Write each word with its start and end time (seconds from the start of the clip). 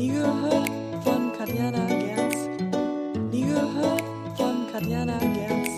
Nie 0.00 0.12
gehört 0.12 0.70
von 1.04 1.30
Katjana 1.36 1.84
Gerz. 1.84 2.34
Nie 3.30 3.44
gehört 3.44 4.02
von 4.34 4.66
Katjana 4.72 5.18
Gerz. 5.18 5.68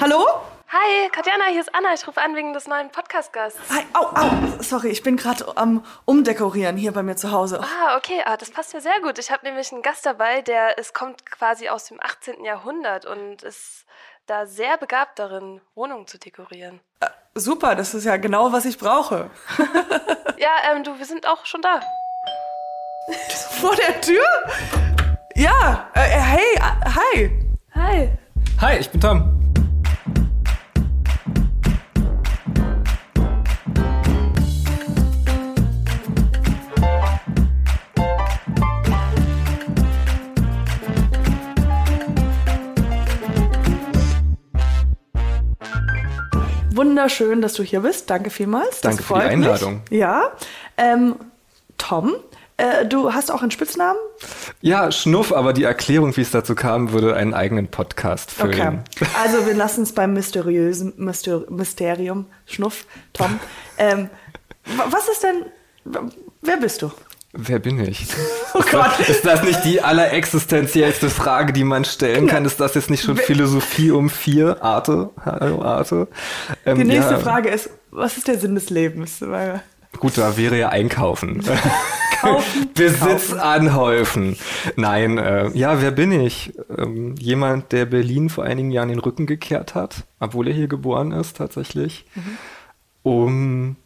Hallo? 0.00 0.26
Hi, 0.72 1.08
Katjana, 1.12 1.44
hier 1.52 1.60
ist 1.60 1.72
Anna. 1.72 1.94
Ich 1.94 2.04
rufe 2.04 2.20
an 2.20 2.34
wegen 2.34 2.52
des 2.52 2.66
neuen 2.66 2.90
Podcast-Gasts. 2.90 3.60
Hi, 3.70 3.84
au, 3.92 4.06
au. 4.06 4.60
Sorry, 4.60 4.88
ich 4.88 5.04
bin 5.04 5.16
gerade 5.16 5.56
am 5.56 5.84
Umdekorieren 6.04 6.76
hier 6.76 6.90
bei 6.90 7.04
mir 7.04 7.14
zu 7.14 7.30
Hause. 7.30 7.60
Ah, 7.60 7.96
okay, 7.96 8.20
ah, 8.24 8.36
das 8.36 8.50
passt 8.50 8.72
ja 8.72 8.80
sehr 8.80 9.00
gut. 9.02 9.20
Ich 9.20 9.30
habe 9.30 9.46
nämlich 9.46 9.70
einen 9.70 9.82
Gast 9.82 10.04
dabei, 10.04 10.42
der 10.42 10.76
es 10.76 10.92
kommt 10.92 11.24
quasi 11.24 11.68
aus 11.68 11.84
dem 11.84 12.00
18. 12.00 12.44
Jahrhundert 12.44 13.06
und 13.06 13.44
ist 13.44 13.86
da 14.26 14.46
sehr 14.46 14.78
begabt 14.78 15.20
darin, 15.20 15.60
Wohnungen 15.76 16.08
zu 16.08 16.18
dekorieren. 16.18 16.80
Äh, 16.98 17.06
super, 17.36 17.76
das 17.76 17.94
ist 17.94 18.02
ja 18.02 18.16
genau, 18.16 18.50
was 18.52 18.64
ich 18.64 18.78
brauche. 18.78 19.30
ja, 20.38 20.50
ähm, 20.72 20.82
du, 20.82 20.98
wir 20.98 21.06
sind 21.06 21.24
auch 21.28 21.46
schon 21.46 21.62
da. 21.62 21.80
Vor 23.60 23.74
der 23.76 24.00
Tür? 24.00 24.24
Ja, 25.34 25.88
äh, 25.94 26.00
hey, 26.00 26.38
äh, 26.56 26.90
hi. 26.90 27.30
Hi. 27.74 28.08
Hi, 28.60 28.78
ich 28.78 28.90
bin 28.90 29.00
Tom. 29.00 29.36
Wunderschön, 46.72 47.42
dass 47.42 47.54
du 47.54 47.62
hier 47.62 47.80
bist. 47.80 48.08
Danke 48.08 48.30
vielmals. 48.30 48.80
Danke 48.80 49.02
für 49.02 49.14
die 49.14 49.20
Einladung. 49.20 49.82
Mich. 49.90 50.00
Ja. 50.00 50.32
Ähm, 50.76 51.16
Tom, 51.76 52.14
äh, 52.60 52.86
du 52.86 53.12
hast 53.12 53.30
auch 53.30 53.42
einen 53.42 53.50
Spitznamen? 53.50 53.98
Ja, 54.60 54.92
Schnuff, 54.92 55.32
aber 55.32 55.52
die 55.52 55.64
Erklärung, 55.64 56.16
wie 56.16 56.20
es 56.20 56.30
dazu 56.30 56.54
kam, 56.54 56.92
würde 56.92 57.16
einen 57.16 57.32
eigenen 57.32 57.68
Podcast 57.68 58.30
füllen. 58.30 58.84
Okay. 58.96 59.10
Also 59.22 59.46
wir 59.46 59.54
lassen 59.54 59.82
es 59.82 59.92
beim 59.92 60.12
mysteriösen 60.12 60.92
Myster 60.96 61.44
Mysterium. 61.48 62.26
Schnuff, 62.46 62.84
Tom. 63.12 63.40
ähm, 63.78 64.10
was 64.90 65.08
ist 65.08 65.22
denn, 65.22 65.46
wer 66.42 66.58
bist 66.58 66.82
du? 66.82 66.90
Wer 67.32 67.60
bin 67.60 67.80
ich? 67.80 68.06
Oh 68.52 68.64
Gott. 68.68 68.98
Ist 69.08 69.24
das 69.24 69.44
nicht 69.44 69.64
die 69.64 69.80
allerexistenziellste 69.80 71.08
Frage, 71.08 71.52
die 71.52 71.62
man 71.62 71.84
stellen 71.84 72.26
kann? 72.26 72.44
Ist 72.44 72.58
das 72.58 72.74
jetzt 72.74 72.90
nicht 72.90 73.04
schon 73.04 73.16
Philosophie 73.16 73.92
um 73.92 74.10
vier? 74.10 74.60
Arte? 74.60 75.10
Hallo, 75.24 75.62
Arte? 75.62 76.08
Ähm, 76.66 76.78
die 76.78 76.84
nächste 76.84 77.12
ja. 77.12 77.20
Frage 77.20 77.48
ist, 77.48 77.70
was 77.92 78.16
ist 78.16 78.26
der 78.26 78.40
Sinn 78.40 78.56
des 78.56 78.70
Lebens? 78.70 79.24
Gut, 80.00 80.18
da 80.18 80.36
wäre 80.36 80.58
ja 80.58 80.70
einkaufen. 80.70 81.44
Kaufen, 82.20 82.70
Besitz 82.74 83.30
kaufen. 83.30 83.40
anhäufen. 83.40 84.36
Nein, 84.76 85.18
äh, 85.18 85.50
ja, 85.50 85.80
wer 85.80 85.90
bin 85.90 86.12
ich? 86.12 86.52
Ähm, 86.76 87.14
jemand, 87.16 87.72
der 87.72 87.86
Berlin 87.86 88.28
vor 88.28 88.44
einigen 88.44 88.70
Jahren 88.70 88.88
den 88.88 88.98
Rücken 88.98 89.26
gekehrt 89.26 89.74
hat, 89.74 90.04
obwohl 90.18 90.48
er 90.48 90.54
hier 90.54 90.68
geboren 90.68 91.12
ist 91.12 91.36
tatsächlich, 91.36 92.04
mhm. 92.14 92.38
um 93.02 93.76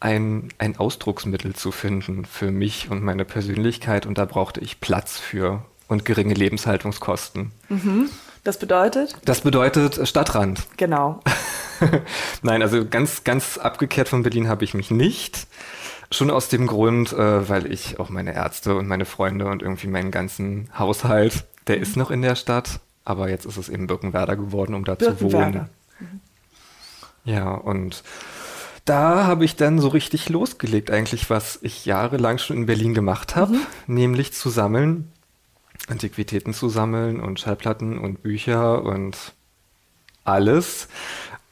ein, 0.00 0.48
ein 0.58 0.76
Ausdrucksmittel 0.76 1.54
zu 1.54 1.72
finden 1.72 2.24
für 2.24 2.50
mich 2.50 2.90
und 2.90 3.02
meine 3.02 3.24
Persönlichkeit 3.24 4.06
und 4.06 4.18
da 4.18 4.24
brauchte 4.24 4.60
ich 4.60 4.80
Platz 4.80 5.18
für 5.18 5.64
und 5.88 6.04
geringe 6.04 6.34
Lebenshaltungskosten. 6.34 7.52
Mhm. 7.68 8.10
Das 8.44 8.58
bedeutet? 8.58 9.16
Das 9.24 9.40
bedeutet 9.40 10.06
Stadtrand. 10.06 10.66
Genau. 10.76 11.20
Nein, 12.42 12.62
also 12.62 12.86
ganz, 12.86 13.24
ganz 13.24 13.58
abgekehrt 13.58 14.08
von 14.08 14.22
Berlin 14.22 14.48
habe 14.48 14.64
ich 14.64 14.74
mich 14.74 14.90
nicht. 14.90 15.48
Schon 16.10 16.30
aus 16.30 16.48
dem 16.48 16.66
Grund, 16.66 17.12
äh, 17.12 17.48
weil 17.48 17.70
ich 17.70 17.98
auch 17.98 18.10
meine 18.10 18.34
Ärzte 18.34 18.76
und 18.76 18.86
meine 18.86 19.04
Freunde 19.04 19.46
und 19.46 19.62
irgendwie 19.62 19.88
meinen 19.88 20.10
ganzen 20.10 20.70
Haushalt, 20.78 21.44
der 21.66 21.76
mhm. 21.76 21.82
ist 21.82 21.96
noch 21.96 22.10
in 22.10 22.22
der 22.22 22.36
Stadt, 22.36 22.80
aber 23.04 23.28
jetzt 23.28 23.44
ist 23.44 23.56
es 23.56 23.68
eben 23.68 23.86
Birkenwerder 23.86 24.36
geworden, 24.36 24.74
um 24.74 24.84
da 24.84 24.98
zu 24.98 25.20
wohnen. 25.20 25.68
Mhm. 25.98 26.20
Ja, 27.24 27.50
und 27.50 28.04
da 28.84 29.26
habe 29.26 29.44
ich 29.44 29.56
dann 29.56 29.80
so 29.80 29.88
richtig 29.88 30.28
losgelegt, 30.28 30.92
eigentlich, 30.92 31.28
was 31.28 31.58
ich 31.62 31.84
jahrelang 31.86 32.38
schon 32.38 32.56
in 32.56 32.66
Berlin 32.66 32.94
gemacht 32.94 33.34
habe, 33.34 33.54
mhm. 33.54 33.66
nämlich 33.86 34.32
zu 34.32 34.48
sammeln, 34.48 35.10
Antiquitäten 35.88 36.54
zu 36.54 36.68
sammeln 36.68 37.20
und 37.20 37.40
Schallplatten 37.40 37.98
und 37.98 38.22
Bücher 38.22 38.82
und 38.84 39.34
alles. 40.24 40.88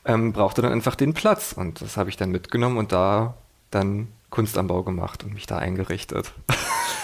Ähm, 0.04 0.32
brauchte 0.32 0.62
dann 0.62 0.72
einfach 0.72 0.94
den 0.94 1.14
Platz 1.14 1.52
und 1.52 1.80
das 1.80 1.96
habe 1.96 2.10
ich 2.10 2.16
dann 2.16 2.30
mitgenommen 2.30 2.76
und 2.76 2.92
da 2.92 3.34
dann 3.70 4.08
Kunstanbau 4.34 4.82
gemacht 4.82 5.22
und 5.22 5.32
mich 5.32 5.46
da 5.46 5.58
eingerichtet. 5.58 6.32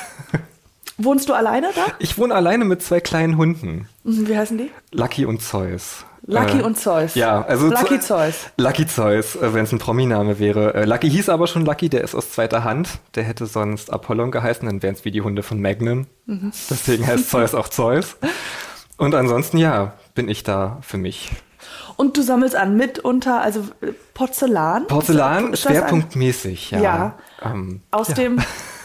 Wohnst 0.98 1.28
du 1.28 1.32
alleine 1.32 1.68
da? 1.76 1.86
Ich 2.00 2.18
wohne 2.18 2.34
alleine 2.34 2.64
mit 2.64 2.82
zwei 2.82 3.00
kleinen 3.00 3.36
Hunden. 3.36 3.88
Mhm, 4.02 4.28
wie 4.28 4.36
heißen 4.36 4.58
die? 4.58 4.70
Lucky 4.90 5.24
und 5.24 5.40
Zeus. 5.40 6.04
Lucky 6.26 6.58
äh, 6.58 6.62
und 6.62 6.76
Zeus. 6.76 7.14
Ja, 7.14 7.42
also 7.42 7.68
Lucky 7.68 8.00
Zeus. 8.00 8.50
Lucky 8.56 8.84
Zeus, 8.84 9.36
äh, 9.36 9.54
wenn 9.54 9.62
es 9.62 9.72
ein 9.72 9.78
Prominame 9.78 10.40
wäre. 10.40 10.74
Äh, 10.74 10.84
Lucky 10.86 11.08
hieß 11.08 11.28
aber 11.28 11.46
schon 11.46 11.64
Lucky, 11.64 11.88
der 11.88 12.02
ist 12.02 12.16
aus 12.16 12.32
zweiter 12.32 12.64
Hand. 12.64 12.98
Der 13.14 13.22
hätte 13.22 13.46
sonst 13.46 13.92
Apollon 13.92 14.32
geheißen, 14.32 14.66
dann 14.66 14.82
wären 14.82 14.94
es 14.94 15.04
wie 15.04 15.12
die 15.12 15.22
Hunde 15.22 15.44
von 15.44 15.62
Magnum. 15.62 16.08
Mhm. 16.26 16.50
Deswegen 16.68 17.06
heißt 17.06 17.30
Zeus 17.30 17.54
auch 17.54 17.68
Zeus. 17.68 18.16
Und 18.96 19.14
ansonsten, 19.14 19.56
ja, 19.56 19.94
bin 20.16 20.28
ich 20.28 20.42
da 20.42 20.78
für 20.82 20.98
mich. 20.98 21.30
Und 21.96 22.16
du 22.16 22.22
sammelst 22.22 22.56
an 22.56 22.76
mitunter, 22.76 23.40
also 23.40 23.60
äh, 23.80 23.92
Porzellan? 24.14 24.86
Porzellan, 24.86 25.56
schwerpunktmäßig, 25.56 26.70
ja. 26.72 26.80
Ja. 26.80 27.18
Ähm, 27.42 27.82
aus 27.90 28.08
ja. 28.08 28.14
dem 28.14 28.40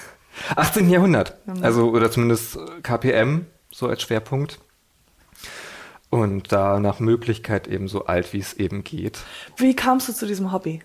18. 0.55 0.89
Jahrhundert. 0.89 1.37
Also, 1.61 1.89
oder 1.89 2.11
zumindest 2.11 2.57
KPM, 2.83 3.45
so 3.71 3.87
als 3.87 4.01
Schwerpunkt. 4.01 4.59
Und 6.09 6.51
da 6.51 6.79
nach 6.79 6.99
Möglichkeit 6.99 7.67
eben 7.67 7.87
so 7.87 8.05
alt, 8.05 8.31
wie 8.31 8.39
es 8.39 8.53
eben 8.53 8.83
geht. 8.83 9.19
Wie 9.57 9.75
kamst 9.75 10.07
du 10.07 10.13
zu 10.13 10.25
diesem 10.25 10.51
Hobby? 10.51 10.81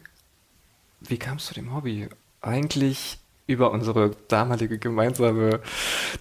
Wie 1.01 1.19
kamst 1.19 1.47
du 1.47 1.55
zu 1.55 1.61
dem 1.61 1.75
Hobby? 1.75 2.09
Eigentlich 2.41 3.20
über 3.51 3.73
unsere 3.73 4.13
damalige 4.29 4.79
gemeinsame 4.79 5.61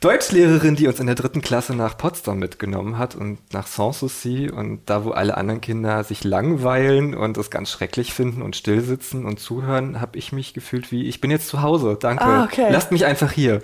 Deutschlehrerin, 0.01 0.75
die 0.75 0.87
uns 0.87 0.99
in 0.99 1.05
der 1.05 1.15
dritten 1.15 1.41
Klasse 1.41 1.75
nach 1.75 1.97
Potsdam 1.97 2.39
mitgenommen 2.39 2.97
hat 2.97 3.15
und 3.15 3.39
nach 3.53 3.67
Sanssouci 3.67 4.49
und 4.49 4.81
da, 4.89 5.05
wo 5.05 5.11
alle 5.11 5.37
anderen 5.37 5.61
Kinder 5.61 6.03
sich 6.03 6.23
langweilen 6.23 7.13
und 7.13 7.37
es 7.37 7.49
ganz 7.49 7.69
schrecklich 7.69 8.13
finden 8.13 8.41
und 8.41 8.55
stillsitzen 8.55 9.25
und 9.25 9.39
zuhören, 9.39 10.01
habe 10.01 10.17
ich 10.17 10.31
mich 10.31 10.53
gefühlt 10.53 10.91
wie, 10.91 11.07
ich 11.07 11.21
bin 11.21 11.31
jetzt 11.31 11.47
zu 11.47 11.61
Hause, 11.61 11.97
danke, 11.99 12.23
ah, 12.23 12.43
okay. 12.45 12.67
lasst 12.71 12.91
mich 12.91 13.05
einfach 13.05 13.31
hier. 13.31 13.61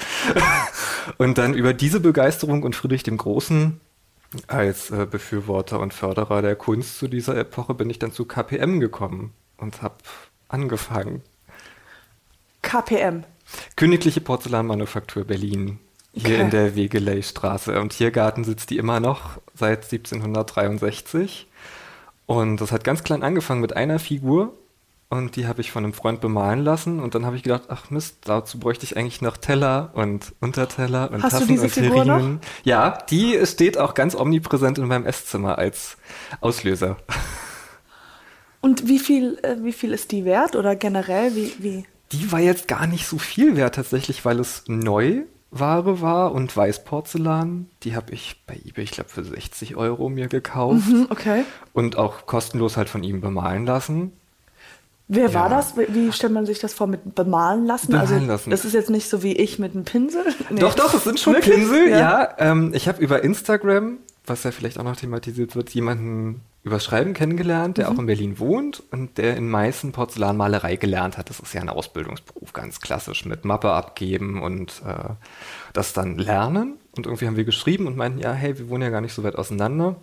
und 1.18 1.38
dann 1.38 1.54
über 1.54 1.74
diese 1.74 2.00
Begeisterung 2.00 2.64
und 2.64 2.75
Friedrich 2.75 3.04
dem 3.04 3.18
Großen 3.18 3.81
als 4.48 4.92
äh, 4.92 5.08
Befürworter 5.09 5.80
und 5.80 5.94
Förderer 5.94 6.42
der 6.42 6.56
Kunst 6.56 6.98
zu 6.98 7.08
dieser 7.08 7.36
Epoche 7.38 7.74
bin 7.74 7.90
ich 7.90 8.00
dann 8.00 8.12
zu 8.12 8.25
KPM 8.25 8.80
gekommen 8.80 9.34
und 9.58 9.81
habe 9.81 9.96
angefangen. 10.48 11.22
KPM? 12.62 13.24
Königliche 13.76 14.22
Porzellanmanufaktur 14.22 15.24
Berlin, 15.24 15.80
hier 16.14 16.36
okay. 16.36 16.42
in 16.42 16.50
der 16.50 16.76
Wegeleystraße. 16.76 17.74
Im 17.74 17.90
Tiergarten 17.90 18.44
sitzt 18.44 18.70
die 18.70 18.78
immer 18.78 19.00
noch 19.00 19.42
seit 19.54 19.84
1763. 19.84 21.48
Und 22.26 22.62
das 22.62 22.72
hat 22.72 22.84
ganz 22.84 23.04
klein 23.04 23.24
angefangen 23.24 23.62
mit 23.62 23.76
einer 23.76 24.00
Figur 24.00 24.54
und 25.10 25.36
die 25.36 25.48
habe 25.48 25.62
ich 25.62 25.72
von 25.72 25.84
einem 25.84 25.94
Freund 25.94 26.20
bemalen 26.20 26.64
lassen 26.64 27.00
und 27.00 27.14
dann 27.14 27.26
habe 27.26 27.36
ich 27.36 27.44
gedacht, 27.44 27.64
ach 27.70 27.92
Mist, 27.92 28.18
dazu 28.26 28.60
bräuchte 28.60 28.86
ich 28.86 28.98
eigentlich 28.98 29.22
noch 29.22 29.38
Teller 29.38 29.92
und 29.94 30.34
Unterteller 30.40 31.12
und 31.12 31.22
Hast 31.22 31.34
Tassen 31.34 31.48
du 31.48 31.54
diese 31.54 31.66
und 31.66 31.72
Figur 31.72 32.06
noch? 32.06 32.40
Ja, 32.64 32.98
die 33.10 33.40
steht 33.46 33.78
auch 33.78 33.94
ganz 33.94 34.16
omnipräsent 34.16 34.78
in 34.78 34.88
meinem 34.88 35.06
Esszimmer 35.06 35.58
als 35.60 35.98
Auslöser. 36.42 36.98
Und 38.62 38.88
wie 38.88 38.98
viel, 38.98 39.38
äh, 39.44 39.58
wie 39.62 39.74
viel 39.74 39.94
ist 39.94 40.12
die 40.12 40.26
wert 40.26 40.56
oder 40.56 40.76
generell 40.76 41.36
wie, 41.36 41.54
wie? 41.60 41.86
Die 42.12 42.32
war 42.32 42.40
jetzt 42.40 42.68
gar 42.68 42.88
nicht 42.88 43.08
so 43.08 43.18
viel 43.18 43.56
wert 43.56 43.76
tatsächlich, 43.76 44.26
weil 44.26 44.40
es 44.40 44.64
Neuware 44.68 46.02
war 46.02 46.32
und 46.34 46.56
Weißporzellan. 46.56 47.68
Die 47.84 47.96
habe 47.96 48.13
ich 48.13 48.44
bei 48.46 48.56
eBay, 48.66 48.84
ich 48.84 48.92
glaube, 48.92 49.10
für 49.10 49.24
60 49.24 49.75
Euro 49.75 50.10
mir 50.10 50.28
gekauft. 50.28 50.88
Mhm, 50.88 51.07
okay. 51.10 51.44
Und 51.74 51.98
auch 51.98 52.25
kostenlos 52.25 52.78
halt 52.78 52.90
von 52.90 53.04
ihm 53.04 53.22
bemalen 53.22 53.66
lassen. 53.66 54.13
Wer 55.07 55.30
ja. 55.30 55.34
war 55.34 55.50
das? 55.50 55.75
Wie 55.78 56.12
stellt 56.12 56.34
man 56.34 56.46
sich 56.46 56.60
das 56.60 56.74
vor 56.74 56.88
mit 56.88 57.13
bemalen 57.13 57.66
lassen? 57.66 57.92
Bemalen 57.92 58.12
also, 58.12 58.25
lassen. 58.25 58.50
Das 58.50 58.66
ist 58.66 58.74
jetzt 58.74 58.90
nicht 58.90 59.08
so 59.08 59.22
wie 59.22 59.34
ich 59.34 59.60
mit 59.60 59.74
einem 59.74 59.86
Pinsel. 59.86 60.24
Nee. 60.50 60.60
Doch, 60.60 60.74
doch, 60.74 60.94
es 60.94 61.04
sind 61.04 61.19
schon 61.19 61.34
Wirklich? 61.34 61.56
Pinsel, 61.56 61.90
ja. 61.90 62.00
ja 62.00 62.30
ähm, 62.40 62.72
ich 62.74 62.88
habe 62.88 63.01
über 63.04 63.24
Instagram, 63.24 63.98
was 64.27 64.44
ja 64.44 64.51
vielleicht 64.51 64.80
auch 64.80 64.83
noch 64.83 64.95
thematisiert 64.95 65.56
wird, 65.56 65.69
jemanden 65.72 66.42
über 66.63 66.80
Schreiben 66.80 67.13
kennengelernt, 67.13 67.77
der 67.77 67.89
mhm. 67.89 67.95
auch 67.95 68.00
in 68.00 68.06
Berlin 68.07 68.39
wohnt 68.39 68.83
und 68.92 69.18
der 69.18 69.38
in 69.38 69.50
Meißen 69.50 69.92
Porzellanmalerei 69.92 70.77
gelernt 70.77 71.18
hat. 71.18 71.30
Das 71.30 71.39
ist 71.39 71.54
ja 71.54 71.62
ein 71.62 71.69
Ausbildungsberuf, 71.69 72.54
ganz 72.54 72.81
klassisch, 72.81 73.25
mit 73.25 73.45
Mappe 73.45 73.72
abgeben 73.72 74.42
und 74.42 74.81
äh, 74.86 75.13
das 75.74 75.94
dann 75.94 76.18
lernen. 76.18 76.77
Und 76.98 77.06
irgendwie 77.06 77.27
haben 77.27 77.38
wir 77.38 77.44
geschrieben 77.44 77.88
und 77.88 77.98
meinten, 77.98 78.19
ja, 78.19 78.33
hey, 78.33 78.57
wir 78.57 78.69
wohnen 78.69 78.83
ja 78.83 78.89
gar 78.89 79.01
nicht 79.01 79.13
so 79.13 79.24
weit 79.24 79.36
auseinander 79.36 79.95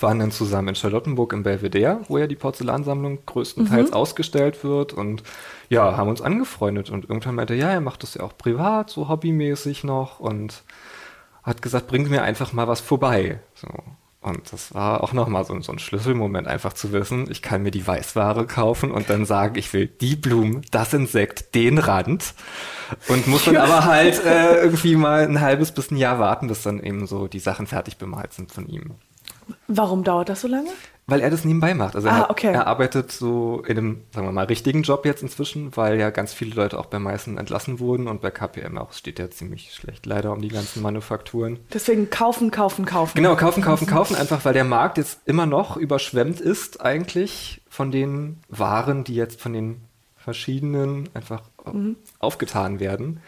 waren 0.00 0.18
dann 0.18 0.30
zusammen 0.30 0.68
in 0.68 0.74
Charlottenburg 0.74 1.32
im 1.32 1.42
Belvedere, 1.42 2.00
wo 2.08 2.18
ja 2.18 2.26
die 2.26 2.36
Porzellansammlung 2.36 3.18
größtenteils 3.26 3.92
ausgestellt 3.92 4.62
wird 4.64 4.92
und 4.92 5.22
ja, 5.68 5.96
haben 5.96 6.08
uns 6.08 6.22
angefreundet 6.22 6.90
und 6.90 7.08
irgendwann 7.08 7.34
meinte, 7.34 7.54
er, 7.54 7.60
ja, 7.60 7.70
er 7.70 7.80
macht 7.80 8.02
das 8.02 8.14
ja 8.14 8.22
auch 8.22 8.36
privat, 8.36 8.90
so 8.90 9.08
hobbymäßig 9.08 9.84
noch 9.84 10.20
und 10.20 10.62
hat 11.48 11.62
gesagt, 11.62 11.88
bring 11.88 12.08
mir 12.08 12.22
einfach 12.22 12.52
mal 12.52 12.68
was 12.68 12.80
vorbei. 12.80 13.40
So. 13.54 13.68
Und 14.20 14.52
das 14.52 14.74
war 14.74 15.02
auch 15.04 15.12
nochmal 15.12 15.44
so, 15.44 15.58
so 15.60 15.72
ein 15.72 15.78
Schlüsselmoment, 15.78 16.48
einfach 16.48 16.72
zu 16.72 16.92
wissen, 16.92 17.30
ich 17.30 17.40
kann 17.40 17.62
mir 17.62 17.70
die 17.70 17.86
Weißware 17.86 18.46
kaufen 18.46 18.90
und 18.90 19.08
dann 19.08 19.24
sagen, 19.24 19.56
ich 19.56 19.72
will 19.72 19.86
die 19.86 20.16
Blumen, 20.16 20.62
das 20.72 20.92
Insekt, 20.92 21.54
den 21.54 21.78
Rand. 21.78 22.34
Und 23.08 23.26
muss 23.28 23.44
dann 23.44 23.56
aber 23.56 23.84
halt 23.84 24.24
äh, 24.24 24.60
irgendwie 24.60 24.96
mal 24.96 25.22
ein 25.22 25.40
halbes 25.40 25.72
bis 25.72 25.90
ein 25.90 25.96
Jahr 25.96 26.18
warten, 26.18 26.48
bis 26.48 26.62
dann 26.62 26.82
eben 26.82 27.06
so 27.06 27.28
die 27.28 27.38
Sachen 27.38 27.66
fertig 27.66 27.96
bemalt 27.96 28.32
sind 28.32 28.50
von 28.50 28.66
ihm. 28.66 28.96
Warum 29.68 30.04
dauert 30.04 30.28
das 30.28 30.40
so 30.40 30.48
lange? 30.48 30.70
Weil 31.08 31.22
er 31.22 31.30
das 31.30 31.44
nebenbei 31.44 31.72
macht. 31.72 31.96
Also 31.96 32.06
er, 32.06 32.14
Ah, 32.14 32.18
hat, 32.18 32.30
okay. 32.30 32.52
er 32.52 32.66
arbeitet 32.66 33.10
so 33.10 33.62
in 33.66 33.78
einem, 33.78 34.02
sagen 34.12 34.26
wir 34.26 34.32
mal, 34.32 34.44
richtigen 34.44 34.82
Job 34.82 35.06
jetzt 35.06 35.22
inzwischen, 35.22 35.74
weil 35.74 35.98
ja 35.98 36.10
ganz 36.10 36.34
viele 36.34 36.54
Leute 36.54 36.78
auch 36.78 36.86
bei 36.86 36.98
Meißen 36.98 37.38
entlassen 37.38 37.80
wurden 37.80 38.08
und 38.08 38.20
bei 38.20 38.30
KPM 38.30 38.76
auch 38.76 38.90
Es 38.90 38.98
steht 38.98 39.18
ja 39.18 39.30
ziemlich 39.30 39.72
schlecht 39.72 40.04
leider 40.04 40.32
um 40.32 40.42
die 40.42 40.48
ganzen 40.48 40.82
Manufakturen. 40.82 41.58
Deswegen 41.72 42.10
kaufen, 42.10 42.50
kaufen, 42.50 42.84
kaufen. 42.84 43.16
Genau, 43.16 43.36
kaufen, 43.36 43.62
kaufen, 43.62 43.86
kaufen, 43.86 44.16
einfach 44.16 44.44
weil 44.44 44.52
der 44.52 44.64
Markt 44.64 44.98
jetzt 44.98 45.20
immer 45.24 45.46
noch 45.46 45.78
überschwemmt 45.78 46.40
ist 46.40 46.82
eigentlich 46.82 47.62
von 47.70 47.90
den 47.90 48.40
Waren, 48.50 49.02
die 49.04 49.14
jetzt 49.14 49.40
von 49.40 49.54
den 49.54 49.80
verschiedenen 50.16 51.08
einfach 51.14 51.40
aufgetan 52.18 52.80
werden. 52.80 53.20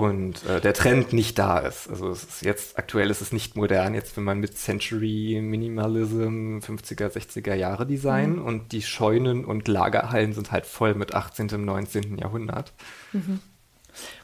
Und 0.00 0.44
äh, 0.46 0.60
der 0.60 0.74
Trend 0.74 1.12
nicht 1.12 1.38
da 1.38 1.58
ist. 1.58 1.88
Also 1.88 2.10
es 2.10 2.24
ist 2.24 2.42
jetzt, 2.42 2.78
aktuell 2.78 3.10
ist 3.10 3.20
es 3.20 3.32
nicht 3.32 3.56
modern, 3.56 3.94
jetzt 3.94 4.16
wenn 4.16 4.24
man 4.24 4.38
mit 4.38 4.56
Century 4.56 5.40
Minimalism 5.42 6.58
50er, 6.58 7.08
60er 7.08 7.54
Jahre 7.54 7.86
Design 7.86 8.38
und 8.38 8.72
die 8.72 8.82
Scheunen 8.82 9.44
und 9.44 9.68
Lagerhallen 9.68 10.32
sind 10.32 10.52
halt 10.52 10.66
voll 10.66 10.94
mit 10.94 11.14
18., 11.14 11.64
19. 11.64 12.18
Jahrhundert. 12.18 12.72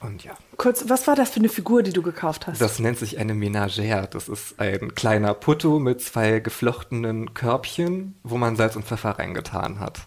Und 0.00 0.24
ja. 0.24 0.32
Kurz, 0.56 0.84
was 0.88 1.06
war 1.06 1.16
das 1.16 1.30
für 1.30 1.40
eine 1.40 1.48
Figur, 1.48 1.82
die 1.82 1.92
du 1.92 2.02
gekauft 2.02 2.46
hast? 2.46 2.60
Das 2.60 2.78
nennt 2.78 2.98
sich 2.98 3.18
eine 3.18 3.32
Ménagère. 3.32 4.06
Das 4.06 4.28
ist 4.28 4.60
ein 4.60 4.94
kleiner 4.94 5.34
Putto 5.34 5.78
mit 5.78 6.00
zwei 6.00 6.40
geflochtenen 6.40 7.34
Körbchen, 7.34 8.14
wo 8.22 8.36
man 8.36 8.56
Salz 8.56 8.76
und 8.76 8.84
Pfeffer 8.84 9.18
reingetan 9.18 9.80
hat. 9.80 10.06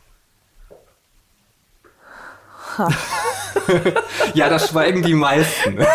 Ja, 4.33 4.49
da 4.49 4.59
schweigen 4.59 5.01
die 5.01 5.13
meisten. 5.13 5.79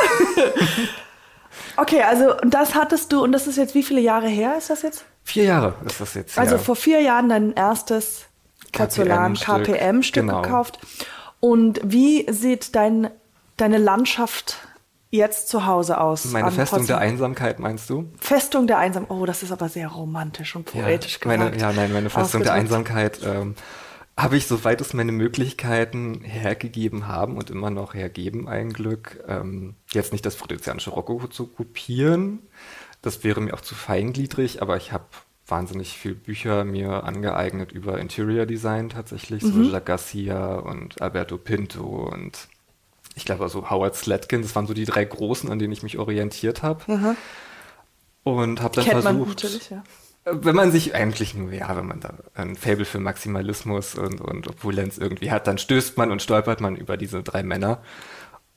Okay, 1.77 2.03
also 2.03 2.35
das 2.47 2.75
hattest 2.75 3.11
du, 3.11 3.23
und 3.23 3.33
das 3.33 3.47
ist 3.47 3.57
jetzt 3.57 3.75
wie 3.75 3.83
viele 3.83 4.01
Jahre 4.03 4.29
her 4.29 4.55
ist 4.59 4.69
das 4.69 4.83
jetzt? 4.83 5.05
Vier 5.25 5.45
Jahre 5.45 5.75
ist 5.87 5.99
das 6.01 6.13
jetzt. 6.13 6.39
Also 6.39 6.57
her. 6.57 6.59
vor 6.59 6.77
vier 6.77 7.01
Jahren 7.01 7.31
dein 7.31 7.53
erstes 7.55 8.27
Porzellan 8.73 9.35
KPM-Stück. 9.35 9.77
KPM-Stück 9.77 10.23
Genau. 10.27 10.43
gekauft. 10.43 10.79
Und 11.41 11.81
wie 11.83 12.31
sieht 12.31 12.75
dein, 12.77 13.11
deine 13.57 13.79
Landschaft 13.79 14.59
jetzt 15.11 15.49
zu 15.49 15.65
Hause 15.65 15.99
aus? 16.01 16.27
Meine 16.27 16.51
Festung 16.51 16.87
der? 16.87 16.99
Einsamkeit, 16.99 17.59
meinst 17.61 17.89
du? 17.89 18.11
Festung 18.19 18.67
der 18.67 18.77
Einsamkeit. 18.79 19.17
Oh, 19.17 19.25
das 19.25 19.43
ist 19.43 19.51
aber 19.51 19.71
sehr 19.71 19.89
romantisch 19.89 20.55
und 20.57 20.67
poetisch 20.67 21.19
ja, 21.23 21.29
meine, 21.29 21.51
gesagt. 21.51 21.63
ja, 21.63 21.73
nein, 21.73 21.93
meine 21.95 22.11
Festung 22.11 22.43
der. 22.43 22.53
Einsamkeit 22.53 23.21
ähm, 23.25 23.55
habe 24.23 24.37
ich, 24.37 24.47
soweit 24.47 24.81
es 24.81 24.93
meine 24.95 25.13
Möglichkeiten 25.13 26.23
hergegeben 26.23 27.07
haben 27.09 27.37
und 27.37 27.51
immer 27.51 27.71
noch 27.71 27.95
hergeben, 27.95 28.49
ein 28.49 28.73
Glück, 28.73 29.23
ähm, 29.27 29.75
jetzt 29.93 30.13
nicht 30.13 30.27
das 30.27 30.35
friedrichianische 30.35 30.91
Rokoko 30.91 31.29
zu 31.29 31.47
kopieren. 31.47 32.41
Das 33.03 33.25
wäre 33.25 33.41
mir 33.41 33.55
auch 33.55 33.61
zu 33.61 33.75
feingliedrig, 33.75 34.63
aber 34.63 34.77
ich 34.77 34.93
habe 34.93 35.05
wahnsinnig 35.47 35.97
viel 35.97 36.15
Bücher 36.15 36.65
mir 36.65 37.05
angeeignet 37.05 37.73
über 37.73 37.99
Interior 37.99 38.47
Design 38.47 38.89
tatsächlich, 38.89 39.43
so 39.43 39.63
Jacques 39.63 39.87
Garcia 39.87 40.57
und 40.57 41.01
Alberto 41.01 41.39
Pinto 41.39 41.85
und 41.85 42.49
ich 43.17 43.25
glaube 43.25 43.43
also 43.43 43.71
Howard 43.71 43.97
Slatkin, 43.97 44.43
das 44.43 44.55
waren 44.55 44.67
so 44.67 44.75
die 44.75 44.85
drei 44.85 45.05
großen, 45.05 45.51
an 45.51 45.59
denen 45.59 45.73
ich 45.73 45.83
mich 45.83 45.99
orientiert 45.99 46.63
habe. 46.63 46.85
Und 48.23 48.61
habe 48.61 48.77
dann 48.77 48.85
Kennt 48.85 49.03
versucht, 49.03 49.29
natürlich, 49.29 49.71
ja. 49.71 49.83
Wenn 50.25 50.57
man 50.57 50.71
sich 50.71 50.95
eigentlich 50.95 51.35
nur, 51.35 51.53
ja, 51.53 51.75
wenn 51.77 51.87
man 51.87 52.01
da 52.01 52.15
ein 52.35 52.57
Fable 52.57 52.85
für 52.85 52.99
Maximalismus 52.99 53.95
und, 53.95 54.21
und 54.21 54.49
Opulenz 54.49 54.99
irgendwie 54.99 55.31
hat, 55.31 55.47
dann 55.47 55.59
stößt 55.59 55.97
man 55.97 56.11
und 56.11 56.23
stolpert 56.23 56.61
man 56.61 56.77
über 56.77 56.97
diese 56.97 57.23
drei 57.23 57.43
Männer. 57.43 57.83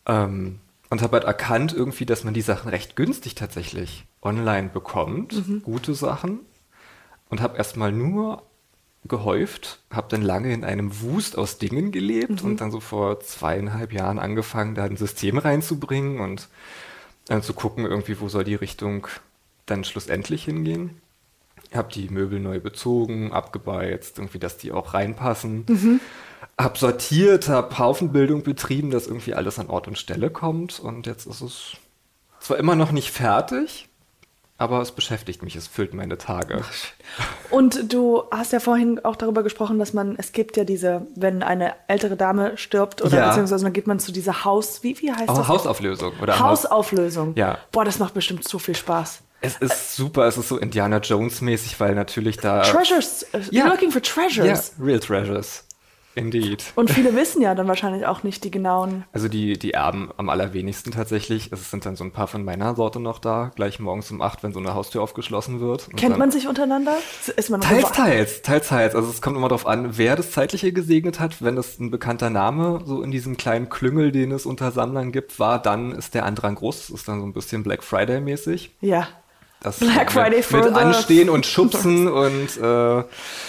Ähm, 0.06 0.60
und 0.90 1.02
habe 1.02 1.18
halt 1.18 1.24
erkannt 1.24 1.74
irgendwie, 1.74 2.06
dass 2.06 2.24
man 2.24 2.36
die 2.36 2.42
Sachen 2.42 2.70
recht 2.70 2.96
günstig 2.96 3.34
tatsächlich 3.34 4.06
online 4.22 4.70
bekommt, 4.70 5.34
gute 5.64 5.96
Sachen. 5.96 6.42
Und 7.30 7.42
habe 7.42 7.58
erstmal 7.58 7.92
nur 7.92 8.44
gehäuft, 9.06 9.80
habe 9.90 10.08
dann 10.10 10.22
lange 10.22 10.54
in 10.54 10.64
einem 10.64 11.02
Wust 11.02 11.38
aus 11.38 11.58
Dingen 11.58 11.92
gelebt 11.92 12.42
und 12.44 12.62
dann 12.62 12.72
so 12.72 12.80
vor 12.80 13.20
zweieinhalb 13.22 13.92
Jahren 13.92 14.20
angefangen, 14.20 14.76
da 14.76 14.84
ein 14.84 14.98
System 14.98 15.40
reinzubringen 15.40 16.20
und 16.20 16.48
äh, 17.30 17.42
zu 17.42 17.54
gucken, 17.54 17.86
irgendwie, 17.86 18.20
wo 18.20 18.30
soll 18.30 18.44
die 18.44 18.56
Richtung 18.56 19.08
dann 19.66 19.84
schlussendlich 19.84 20.46
hingehen. 20.46 21.02
Hab 21.74 21.90
die 21.90 22.10
Möbel 22.10 22.40
neu 22.40 22.60
bezogen, 22.60 23.32
abgebeizt, 23.34 24.18
irgendwie, 24.20 24.40
dass 24.40 24.58
die 24.58 24.72
auch 24.72 24.94
reinpassen. 24.94 26.00
Hab 26.58 26.78
sortiert, 26.78 27.50
hab 27.50 27.80
Haufenbildung 27.80 28.44
betrieben, 28.44 28.92
dass 28.92 29.08
irgendwie 29.08 29.34
alles 29.34 29.58
an 29.60 29.68
Ort 29.68 29.88
und 29.88 29.98
Stelle 29.98 30.30
kommt. 30.30 30.80
Und 30.80 31.08
jetzt 31.08 31.26
ist 31.26 31.42
es 31.42 31.72
zwar 32.40 32.58
immer 32.58 32.76
noch 32.76 32.92
nicht 32.92 33.10
fertig, 33.12 33.90
aber 34.60 34.82
es 34.82 34.92
beschäftigt 34.92 35.42
mich, 35.42 35.56
es 35.56 35.68
füllt 35.68 35.94
meine 35.96 36.18
Tage. 36.20 36.64
Und 37.50 37.92
du 37.92 38.24
hast 38.32 38.54
ja 38.54 38.60
vorhin 38.60 39.04
auch 39.04 39.16
darüber 39.16 39.42
gesprochen, 39.42 39.80
dass 39.80 39.94
man, 39.94 40.16
es 40.18 40.32
gibt 40.32 40.56
ja 40.58 40.64
diese, 40.64 41.08
wenn 41.16 41.42
eine 41.42 41.74
ältere 41.88 42.16
Dame 42.16 42.56
stirbt 42.58 43.02
oder 43.02 43.18
Ja. 43.18 43.28
beziehungsweise 43.30 43.64
dann 43.64 43.74
geht 43.74 43.88
man 43.88 44.00
zu 44.00 44.12
dieser 44.12 44.46
Haus, 44.46 44.84
wie, 44.84 45.00
wie 45.02 45.12
heißt 45.12 45.28
Aber 45.30 45.40
das? 45.40 45.48
Hausauflösung, 45.48 46.14
oder? 46.22 46.40
Haus 46.40 46.66
Hausauflösung. 46.66 47.34
Ja. 47.36 47.58
Boah, 47.72 47.84
das 47.84 47.98
macht 47.98 48.14
bestimmt 48.14 48.48
so 48.48 48.60
viel 48.60 48.76
Spaß. 48.76 49.22
Es 49.44 49.58
ist 49.58 49.96
super, 49.96 50.26
es 50.26 50.38
ist 50.38 50.48
so 50.50 50.58
Indiana 50.58 50.98
Jones 50.98 51.42
mäßig, 51.42 51.80
weil 51.80 51.94
natürlich 51.96 52.38
da. 52.38 52.62
Treasures, 52.62 53.24
äh, 53.34 53.40
Ja. 53.52 53.66
you're 53.66 53.70
looking 53.70 53.92
for 53.92 54.02
Ja, 54.02 54.28
treasures. 54.28 54.74
real 54.82 55.00
treasures. 55.00 55.66
Indeed. 56.16 56.64
Und 56.76 56.92
viele 56.92 57.16
wissen 57.16 57.42
ja 57.42 57.56
dann 57.56 57.68
wahrscheinlich 57.68 58.06
auch 58.06 58.22
nicht 58.22 58.44
die 58.44 58.52
genauen. 58.52 59.04
Also 59.14 59.28
die, 59.28 59.58
die 59.58 59.72
erben 59.74 60.12
am 60.18 60.30
allerwenigsten 60.30 60.92
tatsächlich. 60.92 61.52
Es 61.52 61.72
sind 61.72 61.88
dann 61.88 61.96
so 61.96 62.04
ein 62.04 62.12
paar 62.12 62.28
von 62.28 62.46
meiner 62.46 62.76
Sorte 62.76 63.00
noch 63.00 63.18
da, 63.18 63.52
gleich 63.56 63.80
morgens 63.80 64.12
um 64.12 64.22
acht, 64.22 64.44
wenn 64.44 64.54
so 64.54 64.60
eine 64.60 64.76
Haustür 64.76 65.02
aufgeschlossen 65.02 65.60
wird. 65.60 65.88
Und 65.88 65.96
Kennt 65.96 66.20
man 66.20 66.30
sich 66.30 66.48
untereinander? 66.48 66.96
Ist 67.36 67.50
man 67.50 67.62
Teils, 67.62 67.92
teils, 67.94 68.42
teils, 68.44 68.68
teils. 68.68 68.94
Also 68.96 69.10
es 69.10 69.24
kommt 69.24 69.38
immer 69.38 69.48
darauf 69.50 69.66
an, 69.66 69.98
wer 69.98 70.16
das 70.16 70.30
Zeitliche 70.30 70.72
gesegnet 70.72 71.20
hat. 71.20 71.42
Wenn 71.42 71.58
es 71.58 71.80
ein 71.80 71.90
bekannter 71.90 72.30
Name 72.30 72.82
so 72.86 73.02
in 73.02 73.10
diesem 73.10 73.36
kleinen 73.36 73.70
Klüngel, 73.70 74.12
den 74.12 74.32
es 74.34 74.46
unter 74.46 74.72
Sammlern 74.72 75.12
gibt, 75.12 75.40
war, 75.40 75.60
dann 75.60 75.94
ist 75.94 76.14
der 76.14 76.28
Andrang 76.28 76.54
groß. 76.54 76.78
Das 76.82 76.90
ist 76.92 77.08
dann 77.08 77.22
so 77.22 77.26
ein 77.26 77.34
bisschen 77.34 77.64
Black 77.64 77.84
Friday 77.84 78.22
mäßig. 78.22 78.76
Ja. 78.82 79.08
Das 79.64 79.80
Black 79.80 80.14
mit, 80.14 80.46
Friday 80.46 80.62
mit 80.64 80.74
the- 80.76 80.80
Anstehen 80.80 81.30
und 81.30 81.46
Schubsen 81.46 82.08
und 82.08 82.58
äh, 82.58 83.04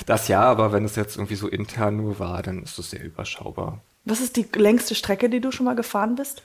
das 0.07 0.29
ja, 0.29 0.43
aber 0.43 0.73
wenn 0.73 0.85
es 0.85 0.97
jetzt 0.97 1.17
irgendwie 1.17 1.35
so 1.35 1.49
intern 1.49 1.97
nur 1.97 2.19
war, 2.19 2.43
dann 2.43 2.63
ist 2.63 2.79
es 2.79 2.91
sehr 2.91 3.03
überschaubar. 3.05 3.81
Was 4.05 4.21
ist 4.21 4.37
die 4.37 4.47
längste 4.55 4.95
Strecke, 4.95 5.29
die 5.29 5.41
du 5.41 5.51
schon 5.51 5.67
mal 5.67 5.75
gefahren 5.75 6.15
bist? 6.15 6.43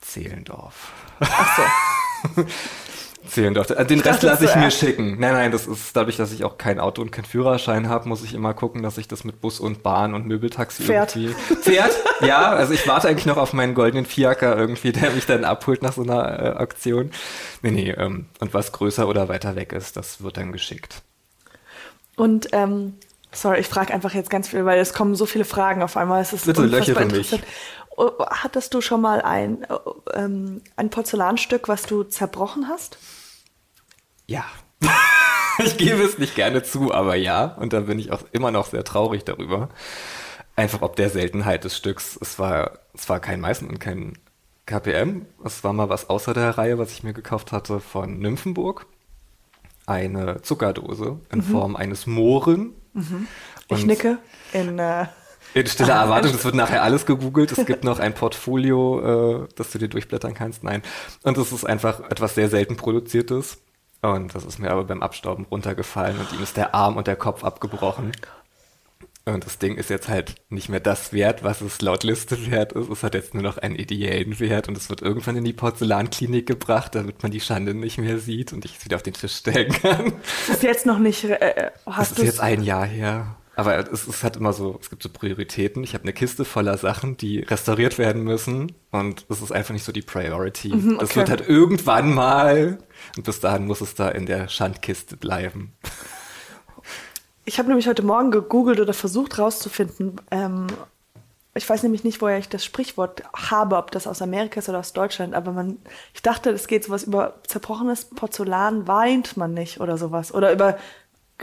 Zehlendorf. 0.00 0.92
Ach 1.20 1.56
so. 1.56 2.42
Zehlendorf. 3.26 3.70
Also 3.70 3.84
Den 3.84 4.00
Rest 4.00 4.22
lasse 4.22 4.44
ich 4.44 4.54
mir 4.56 4.70
schicken. 4.70 5.18
Nein, 5.18 5.32
nein, 5.32 5.52
das 5.52 5.66
ist 5.66 5.96
dadurch, 5.96 6.16
dass 6.16 6.32
ich 6.32 6.44
auch 6.44 6.58
kein 6.58 6.78
Auto 6.78 7.00
und 7.02 7.10
keinen 7.10 7.24
Führerschein 7.24 7.88
habe, 7.88 8.08
muss 8.08 8.22
ich 8.22 8.34
immer 8.34 8.54
gucken, 8.54 8.82
dass 8.82 8.98
ich 8.98 9.08
das 9.08 9.24
mit 9.24 9.40
Bus 9.40 9.60
und 9.60 9.82
Bahn 9.82 10.14
und 10.14 10.26
Möbeltaxi 10.26 10.82
Pferd. 10.82 11.16
irgendwie. 11.16 11.34
Pferd? 11.62 11.90
Ja, 12.20 12.50
also 12.52 12.72
ich 12.74 12.86
warte 12.86 13.08
eigentlich 13.08 13.26
noch 13.26 13.36
auf 13.36 13.52
meinen 13.52 13.74
goldenen 13.74 14.06
Fiaker 14.06 14.56
irgendwie, 14.56 14.92
der 14.92 15.10
mich 15.10 15.26
dann 15.26 15.44
abholt 15.44 15.82
nach 15.82 15.92
so 15.94 16.02
einer 16.02 16.38
äh, 16.38 16.48
Aktion. 16.56 17.10
Nee, 17.62 17.70
nee, 17.70 17.90
ähm, 17.90 18.26
und 18.40 18.54
was 18.54 18.72
größer 18.72 19.08
oder 19.08 19.28
weiter 19.28 19.56
weg 19.56 19.72
ist, 19.72 19.96
das 19.96 20.22
wird 20.22 20.36
dann 20.36 20.52
geschickt. 20.52 21.02
Und 22.16 22.48
ähm, 22.52 22.94
sorry, 23.32 23.60
ich 23.60 23.66
frage 23.66 23.92
einfach 23.92 24.14
jetzt 24.14 24.30
ganz 24.30 24.48
viel, 24.48 24.64
weil 24.64 24.78
es 24.78 24.92
kommen 24.94 25.14
so 25.14 25.26
viele 25.26 25.44
Fragen 25.44 25.82
auf 25.82 25.96
einmal. 25.96 26.22
Es 26.22 26.32
ist 26.32 26.46
Bitte, 26.46 26.62
löchere 26.62 27.04
mich. 27.06 27.32
interessant. 27.32 27.44
Oh, 27.96 28.10
Hattest 28.28 28.74
du 28.74 28.80
schon 28.80 29.00
mal 29.00 29.20
ein, 29.22 29.62
äh, 29.64 30.18
ähm, 30.18 30.62
ein 30.76 30.90
Porzellanstück, 30.90 31.68
was 31.68 31.82
du 31.84 32.02
zerbrochen 32.02 32.68
hast? 32.68 32.98
Ja. 34.26 34.44
ich 35.64 35.76
gebe 35.78 36.02
es 36.02 36.18
nicht 36.18 36.34
gerne 36.34 36.62
zu, 36.62 36.92
aber 36.92 37.14
ja. 37.16 37.44
Und 37.44 37.72
da 37.72 37.80
bin 37.80 37.98
ich 37.98 38.12
auch 38.12 38.22
immer 38.32 38.50
noch 38.50 38.66
sehr 38.66 38.84
traurig 38.84 39.24
darüber. 39.24 39.68
Einfach 40.56 40.82
ob 40.82 40.96
der 40.96 41.10
Seltenheit 41.10 41.64
des 41.64 41.76
Stücks. 41.76 42.18
Es 42.20 42.38
war, 42.38 42.78
es 42.94 43.08
war 43.08 43.20
kein 43.20 43.40
Meißen 43.40 43.68
und 43.68 43.80
kein 43.80 44.18
KPM. 44.66 45.26
Es 45.44 45.64
war 45.64 45.72
mal 45.72 45.88
was 45.88 46.08
außer 46.08 46.32
der 46.32 46.56
Reihe, 46.56 46.78
was 46.78 46.92
ich 46.92 47.02
mir 47.02 47.12
gekauft 47.12 47.52
hatte 47.52 47.80
von 47.80 48.18
Nymphenburg. 48.18 48.86
Eine 49.86 50.40
Zuckerdose 50.42 51.18
in 51.30 51.42
Form 51.42 51.76
eines 51.76 52.06
Mohren. 52.06 52.72
Ich 53.68 53.80
Und- 53.80 53.86
nicke 53.86 54.18
in 54.54 54.78
äh, 54.78 55.06
In 55.52 55.66
stiller 55.66 55.94
Erwartung, 55.94 56.32
das 56.32 56.44
wird 56.44 56.54
nachher 56.54 56.82
alles 56.82 57.04
gegoogelt. 57.04 57.52
Es 57.52 57.66
gibt 57.66 57.84
noch 57.84 57.98
ein 57.98 58.14
Portfolio, 58.14 59.42
äh, 59.44 59.48
das 59.56 59.70
du 59.72 59.78
dir 59.78 59.88
durchblättern 59.88 60.32
kannst. 60.32 60.64
Nein. 60.64 60.82
Und 61.22 61.36
es 61.36 61.52
ist 61.52 61.64
einfach 61.66 62.00
etwas 62.08 62.34
sehr 62.34 62.48
selten 62.48 62.76
produziertes. 62.76 63.58
Und 64.04 64.34
das 64.34 64.44
ist 64.44 64.58
mir 64.58 64.70
aber 64.70 64.84
beim 64.84 65.02
Abstauben 65.02 65.46
runtergefallen 65.50 66.18
und 66.18 66.30
ihm 66.34 66.42
ist 66.42 66.58
der 66.58 66.74
Arm 66.74 66.98
und 66.98 67.06
der 67.06 67.16
Kopf 67.16 67.42
abgebrochen. 67.42 68.12
Und 69.24 69.46
das 69.46 69.58
Ding 69.58 69.76
ist 69.76 69.88
jetzt 69.88 70.10
halt 70.10 70.34
nicht 70.50 70.68
mehr 70.68 70.80
das 70.80 71.14
wert, 71.14 71.42
was 71.42 71.62
es 71.62 71.80
laut 71.80 72.04
Liste 72.04 72.50
wert 72.50 72.72
ist. 72.72 72.90
Es 72.90 73.02
hat 73.02 73.14
jetzt 73.14 73.32
nur 73.32 73.42
noch 73.42 73.56
einen 73.56 73.76
ideellen 73.76 74.38
Wert 74.38 74.68
und 74.68 74.76
es 74.76 74.90
wird 74.90 75.00
irgendwann 75.00 75.36
in 75.36 75.44
die 75.44 75.54
Porzellanklinik 75.54 76.46
gebracht, 76.46 76.94
damit 76.94 77.22
man 77.22 77.32
die 77.32 77.40
Schande 77.40 77.72
nicht 77.72 77.96
mehr 77.96 78.18
sieht 78.18 78.52
und 78.52 78.66
ich 78.66 78.76
es 78.76 78.84
wieder 78.84 78.96
auf 78.96 79.02
den 79.02 79.14
Tisch 79.14 79.36
stellen 79.36 79.72
kann. 79.72 80.12
Das 80.46 80.56
ist 80.56 80.62
jetzt 80.62 80.84
noch 80.84 80.98
nicht. 80.98 81.24
Äh, 81.24 81.70
hast 81.86 82.10
das 82.10 82.18
ist 82.18 82.24
jetzt 82.24 82.40
ein 82.40 82.62
Jahr 82.62 82.84
her. 82.84 83.36
Aber 83.56 83.78
es 83.92 84.06
ist 84.06 84.24
halt 84.24 84.36
immer 84.36 84.52
so, 84.52 84.78
es 84.80 84.90
gibt 84.90 85.02
so 85.02 85.08
Prioritäten. 85.08 85.84
Ich 85.84 85.94
habe 85.94 86.02
eine 86.02 86.12
Kiste 86.12 86.44
voller 86.44 86.76
Sachen, 86.76 87.16
die 87.16 87.40
restauriert 87.40 87.98
werden 87.98 88.24
müssen. 88.24 88.72
Und 88.90 89.26
es 89.28 89.40
ist 89.40 89.52
einfach 89.52 89.72
nicht 89.72 89.84
so 89.84 89.92
die 89.92 90.02
Priority. 90.02 90.74
Mhm, 90.74 90.98
Das 90.98 91.10
okay. 91.10 91.20
wird 91.20 91.30
halt 91.30 91.48
irgendwann 91.48 92.12
mal. 92.14 92.78
Und 93.16 93.22
bis 93.24 93.40
dahin 93.40 93.66
muss 93.66 93.80
es 93.80 93.94
da 93.94 94.08
in 94.08 94.26
der 94.26 94.48
Schandkiste 94.48 95.16
bleiben. 95.16 95.72
Ich 97.44 97.58
habe 97.58 97.68
nämlich 97.68 97.86
heute 97.86 98.02
Morgen 98.02 98.30
gegoogelt 98.30 98.80
oder 98.80 98.94
versucht 98.94 99.38
rauszufinden. 99.38 100.20
Ähm, 100.30 100.66
ich 101.54 101.68
weiß 101.68 101.84
nämlich 101.84 102.02
nicht, 102.02 102.20
woher 102.20 102.38
ich 102.38 102.48
das 102.48 102.64
Sprichwort 102.64 103.22
habe, 103.32 103.76
ob 103.76 103.92
das 103.92 104.08
aus 104.08 104.20
Amerika 104.20 104.58
ist 104.58 104.68
oder 104.68 104.80
aus 104.80 104.92
Deutschland. 104.92 105.34
Aber 105.34 105.52
man, 105.52 105.76
ich 106.12 106.22
dachte, 106.22 106.50
es 106.50 106.66
geht 106.66 106.84
sowas 106.84 107.04
über 107.04 107.34
zerbrochenes 107.46 108.06
Porzellan 108.06 108.88
weint 108.88 109.36
man 109.36 109.54
nicht 109.54 109.80
oder 109.80 109.96
sowas. 109.96 110.34
Oder 110.34 110.52
über 110.52 110.76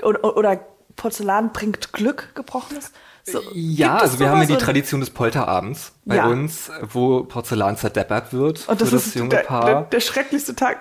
oder, 0.03 0.35
oder 0.37 0.59
Porzellan 1.01 1.51
bringt 1.51 1.93
Glück, 1.93 2.29
gebrochenes. 2.35 2.91
So, 3.23 3.41
Ja, 3.53 3.97
also 3.97 4.19
wir 4.19 4.29
haben 4.29 4.39
ja 4.41 4.47
die 4.47 4.57
Tradition 4.57 4.99
des 4.99 5.09
Polterabends 5.09 5.93
bei 6.05 6.17
Ja. 6.17 6.27
uns, 6.27 6.69
wo 6.91 7.23
Porzellan 7.23 7.75
zerdeppert 7.75 8.33
wird 8.33 8.67
Und 8.67 8.79
das 8.81 8.89
für 8.89 8.95
das 8.95 9.07
ist 9.07 9.15
junge 9.15 9.29
der, 9.29 9.37
Paar. 9.39 9.65
der, 9.65 9.81
der 9.83 9.99
schrecklichste 9.99 10.55
Tag. 10.55 10.79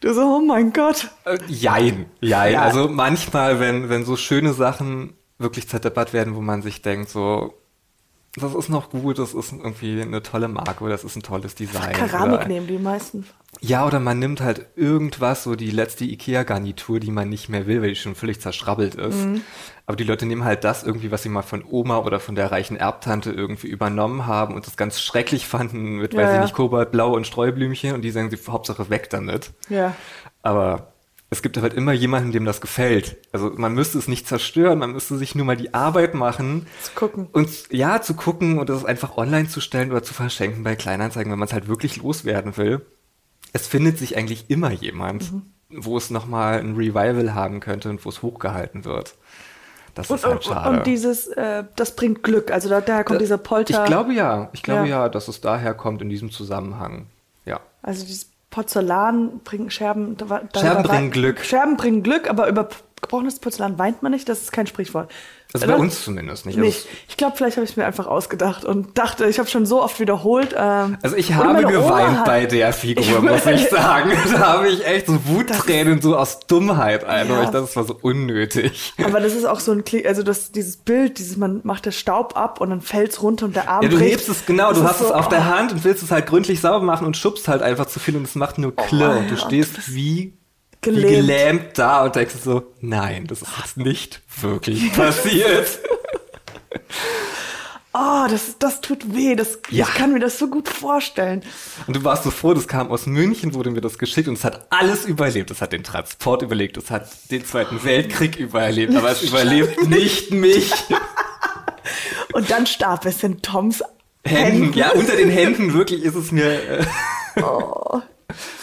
du 0.00 0.14
so, 0.14 0.22
oh 0.22 0.40
mein 0.40 0.72
Gott. 0.72 1.08
Äh, 1.24 1.38
Jein, 1.48 2.06
jein. 2.20 2.54
Ja. 2.54 2.62
Also 2.62 2.88
manchmal, 2.88 3.60
wenn, 3.60 3.88
wenn 3.90 4.04
so 4.06 4.16
schöne 4.16 4.52
Sachen 4.54 5.14
wirklich 5.38 5.68
zerdeppert 5.68 6.12
werden, 6.14 6.34
wo 6.34 6.40
man 6.40 6.62
sich 6.62 6.80
denkt, 6.80 7.10
so, 7.10 7.52
das 8.36 8.54
ist 8.54 8.68
noch 8.68 8.90
gut, 8.90 9.18
das 9.18 9.32
ist 9.32 9.52
irgendwie 9.52 10.00
eine 10.00 10.22
tolle 10.22 10.48
Marke 10.48 10.84
oder 10.84 10.92
das 10.92 11.04
ist 11.04 11.16
ein 11.16 11.22
tolles 11.22 11.54
Design. 11.54 11.94
Keramik 11.94 12.40
oder, 12.40 12.48
nehmen 12.48 12.66
die 12.66 12.78
meisten. 12.78 13.26
Ja, 13.62 13.86
oder 13.86 13.98
man 13.98 14.18
nimmt 14.18 14.42
halt 14.42 14.66
irgendwas, 14.76 15.44
so 15.44 15.56
die 15.56 15.70
letzte 15.70 16.04
Ikea-Garnitur, 16.04 17.00
die 17.00 17.10
man 17.10 17.30
nicht 17.30 17.48
mehr 17.48 17.66
will, 17.66 17.80
weil 17.80 17.90
die 17.90 17.96
schon 17.96 18.14
völlig 18.14 18.40
zerschrabbelt 18.40 18.96
ist. 18.96 19.24
Mhm. 19.24 19.40
Aber 19.86 19.96
die 19.96 20.04
Leute 20.04 20.26
nehmen 20.26 20.44
halt 20.44 20.64
das 20.64 20.82
irgendwie, 20.82 21.10
was 21.10 21.22
sie 21.22 21.30
mal 21.30 21.42
von 21.42 21.64
Oma 21.64 21.98
oder 21.98 22.20
von 22.20 22.34
der 22.34 22.52
reichen 22.52 22.76
Erbtante 22.76 23.30
irgendwie 23.30 23.68
übernommen 23.68 24.26
haben 24.26 24.54
und 24.54 24.66
das 24.66 24.76
ganz 24.76 25.00
schrecklich 25.00 25.46
fanden 25.46 25.96
mit, 25.96 26.12
Ja, 26.12 26.20
weiß 26.20 26.30
ich 26.30 26.36
ja. 26.36 26.42
nicht, 26.42 26.54
Kobaltblau 26.54 27.14
und 27.14 27.26
Streublümchen 27.26 27.94
und 27.94 28.02
die 28.02 28.10
sagen 28.10 28.30
sie, 28.30 28.38
Hauptsache 28.48 28.90
weg 28.90 29.08
damit. 29.08 29.52
Ja. 29.70 29.94
Aber 30.42 30.92
es 31.36 31.42
gibt 31.42 31.56
halt 31.58 31.74
immer 31.74 31.92
jemanden, 31.92 32.32
dem 32.32 32.44
das 32.44 32.60
gefällt. 32.60 33.16
Also 33.32 33.52
man 33.56 33.74
müsste 33.74 33.98
es 33.98 34.08
nicht 34.08 34.26
zerstören, 34.26 34.78
man 34.78 34.92
müsste 34.92 35.16
sich 35.16 35.34
nur 35.34 35.46
mal 35.46 35.56
die 35.56 35.74
Arbeit 35.74 36.14
machen. 36.14 36.66
Zu 36.82 36.92
gucken. 36.94 37.28
Und 37.32 37.48
ja, 37.70 38.00
zu 38.02 38.14
gucken 38.14 38.58
und 38.58 38.68
das 38.68 38.84
einfach 38.84 39.16
online 39.16 39.48
zu 39.48 39.60
stellen 39.60 39.90
oder 39.90 40.02
zu 40.02 40.14
verschenken 40.14 40.64
bei 40.64 40.74
Kleinanzeigen, 40.76 41.30
wenn 41.30 41.38
man 41.38 41.46
es 41.48 41.52
halt 41.54 41.68
wirklich 41.68 41.96
loswerden 41.96 42.56
will. 42.56 42.84
Es 43.52 43.66
findet 43.66 43.98
sich 43.98 44.16
eigentlich 44.16 44.50
immer 44.50 44.70
jemand, 44.72 45.32
Mhm. 45.32 45.42
wo 45.70 45.96
es 45.96 46.10
nochmal 46.10 46.58
ein 46.60 46.74
Revival 46.74 47.34
haben 47.34 47.60
könnte 47.60 47.88
und 47.90 48.04
wo 48.04 48.08
es 48.08 48.22
hochgehalten 48.22 48.84
wird. 48.84 49.14
Das 49.94 50.10
Und, 50.10 50.16
ist 50.16 50.26
halt 50.26 50.44
schade. 50.44 50.76
und 50.78 50.86
dieses, 50.86 51.26
äh, 51.28 51.64
das 51.74 51.96
bringt 51.96 52.22
Glück. 52.22 52.50
Also 52.50 52.68
da, 52.68 52.80
daher 52.82 53.02
kommt 53.04 53.20
dieser 53.22 53.38
Polter. 53.38 53.82
Ich 53.82 53.86
glaube 53.88 54.12
ja. 54.12 54.50
Ich 54.52 54.62
glaube 54.62 54.88
Ja. 54.88 55.04
ja. 55.04 55.08
dass 55.08 55.28
es 55.28 55.40
daher 55.40 55.72
kommt 55.74 56.02
in 56.02 56.10
diesem 56.10 56.30
Zusammenhang. 56.30 57.06
Ja. 57.46 57.60
Also 57.80 58.04
dieses 58.04 58.30
Porzellan 58.56 59.40
bringen 59.44 59.70
Scherben. 59.70 60.16
Da, 60.16 60.26
Scherben 60.58 60.82
da- 60.82 60.88
bringen 60.88 61.10
Glück. 61.10 61.44
Scherben 61.44 61.76
bringen 61.76 62.02
Glück, 62.02 62.30
aber 62.30 62.48
über 62.48 62.70
gebrochenes 63.00 63.38
Porzellan 63.38 63.78
weint 63.78 64.02
man 64.02 64.12
nicht. 64.12 64.28
Das 64.28 64.40
ist 64.42 64.52
kein 64.52 64.66
Sprichwort. 64.66 65.10
Also 65.54 65.68
bei 65.68 65.76
uns 65.76 66.04
zumindest 66.04 66.44
nicht. 66.44 66.56
Also 66.56 66.66
Nicht. 66.66 66.86
Ich 67.08 67.16
glaube, 67.16 67.36
vielleicht 67.36 67.56
habe 67.56 67.64
ich 67.64 67.70
es 67.70 67.76
mir 67.76 67.86
einfach 67.86 68.06
ausgedacht 68.08 68.64
und 68.64 68.98
dachte, 68.98 69.26
ich 69.26 69.38
habe 69.38 69.48
schon 69.48 69.64
so 69.64 69.80
oft 69.80 70.00
wiederholt. 70.00 70.54
Ähm, 70.58 70.98
Also 71.02 71.16
ich 71.16 71.32
habe 71.34 71.62
geweint 71.64 72.18
hat- 72.18 72.24
bei 72.26 72.46
der 72.46 72.72
Figur, 72.72 73.04
Ich- 73.04 73.20
muss 73.20 73.46
ich 73.46 73.68
sagen. 73.68 74.10
Da 74.32 74.38
habe 74.54 74.68
ich 74.68 74.84
echt 74.84 75.06
so 75.06 75.18
Wuttränen 75.26 76.02
so 76.02 76.16
aus 76.16 76.40
Dummheit 76.40 77.04
ein, 77.04 77.28
Ja. 77.28 77.38
ich 77.38 77.44
dachte, 77.46 77.60
das 77.60 77.76
war 77.76 77.84
so 77.84 77.96
unnötig. 78.02 78.92
Aber 79.02 79.20
das 79.20 79.34
ist 79.34 79.44
auch 79.44 79.60
so 79.60 79.70
ein 79.72 79.84
Kli 79.84 80.06
also 80.06 80.22
das, 80.24 80.50
dieses 80.52 80.76
Bild, 80.78 81.18
dieses, 81.18 81.36
man 81.36 81.60
macht 81.62 81.86
der 81.86 81.92
Staub 81.92 82.36
ab 82.36 82.60
und 82.60 82.70
dann 82.70 82.80
fällt's 82.80 83.22
runter 83.22 83.46
und 83.46 83.54
der 83.56 83.70
Arm 83.70 83.82
Ja, 83.84 83.88
du 83.88 83.96
bricht. 83.98 84.12
hebst 84.12 84.28
es 84.28 84.44
genau, 84.46 84.70
Das 84.70 84.78
du 84.80 84.84
hast 84.84 84.98
so, 84.98 85.04
es 85.06 85.10
auf 85.12 85.28
der 85.28 85.38
oh, 85.40 85.44
Hand 85.56 85.72
und 85.72 85.84
willst 85.84 86.02
es 86.02 86.10
halt 86.10 86.26
gründlich 86.26 86.60
sauber 86.60 86.84
machen 86.84 87.06
und 87.06 87.16
schubst 87.16 87.46
halt 87.46 87.62
einfach 87.62 87.86
zu 87.86 88.00
viel 88.00 88.16
und 88.16 88.24
es 88.24 88.34
macht 88.34 88.58
nur 88.58 88.74
Klirr. 88.74 89.10
ja, 89.12 89.16
und 89.18 89.30
du 89.30 89.36
stehst 89.36 89.94
wie 89.94 90.34
Gelähmt. 90.80 91.26
gelähmt 91.26 91.78
da 91.78 92.04
und 92.04 92.14
denkst 92.16 92.34
so, 92.42 92.72
nein, 92.80 93.26
das 93.26 93.42
ist 93.42 93.48
jetzt 93.58 93.76
nicht 93.76 94.22
wirklich 94.40 94.92
passiert. 94.96 95.78
Oh, 97.98 98.26
das, 98.28 98.58
das 98.58 98.82
tut 98.82 99.14
weh. 99.14 99.34
Das, 99.36 99.58
Ja. 99.70 99.86
Ich 99.88 99.94
kann 99.94 100.12
mir 100.12 100.18
das 100.18 100.38
so 100.38 100.48
gut 100.48 100.68
vorstellen. 100.68 101.42
Und 101.86 101.96
du 101.96 102.04
warst 102.04 102.24
so 102.24 102.30
froh, 102.30 102.52
das 102.52 102.68
kam 102.68 102.90
aus 102.90 103.06
München, 103.06 103.54
wurde 103.54 103.70
mir 103.70 103.80
das 103.80 103.96
geschickt 103.96 104.28
und 104.28 104.34
es 104.34 104.44
hat 104.44 104.66
alles 104.68 105.06
überlebt. 105.06 105.50
Es 105.50 105.62
hat 105.62 105.72
den 105.72 105.82
Transport 105.82 106.42
überlebt, 106.42 106.76
es 106.76 106.90
hat 106.90 107.08
den 107.30 107.46
Zweiten 107.46 107.82
Weltkrieg 107.84 108.36
überlebt, 108.36 108.94
aber 108.94 109.10
es 109.12 109.22
überlebt 109.26 109.88
nicht 109.88 110.30
mich. 110.30 110.70
Und 112.34 112.50
dann 112.50 112.66
starb 112.66 113.06
es 113.06 113.22
in 113.22 113.40
Toms 113.40 113.82
Händen, 114.26 114.64
Händen. 114.64 114.78
ja, 114.78 114.90
unter 114.90 115.16
den 115.16 115.30
Händen 115.30 115.72
wirklich 115.72 116.02
ist 116.02 116.16
es 116.16 116.32
mir. 116.32 116.80
Äh, 116.80 116.84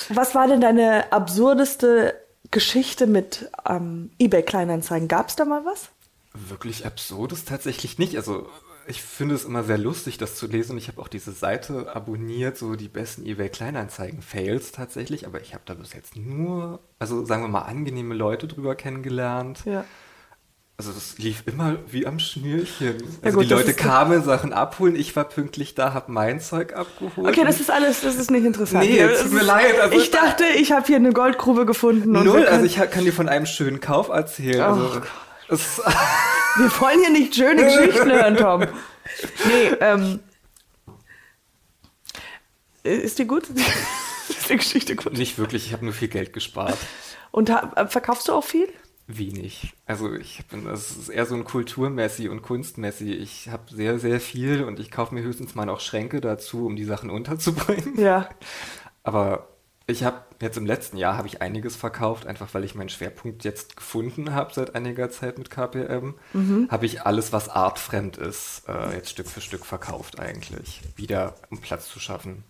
Was 0.10 0.36
war 0.36 0.48
denn 0.48 0.62
deine 0.62 1.12
absurdeste 1.12 2.20
Geschichte 2.52 3.08
mit 3.08 3.50
ähm, 3.68 4.12
eBay 4.20 4.44
Kleinanzeigen? 4.44 5.08
Gab 5.08 5.30
es 5.30 5.36
da 5.36 5.46
mal 5.46 5.66
was? 5.66 5.90
wirklich 6.34 6.86
absurd 6.86 7.32
ist 7.32 7.48
tatsächlich 7.48 8.00
nicht. 8.00 8.18
Also 8.18 8.50
ich 8.86 9.02
finde 9.02 9.36
es 9.36 9.46
immer 9.46 9.64
sehr 9.64 9.78
lustig, 9.78 10.18
das 10.18 10.36
zu 10.36 10.48
lesen. 10.48 10.78
Ich 10.78 10.88
habe 10.88 11.02
auch 11.02 11.08
diese 11.08 11.32
Seite 11.32 11.96
abonniert, 11.96 12.58
so 12.58 12.76
die 12.76 12.90
besten 12.90 13.26
eBay 13.26 13.50
Kleinanzeigen-Fails 13.50 14.72
tatsächlich, 14.74 15.26
aber 15.26 15.42
ich 15.42 15.54
habe 15.54 15.64
da 15.66 15.74
bis 15.74 15.94
jetzt 15.94 16.18
nur, 16.18 16.80
also 17.00 17.24
sagen 17.24 17.44
wir 17.44 17.48
mal, 17.48 17.62
angenehme 17.62 18.14
Leute 18.14 18.48
drüber 18.48 18.76
kennengelernt. 18.76 19.64
Ja. 19.66 19.86
Also 20.86 21.00
das 21.00 21.18
lief 21.18 21.44
immer 21.46 21.78
wie 21.88 22.06
am 22.06 22.20
Schnürchen. 22.20 22.98
Ja 22.98 23.06
Also 23.22 23.38
gut, 23.38 23.46
die 23.46 23.54
Leute 23.54 23.74
kamen, 23.74 24.22
Sachen 24.22 24.52
abholen, 24.52 24.98
ich 24.98 25.16
war 25.16 25.24
pünktlich 25.24 25.76
da, 25.76 25.94
habe 25.94 26.12
mein 26.12 26.42
Zeug 26.42 26.76
abgeholt. 26.76 27.26
Okay, 27.26 27.46
das 27.46 27.62
ist 27.62 27.72
alles, 27.72 28.02
das 28.02 28.16
ist 28.16 28.30
nicht 28.32 28.44
interessant. 28.44 28.84
Nee, 28.84 29.02
tut 29.02 29.12
ist- 29.12 29.32
mir 29.32 29.44
leid, 29.44 29.80
also- 29.80 29.98
ich 29.98 30.12
dachte, 30.12 30.44
ich 30.44 30.74
habe 30.74 30.86
hier 30.86 30.98
eine 30.98 31.14
Goldgrube 31.14 31.66
gefunden. 31.66 32.18
Und 32.18 32.26
Null, 32.26 32.46
also 32.48 32.66
ich 32.66 32.76
kann 32.76 33.06
dir 33.06 33.14
von 33.14 33.30
einem 33.30 33.46
schönen 33.46 33.80
Kauf 33.80 34.10
erzählen. 34.10 34.60
Oh 34.60 34.64
also, 34.66 35.02
es, 35.48 35.78
wir 36.58 36.82
wollen 36.82 37.00
hier 37.00 37.12
nicht 37.12 37.34
schöne 37.34 37.64
Geschichten 37.64 38.12
hören, 38.12 38.36
Tom. 38.36 38.66
Nee, 39.46 39.78
ähm. 39.80 40.20
Ist 42.84 43.20
die 43.20 43.26
gut? 43.26 43.48
ist 44.28 44.50
die 44.50 44.58
Geschichte 44.58 44.98
gut? 44.98 45.14
nicht 45.14 45.38
wirklich, 45.38 45.66
ich 45.68 45.72
habe 45.72 45.86
nur 45.86 45.94
viel 45.94 46.10
Geld 46.10 46.34
gespart. 46.34 46.78
Und 47.32 47.50
verkaufst 47.88 48.28
du 48.28 48.34
auch 48.34 48.44
viel? 48.44 48.68
Wenig. 49.08 49.74
Also 49.86 50.14
ich 50.14 50.46
bin, 50.48 50.66
das 50.66 50.92
ist 50.92 51.10
eher 51.10 51.26
so 51.26 51.36
ein 51.36 51.44
Kulturmessi 51.44 52.30
und 52.30 52.42
Kunstmessi. 52.42 53.12
Ich 53.12 53.50
habe 53.50 53.64
sehr, 53.74 54.00
sehr 54.00 54.20
viel 54.20 54.64
und 54.64 54.80
ich 54.80 54.92
kaufe 54.92 55.14
mir 55.14 55.24
höchstens 55.24 55.56
mal 55.56 55.66
noch 55.66 55.82
Schränke 55.82 56.22
dazu, 56.22 56.66
um 56.66 56.76
die 56.76 56.86
Sachen 56.86 57.10
unterzubringen. 57.10 58.00
Ja. 58.00 58.30
Aber 59.04 59.50
ich 59.86 60.06
habe 60.06 60.24
jetzt 60.42 60.58
im 60.58 60.66
letzten 60.66 60.96
Jahr 60.96 61.18
habe 61.18 61.28
ich 61.28 61.42
einiges 61.42 61.76
verkauft, 61.76 62.26
einfach 62.26 62.54
weil 62.54 62.64
ich 62.64 62.76
meinen 62.76 62.88
Schwerpunkt 62.88 63.44
jetzt 63.44 63.76
gefunden 63.76 64.34
habe 64.34 64.54
seit 64.54 64.76
einiger 64.76 65.10
Zeit 65.10 65.38
mit 65.38 65.50
KPM. 65.50 66.16
Habe 66.70 66.86
ich 66.86 67.02
alles, 67.02 67.34
was 67.34 67.50
artfremd 67.50 68.18
ist, 68.18 68.64
äh, 68.70 68.96
jetzt 68.96 69.10
Stück 69.10 69.28
für 69.28 69.42
Stück 69.42 69.66
verkauft 69.66 70.20
eigentlich. 70.20 70.82
Wieder, 70.96 71.36
um 71.50 71.60
Platz 71.60 71.90
zu 71.90 72.00
schaffen. 72.00 72.46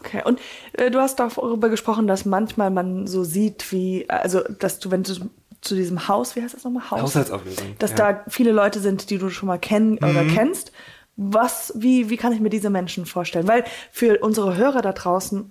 Okay, 0.00 0.22
und 0.24 0.40
äh, 0.74 0.90
du 0.90 1.00
hast 1.00 1.16
darüber 1.16 1.68
gesprochen, 1.68 2.06
dass 2.06 2.24
manchmal 2.24 2.70
man 2.70 3.06
so 3.06 3.24
sieht, 3.24 3.72
wie, 3.72 4.08
also, 4.08 4.40
dass 4.58 4.78
du, 4.78 4.90
wenn 4.90 5.02
du 5.02 5.14
zu 5.60 5.74
diesem 5.74 6.08
Haus, 6.08 6.36
wie 6.36 6.42
heißt 6.42 6.54
das 6.54 6.64
nochmal? 6.64 6.90
Haus? 6.90 7.02
Haushaltsauflösung. 7.02 7.76
Dass 7.78 7.90
ja. 7.92 7.96
Mhm. 7.96 8.16
da 8.16 8.24
viele 8.28 8.52
Leute 8.52 8.80
sind, 8.80 9.10
die 9.10 9.18
du 9.18 9.30
schon 9.30 9.48
mal 9.48 9.58
kennen 9.58 9.98
oder 9.98 10.24
kennst. 10.24 10.72
Was, 11.16 11.72
wie, 11.74 12.10
wie 12.10 12.16
kann 12.16 12.32
ich 12.32 12.40
mir 12.40 12.50
diese 12.50 12.70
Menschen 12.70 13.06
vorstellen? 13.06 13.48
Weil 13.48 13.64
für 13.90 14.18
unsere 14.18 14.56
Hörer 14.56 14.82
da 14.82 14.92
draußen, 14.92 15.50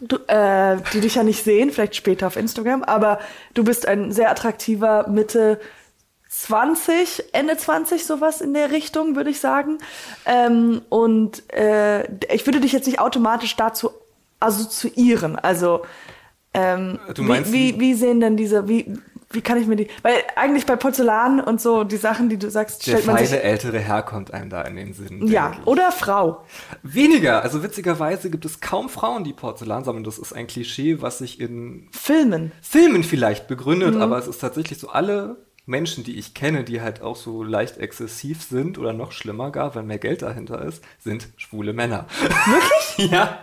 du, 0.00 0.16
äh, 0.26 0.78
die 0.92 1.00
dich 1.00 1.14
ja 1.14 1.22
nicht 1.22 1.44
sehen, 1.44 1.70
vielleicht 1.70 1.94
später 1.94 2.26
auf 2.26 2.36
Instagram, 2.36 2.82
aber 2.82 3.20
du 3.54 3.62
bist 3.64 3.86
ein 3.86 4.12
sehr 4.12 4.30
attraktiver 4.30 5.08
Mitte 5.08 5.60
20, 6.30 7.24
Ende 7.32 7.56
20, 7.56 8.06
sowas 8.06 8.40
in 8.40 8.54
der 8.54 8.70
Richtung, 8.70 9.16
würde 9.16 9.30
ich 9.30 9.40
sagen. 9.40 9.78
Ähm, 10.26 10.80
und 10.88 11.42
äh, 11.52 12.04
ich 12.32 12.46
würde 12.46 12.60
dich 12.60 12.72
jetzt 12.72 12.86
nicht 12.86 13.00
automatisch 13.00 13.56
dazu 13.56 13.90
assoziieren. 14.38 15.36
Also, 15.36 15.82
ähm, 16.54 16.98
Du 17.14 17.22
meinst 17.24 17.52
wie, 17.52 17.74
wie, 17.74 17.80
wie 17.80 17.94
sehen 17.94 18.20
denn 18.20 18.36
diese, 18.36 18.68
wie, 18.68 18.96
wie 19.32 19.40
kann 19.42 19.60
ich 19.60 19.66
mir 19.66 19.76
die, 19.76 19.88
weil 20.02 20.14
eigentlich 20.36 20.66
bei 20.66 20.76
Porzellan 20.76 21.40
und 21.40 21.60
so, 21.60 21.82
die 21.84 21.96
Sachen, 21.96 22.28
die 22.28 22.36
du 22.38 22.48
sagst, 22.50 22.86
Der 22.86 22.92
stellt 22.92 23.06
man 23.06 23.16
feine 23.16 23.28
sich, 23.28 23.42
ältere 23.44 23.78
Herr 23.80 24.02
kommt 24.02 24.32
einem 24.32 24.50
da 24.50 24.62
in 24.62 24.76
den 24.76 24.92
Sinn. 24.94 25.26
ja, 25.28 25.52
oder 25.66 25.90
Frau. 25.92 26.44
Weniger. 26.82 27.42
Also 27.42 27.62
witzigerweise 27.64 28.30
gibt 28.30 28.44
es 28.44 28.60
kaum 28.60 28.88
Frauen, 28.88 29.24
die 29.24 29.32
Porzellan 29.32 29.84
sammeln. 29.84 30.04
Das 30.04 30.18
ist 30.18 30.32
ein 30.32 30.46
Klischee, 30.46 31.02
was 31.02 31.18
sich 31.18 31.40
in 31.40 31.88
Filmen. 31.92 32.52
Filmen 32.62 33.02
vielleicht 33.04 33.46
begründet, 33.48 33.96
Mhm. 33.96 34.02
aber 34.02 34.18
es 34.18 34.26
ist 34.26 34.38
tatsächlich 34.40 34.78
so, 34.78 34.88
alle 34.88 35.36
Menschen, 35.66 36.04
die 36.04 36.18
ich 36.18 36.34
kenne, 36.34 36.64
die 36.64 36.80
halt 36.80 37.02
auch 37.02 37.16
so 37.16 37.42
leicht 37.42 37.78
exzessiv 37.78 38.42
sind 38.42 38.78
oder 38.78 38.92
noch 38.92 39.12
schlimmer 39.12 39.50
gar, 39.50 39.74
weil 39.74 39.82
mehr 39.84 39.98
Geld 39.98 40.22
dahinter 40.22 40.62
ist, 40.62 40.82
sind 40.98 41.28
schwule 41.36 41.72
Männer. 41.72 42.06
Wirklich? 42.20 43.10
ja. 43.12 43.38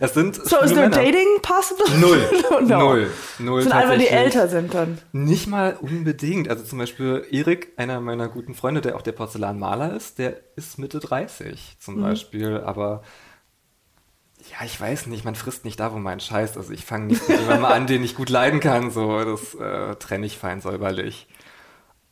Es 0.00 0.14
sind 0.14 0.34
So, 0.34 0.56
schwule 0.56 0.64
is 0.64 0.72
there 0.72 0.88
Männer. 0.88 1.02
dating 1.02 1.26
possible? 1.42 1.98
Null. 2.00 2.28
no. 2.66 2.78
Null. 2.80 3.10
Null. 3.38 3.62
Sind 3.62 3.72
einfach 3.72 3.96
die 3.98 4.08
älter 4.08 4.48
sind 4.48 4.74
dann. 4.74 4.98
Nicht 5.12 5.46
mal 5.46 5.76
unbedingt. 5.80 6.48
Also 6.48 6.64
zum 6.64 6.78
Beispiel 6.78 7.24
Erik, 7.30 7.72
einer 7.76 8.00
meiner 8.00 8.28
guten 8.28 8.54
Freunde, 8.54 8.80
der 8.80 8.96
auch 8.96 9.02
der 9.02 9.12
Porzellanmaler 9.12 9.94
ist, 9.94 10.18
der 10.18 10.40
ist 10.56 10.78
Mitte 10.78 10.98
30 10.98 11.76
zum 11.78 12.00
Beispiel, 12.02 12.60
aber 12.64 13.02
ja, 14.50 14.66
ich 14.66 14.78
weiß 14.78 15.06
nicht, 15.06 15.24
man 15.24 15.36
frisst 15.36 15.64
nicht 15.64 15.80
da, 15.80 15.92
wo 15.92 15.98
man 15.98 16.20
scheißt. 16.20 16.56
Also 16.56 16.72
ich 16.72 16.84
fange 16.84 17.06
nicht 17.06 17.26
mit 17.28 17.40
jemandem 17.40 17.64
an, 17.64 17.86
den 17.86 18.04
ich 18.04 18.14
gut 18.14 18.28
leiden 18.28 18.60
kann. 18.60 18.90
So, 18.90 19.24
das 19.24 19.54
äh, 19.54 19.96
trenne 19.96 20.26
ich 20.26 20.36
fein 20.36 20.60
säuberlich. 20.60 21.26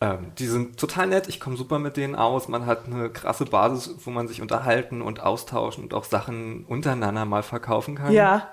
Ähm, 0.03 0.33
die 0.37 0.47
sind 0.47 0.79
total 0.81 1.07
nett, 1.07 1.29
ich 1.29 1.39
komme 1.39 1.57
super 1.57 1.79
mit 1.79 1.97
denen 1.97 2.17
aus. 2.17 2.49
Man 2.49 2.67
hat 2.67 2.87
eine 2.87 3.09
krasse 3.09 3.45
Basis, 3.45 3.95
wo 4.05 4.11
man 4.11 4.27
sich 4.27 4.43
unterhalten 4.43 5.01
und 5.01 5.21
austauschen 5.21 5.85
und 5.85 5.95
auch 5.95 6.03
Sachen 6.05 6.65
untereinander 6.65 7.25
mal 7.25 7.45
verkaufen 7.45 7.95
kann. 7.95 8.13
Ja. 8.13 8.53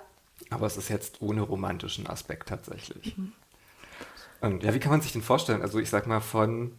Aber 0.52 0.68
es 0.68 0.78
ist 0.78 0.90
jetzt 0.90 1.22
ohne 1.22 1.42
romantischen 1.42 2.06
Aspekt 2.08 2.50
tatsächlich. 2.50 3.16
Und 4.42 4.64
ja, 4.64 4.74
wie 4.76 4.80
kann 4.80 4.92
man 4.92 5.02
sich 5.02 5.12
den 5.12 5.24
vorstellen? 5.24 5.64
Also 5.64 5.80
ich 5.80 5.90
sag 5.90 6.06
mal 6.06 6.22
von 6.22 6.74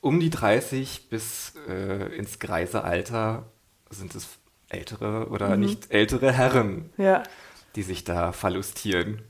um 0.00 0.18
die 0.18 0.30
30 0.30 1.08
bis 1.08 1.54
äh, 1.68 2.16
ins 2.16 2.40
greise 2.40 2.82
Alter 2.82 3.44
sind 3.90 4.14
es 4.16 4.28
ältere 4.68 5.28
oder 5.28 5.56
nicht 5.56 5.92
ältere 5.92 6.32
Herren, 6.32 6.90
Ja. 6.96 7.22
die 7.76 7.82
sich 7.82 8.02
da 8.04 8.32
verlustieren. 8.32 9.22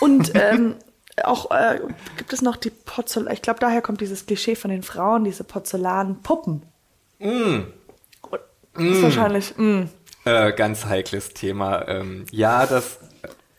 Und 0.00 0.32
ähm, 0.34 0.76
auch 1.24 1.50
äh, 1.50 1.80
gibt 2.16 2.32
es 2.32 2.42
noch 2.42 2.56
die 2.56 2.70
Porzellan, 2.70 3.32
ich 3.32 3.42
glaube, 3.42 3.60
daher 3.60 3.82
kommt 3.82 4.00
dieses 4.00 4.26
Klischee 4.26 4.54
von 4.54 4.70
den 4.70 4.82
Frauen, 4.82 5.24
diese 5.24 5.44
Porzellanpuppen. 5.44 6.62
Mm. 7.18 7.60
Ist 8.78 9.02
wahrscheinlich, 9.02 9.56
mm. 9.56 9.82
Äh, 10.24 10.52
ganz 10.52 10.86
heikles 10.86 11.30
Thema. 11.30 11.86
Ähm, 11.88 12.26
ja, 12.30 12.64
das, 12.66 12.98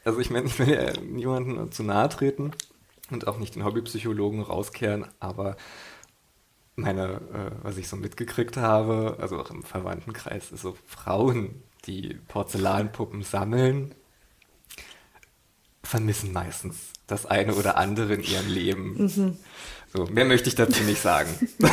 also 0.06 0.20
ich 0.20 0.30
meine, 0.30 0.48
ich 0.48 0.58
will 0.60 0.70
ja 0.70 0.94
niemandem 1.02 1.72
zu 1.72 1.84
nahe 1.84 2.10
treten 2.10 2.52
und 3.12 3.28
auch 3.28 3.38
nicht 3.38 3.56
den 3.56 3.66
Hobbypsychologen 3.66 4.42
rauskehren, 4.42 5.06
aber 5.20 5.58
meine, 6.76 7.22
äh, 7.34 7.52
was 7.62 7.78
ich 7.78 7.88
so 7.88 7.96
mitgekriegt 7.96 8.58
habe, 8.58 9.18
also 9.20 9.40
auch 9.40 9.52
im 9.52 9.62
Verwandtenkreis, 9.64 10.52
ist 10.52 10.62
so 10.62 10.76
Frauen, 10.88 11.62
die 11.86 12.16
Porzellanpuppen 12.30 13.22
sammeln, 13.22 13.94
vermissen 15.84 16.32
meistens 16.32 16.93
das 17.08 17.26
eine 17.26 17.54
oder 17.56 17.78
andere 17.78 18.14
in 18.16 18.24
ihrem 18.24 18.48
Leben. 18.48 19.38
So, 19.94 20.06
mehr 20.06 20.26
möchte 20.26 20.50
ich 20.50 20.56
dazu 20.56 20.84
nicht 20.84 21.02
sagen. 21.02 21.30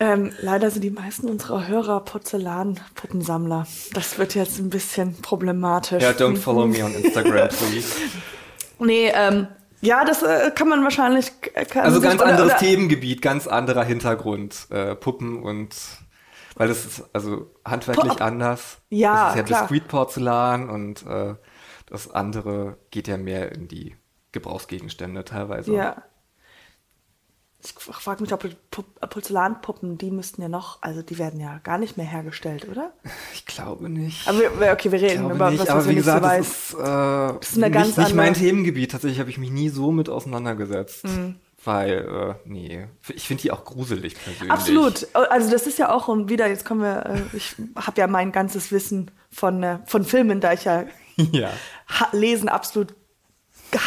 Ähm, 0.00 0.32
leider 0.40 0.70
sind 0.72 0.82
die 0.82 0.90
meisten 0.90 1.28
unserer 1.28 1.68
Hörer 1.68 2.00
Porzellanpuppensammler. 2.00 3.64
Das 3.92 4.18
wird 4.18 4.34
jetzt 4.34 4.58
ein 4.58 4.68
bisschen 4.68 5.20
problematisch. 5.22 6.02
ja, 6.02 6.10
don't 6.10 6.36
follow 6.36 6.66
me 6.66 6.84
on 6.84 6.94
Instagram, 6.94 7.48
please. 7.48 7.88
Nee, 8.80 9.12
ähm, 9.14 9.46
ja, 9.82 10.04
das 10.04 10.24
äh, 10.24 10.50
kann 10.52 10.68
man 10.68 10.82
wahrscheinlich. 10.82 11.30
Kann 11.70 11.84
Also 11.84 12.00
ganz 12.00 12.16
oder- 12.20 12.26
anderes 12.32 12.50
oder- 12.50 12.58
Themengebiet, 12.58 13.22
ganz 13.22 13.46
anderer 13.46 13.84
Hintergrund. 13.84 14.66
Äh, 14.70 14.96
Puppen 14.96 15.40
und 15.44 15.76
weil 16.56 16.66
das 16.66 16.84
ist 16.84 17.04
also 17.12 17.52
handwerklich 17.64 18.16
Po- 18.16 18.24
anders. 18.24 18.78
Ja, 18.90 19.26
das 19.26 19.30
ist 19.30 19.36
ja 19.36 19.42
klar. 19.44 19.60
Biskuit 19.62 19.86
Porzellan 19.88 20.68
und 20.70 21.06
äh, 21.06 21.34
das 21.94 22.10
andere 22.10 22.76
geht 22.90 23.08
ja 23.08 23.16
mehr 23.16 23.52
in 23.52 23.68
die 23.68 23.94
Gebrauchsgegenstände 24.32 25.24
teilweise. 25.24 25.72
Ja. 25.72 26.02
Ich 27.62 27.72
frage 27.72 28.22
mich, 28.22 28.32
ob 28.32 28.44
äh, 28.44 28.50
Porzellanpuppen, 29.06 29.96
die 29.96 30.10
müssten 30.10 30.42
ja 30.42 30.48
noch, 30.48 30.82
also 30.82 31.00
die 31.00 31.18
werden 31.18 31.40
ja 31.40 31.60
gar 31.62 31.78
nicht 31.78 31.96
mehr 31.96 32.04
hergestellt, 32.04 32.68
oder? 32.68 32.92
Ich 33.32 33.46
glaube 33.46 33.88
nicht. 33.88 34.28
Aber 34.28 34.38
wir, 34.38 34.72
okay, 34.72 34.92
wir 34.92 35.00
reden 35.00 35.30
über 35.30 35.50
nicht, 35.50 35.60
was, 35.60 35.68
aber 35.70 35.80
was 35.80 35.88
wie 35.88 35.94
nicht 35.94 36.04
so 36.04 36.12
gesagt, 36.12 36.24
weiß. 36.24 36.38
das 36.38 36.70
ist, 36.70 36.74
äh, 36.74 37.38
ist 37.40 37.56
eine 37.64 37.70
ganz 37.70 37.96
nicht, 37.96 37.98
nicht 37.98 38.14
mein 38.14 38.34
Themengebiet. 38.34 38.90
Tatsächlich 38.90 39.20
habe 39.20 39.30
ich 39.30 39.38
mich 39.38 39.50
nie 39.50 39.70
so 39.70 39.92
mit 39.92 40.10
auseinandergesetzt. 40.10 41.04
Mhm. 41.04 41.36
Weil, 41.64 42.36
äh, 42.44 42.48
nee, 42.48 42.88
ich 43.14 43.26
finde 43.26 43.42
die 43.42 43.50
auch 43.50 43.64
gruselig 43.64 44.16
persönlich. 44.22 44.50
Absolut. 44.50 45.08
Also 45.14 45.50
das 45.50 45.66
ist 45.66 45.78
ja 45.78 45.90
auch 45.94 46.08
und 46.08 46.28
wieder, 46.28 46.46
jetzt 46.46 46.66
kommen 46.66 46.82
wir, 46.82 47.06
äh, 47.06 47.36
ich 47.36 47.54
habe 47.76 47.98
ja 47.98 48.06
mein 48.06 48.32
ganzes 48.32 48.70
Wissen 48.72 49.10
von, 49.30 49.62
äh, 49.62 49.78
von 49.86 50.04
Filmen, 50.04 50.42
da 50.42 50.52
ich 50.52 50.64
ja 50.64 50.84
Ja. 51.32 51.50
Lesen 52.12 52.48
absolut 52.48 52.94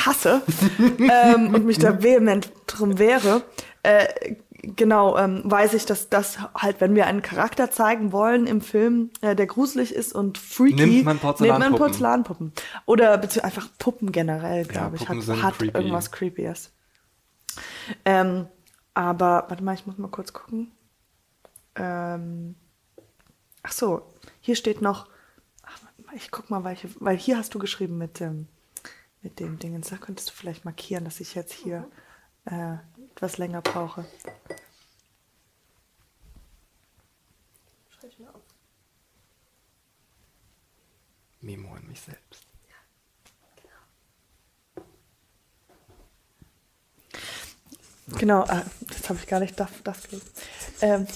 hasse 0.06 0.42
ähm, 1.00 1.54
und 1.54 1.66
mich 1.66 1.80
da 1.80 2.04
vehement 2.04 2.52
drum 2.68 3.00
wehre. 3.00 3.44
Äh, 3.84 4.36
genau, 4.62 5.18
ähm, 5.18 5.42
weiß 5.46 5.74
ich, 5.74 5.86
dass 5.86 6.10
das 6.10 6.40
halt, 6.54 6.82
wenn 6.82 6.96
wir 6.96 7.08
einen 7.08 7.22
Charakter 7.22 7.72
zeigen 7.72 8.12
wollen 8.12 8.48
im 8.48 8.62
Film, 8.62 9.12
äh, 9.22 9.36
der 9.36 9.48
gruselig 9.48 9.94
ist 9.94 10.14
und 10.14 10.38
freaky, 10.38 10.76
Nimmt 10.76 11.06
man 11.06 11.06
nimmt 11.06 11.06
man 11.06 11.20
Porzellanpuppen. 11.20 11.78
Porzellanpuppen. 11.78 12.54
Oder 12.86 13.22
einfach 13.44 13.70
Puppen 13.80 14.12
generell, 14.12 14.66
glaube 14.66 14.98
ich, 14.98 15.06
Puppen 15.06 15.26
hat, 15.28 15.44
hat 15.44 15.58
creepy. 15.60 15.78
irgendwas 15.78 16.12
Creepies. 16.12 16.72
Ähm, 18.06 18.48
aber, 18.94 19.46
warte 19.48 19.64
mal, 19.64 19.74
ich 19.74 19.86
muss 19.86 19.98
mal 19.98 20.10
kurz 20.10 20.34
gucken. 20.34 20.72
Ähm, 21.76 22.56
ach 23.64 23.72
so, 23.72 24.14
hier 24.42 24.56
steht 24.56 24.82
noch, 24.82 25.08
ich 26.14 26.32
guck 26.32 26.50
mal, 26.50 26.64
welche, 26.64 26.90
weil 27.00 27.18
hier 27.18 27.38
hast 27.38 27.54
du 27.54 27.60
geschrieben 27.60 27.98
mit 27.98 28.20
dem, 28.20 28.48
mit 29.22 29.40
dem 29.40 29.60
Dingens. 29.60 29.90
Da 29.90 29.98
könntest 29.98 30.30
du 30.30 30.34
vielleicht 30.34 30.66
markieren, 30.66 31.06
dass 31.06 31.20
ich 31.20 31.36
jetzt 31.36 31.54
hier 31.54 31.90
äh, 32.46 32.76
etwas 33.12 33.38
länger 33.38 33.62
brauche. 33.62 34.06
Memo 41.42 41.74
an 41.74 41.88
mich 41.88 42.02
selbst. 42.02 42.48
Genau, 48.18 48.44
äh, 48.46 48.64
das 48.88 49.10
habe 49.10 49.20
ich 49.20 49.28
gar 49.28 49.40
nicht 49.40 49.60
das, 49.60 49.70
das 49.84 50.04
gelesen. 50.04 50.32
Ähm, 50.82 51.08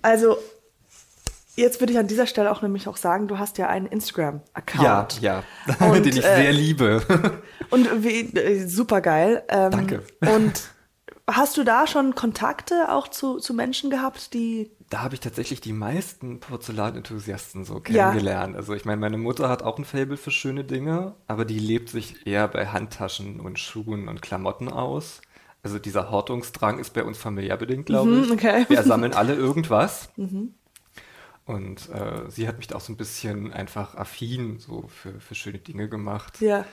also, 0.00 0.38
jetzt 1.56 1.80
würde 1.80 1.92
ich 1.92 1.98
an 1.98 2.06
dieser 2.08 2.26
Stelle 2.26 2.50
auch 2.52 2.62
nämlich 2.62 2.88
auch 2.88 2.96
sagen, 2.96 3.28
du 3.28 3.38
hast 3.38 3.58
ja 3.58 3.68
einen 3.68 3.86
Ja, 3.86 3.92
Instagram-Account. 3.92 5.20
ja. 5.20 5.42
Und, 5.80 6.04
Den 6.04 6.16
ich 6.16 6.24
äh, 6.24 6.36
sehr 6.36 6.52
liebe. 6.52 7.02
Und 7.70 8.04
wie, 8.04 8.20
äh, 8.36 8.66
super 8.66 9.00
geil. 9.00 9.42
Ähm, 9.48 9.70
Danke. 9.70 10.02
Und 10.24 10.70
hast 11.30 11.56
du 11.56 11.64
da 11.64 11.86
schon 11.86 12.14
Kontakte 12.14 12.90
auch 12.92 13.08
zu, 13.08 13.38
zu 13.38 13.54
Menschen 13.54 13.90
gehabt, 13.90 14.34
die. 14.34 14.70
Da 14.90 15.00
habe 15.02 15.14
ich 15.14 15.20
tatsächlich 15.20 15.60
die 15.62 15.72
meisten 15.72 16.40
Porzellanenthusiasten 16.40 17.64
so 17.64 17.74
Ja. 17.88 18.10
kennengelernt. 18.10 18.56
Also 18.56 18.74
ich 18.74 18.84
meine, 18.84 19.00
meine 19.00 19.16
Mutter 19.18 19.48
hat 19.48 19.62
auch 19.62 19.78
ein 19.78 19.84
Faible 19.86 20.16
für 20.18 20.30
schöne 20.30 20.64
Dinge, 20.64 21.14
aber 21.26 21.44
die 21.46 21.58
lebt 21.58 21.88
sich 21.88 22.26
eher 22.26 22.46
bei 22.48 22.66
Handtaschen 22.66 23.40
und 23.40 23.58
Schuhen 23.58 24.08
und 24.08 24.20
Klamotten 24.20 24.68
aus. 24.68 25.20
Also 25.62 25.78
dieser 25.78 26.10
Hortungsdrang 26.10 26.78
ist 26.78 26.92
bei 26.92 27.04
uns 27.04 27.16
familiär 27.18 27.56
bedingt, 27.56 27.86
glaube 27.86 28.10
Mhm, 28.10 28.24
ich. 28.24 28.30
okay. 28.32 28.64
Wir 28.68 28.82
sammeln 28.82 29.14
alle 29.14 29.34
irgendwas. 29.34 30.10
Und 31.52 31.90
äh, 31.90 32.30
sie 32.30 32.48
hat 32.48 32.56
mich 32.56 32.66
da 32.68 32.76
auch 32.76 32.80
so 32.80 32.92
ein 32.92 32.96
bisschen 32.96 33.52
einfach 33.52 33.94
affin 33.94 34.58
so 34.58 34.88
für, 34.88 35.20
für 35.20 35.34
schöne 35.34 35.58
Dinge 35.58 35.88
gemacht. 35.88 36.40
Ja. 36.40 36.64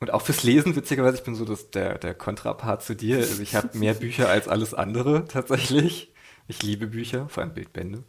Und 0.00 0.12
auch 0.12 0.22
fürs 0.22 0.42
Lesen, 0.42 0.76
witzigerweise, 0.76 1.18
ich 1.18 1.24
bin 1.24 1.34
so 1.34 1.44
das, 1.44 1.70
der, 1.70 1.98
der 1.98 2.14
Kontrapart 2.14 2.82
zu 2.82 2.94
dir. 2.94 3.18
Also 3.18 3.42
ich 3.42 3.54
habe 3.54 3.76
mehr 3.76 3.94
Bücher 3.94 4.28
als 4.28 4.48
alles 4.48 4.74
andere 4.74 5.26
tatsächlich. 5.26 6.14
Ich 6.48 6.62
liebe 6.62 6.86
Bücher, 6.86 7.28
vor 7.28 7.42
allem 7.42 7.54
Bildbände. 7.54 8.04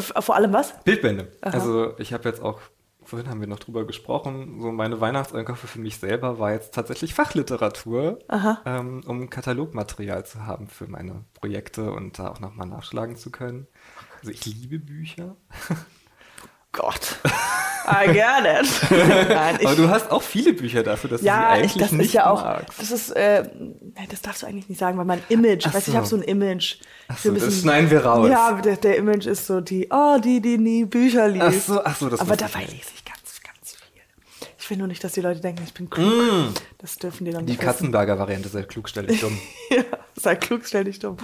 Vor 0.00 0.34
allem 0.34 0.52
was? 0.52 0.74
Bildbände. 0.82 1.30
Also 1.40 1.96
ich 1.98 2.12
habe 2.12 2.28
jetzt 2.28 2.42
auch, 2.42 2.60
vorhin 3.04 3.28
haben 3.28 3.40
wir 3.40 3.46
noch 3.46 3.58
drüber 3.60 3.86
gesprochen, 3.86 4.60
so 4.60 4.72
meine 4.72 5.00
Weihnachtseinkäufe 5.00 5.66
für 5.66 5.78
mich 5.78 5.98
selber 5.98 6.38
war 6.38 6.52
jetzt 6.52 6.74
tatsächlich 6.74 7.14
Fachliteratur, 7.14 8.18
ähm, 8.64 9.02
um 9.06 9.30
Katalogmaterial 9.30 10.24
zu 10.26 10.46
haben 10.46 10.66
für 10.66 10.88
meine 10.88 11.24
Projekte 11.34 11.92
und 11.92 12.18
da 12.18 12.30
auch 12.30 12.40
nochmal 12.40 12.66
nachschlagen 12.66 13.16
zu 13.16 13.30
können. 13.30 13.68
Also 14.26 14.30
ich 14.32 14.44
liebe 14.56 14.80
Bücher. 14.80 15.36
Gott. 16.72 17.16
I 17.86 18.06
get 18.12 18.16
it. 18.44 18.90
Nein, 19.28 19.58
ich, 19.60 19.66
Aber 19.66 19.76
du 19.76 19.88
hast 19.88 20.10
auch 20.10 20.22
viele 20.22 20.52
Bücher 20.52 20.82
dafür, 20.82 21.08
dass 21.10 21.22
ja, 21.22 21.54
du 21.54 21.60
sie 21.60 21.64
ich, 21.66 21.70
eigentlich 21.70 21.82
das 21.82 21.92
nicht 21.92 22.06
ist 22.06 22.12
ja 22.14 22.28
auch, 22.28 22.42
magst. 22.42 22.80
das 22.80 22.90
ist, 22.90 23.10
äh, 23.12 23.48
das 24.10 24.22
darfst 24.22 24.42
du 24.42 24.46
eigentlich 24.48 24.68
nicht 24.68 24.78
sagen, 24.78 24.98
weil 24.98 25.04
mein 25.04 25.22
Image, 25.28 25.64
Ach 25.68 25.74
weißt 25.74 25.86
du, 25.86 25.90
ich 25.90 25.94
so. 25.94 25.96
habe 25.98 26.06
so 26.08 26.16
ein 26.16 26.22
Image. 26.22 26.78
Ach 27.06 27.16
so, 27.18 27.28
ein 27.30 27.38
das 27.38 27.60
schneiden 27.60 27.88
wir 27.88 28.04
raus. 28.04 28.28
Ja, 28.28 28.60
der, 28.60 28.76
der 28.76 28.96
Image 28.96 29.26
ist 29.26 29.46
so 29.46 29.60
die, 29.60 29.86
oh, 29.90 30.18
die, 30.18 30.40
die 30.40 30.58
nie 30.58 30.84
Bücher 30.84 31.28
liest. 31.28 31.44
Ach 31.44 31.52
so, 31.52 31.84
ach 31.84 31.96
so, 31.96 32.08
das 32.10 32.18
Aber 32.18 32.32
ich 32.34 32.40
dabei 32.40 32.58
nicht. 32.62 32.72
lese 32.72 32.90
ich 32.96 33.04
ganz, 33.04 33.40
ganz 33.44 33.76
viel. 33.76 34.02
Ich 34.58 34.64
Ich 34.64 34.70
will 34.70 34.78
nur 34.78 34.88
nicht, 34.88 35.04
dass 35.04 35.12
die 35.12 35.20
Leute 35.20 35.40
denken, 35.40 35.62
ich 35.64 35.72
bin 35.72 35.88
klug. 35.88 36.52
Das 36.78 36.96
dürfen 36.96 37.24
die 37.24 37.30
dann 37.30 37.46
Die 37.46 37.52
nicht 37.52 37.60
wissen. 37.60 37.68
Katzenberger-Variante, 37.70 38.48
sei 38.48 38.64
klug, 38.64 38.88
stell 38.88 39.06
dich 39.06 39.20
dumm. 39.20 39.38
Ja, 39.70 39.84
sei 40.20 40.34
klug, 40.34 40.62
stell 40.66 40.82
dich 40.84 40.98
dumm. 40.98 41.16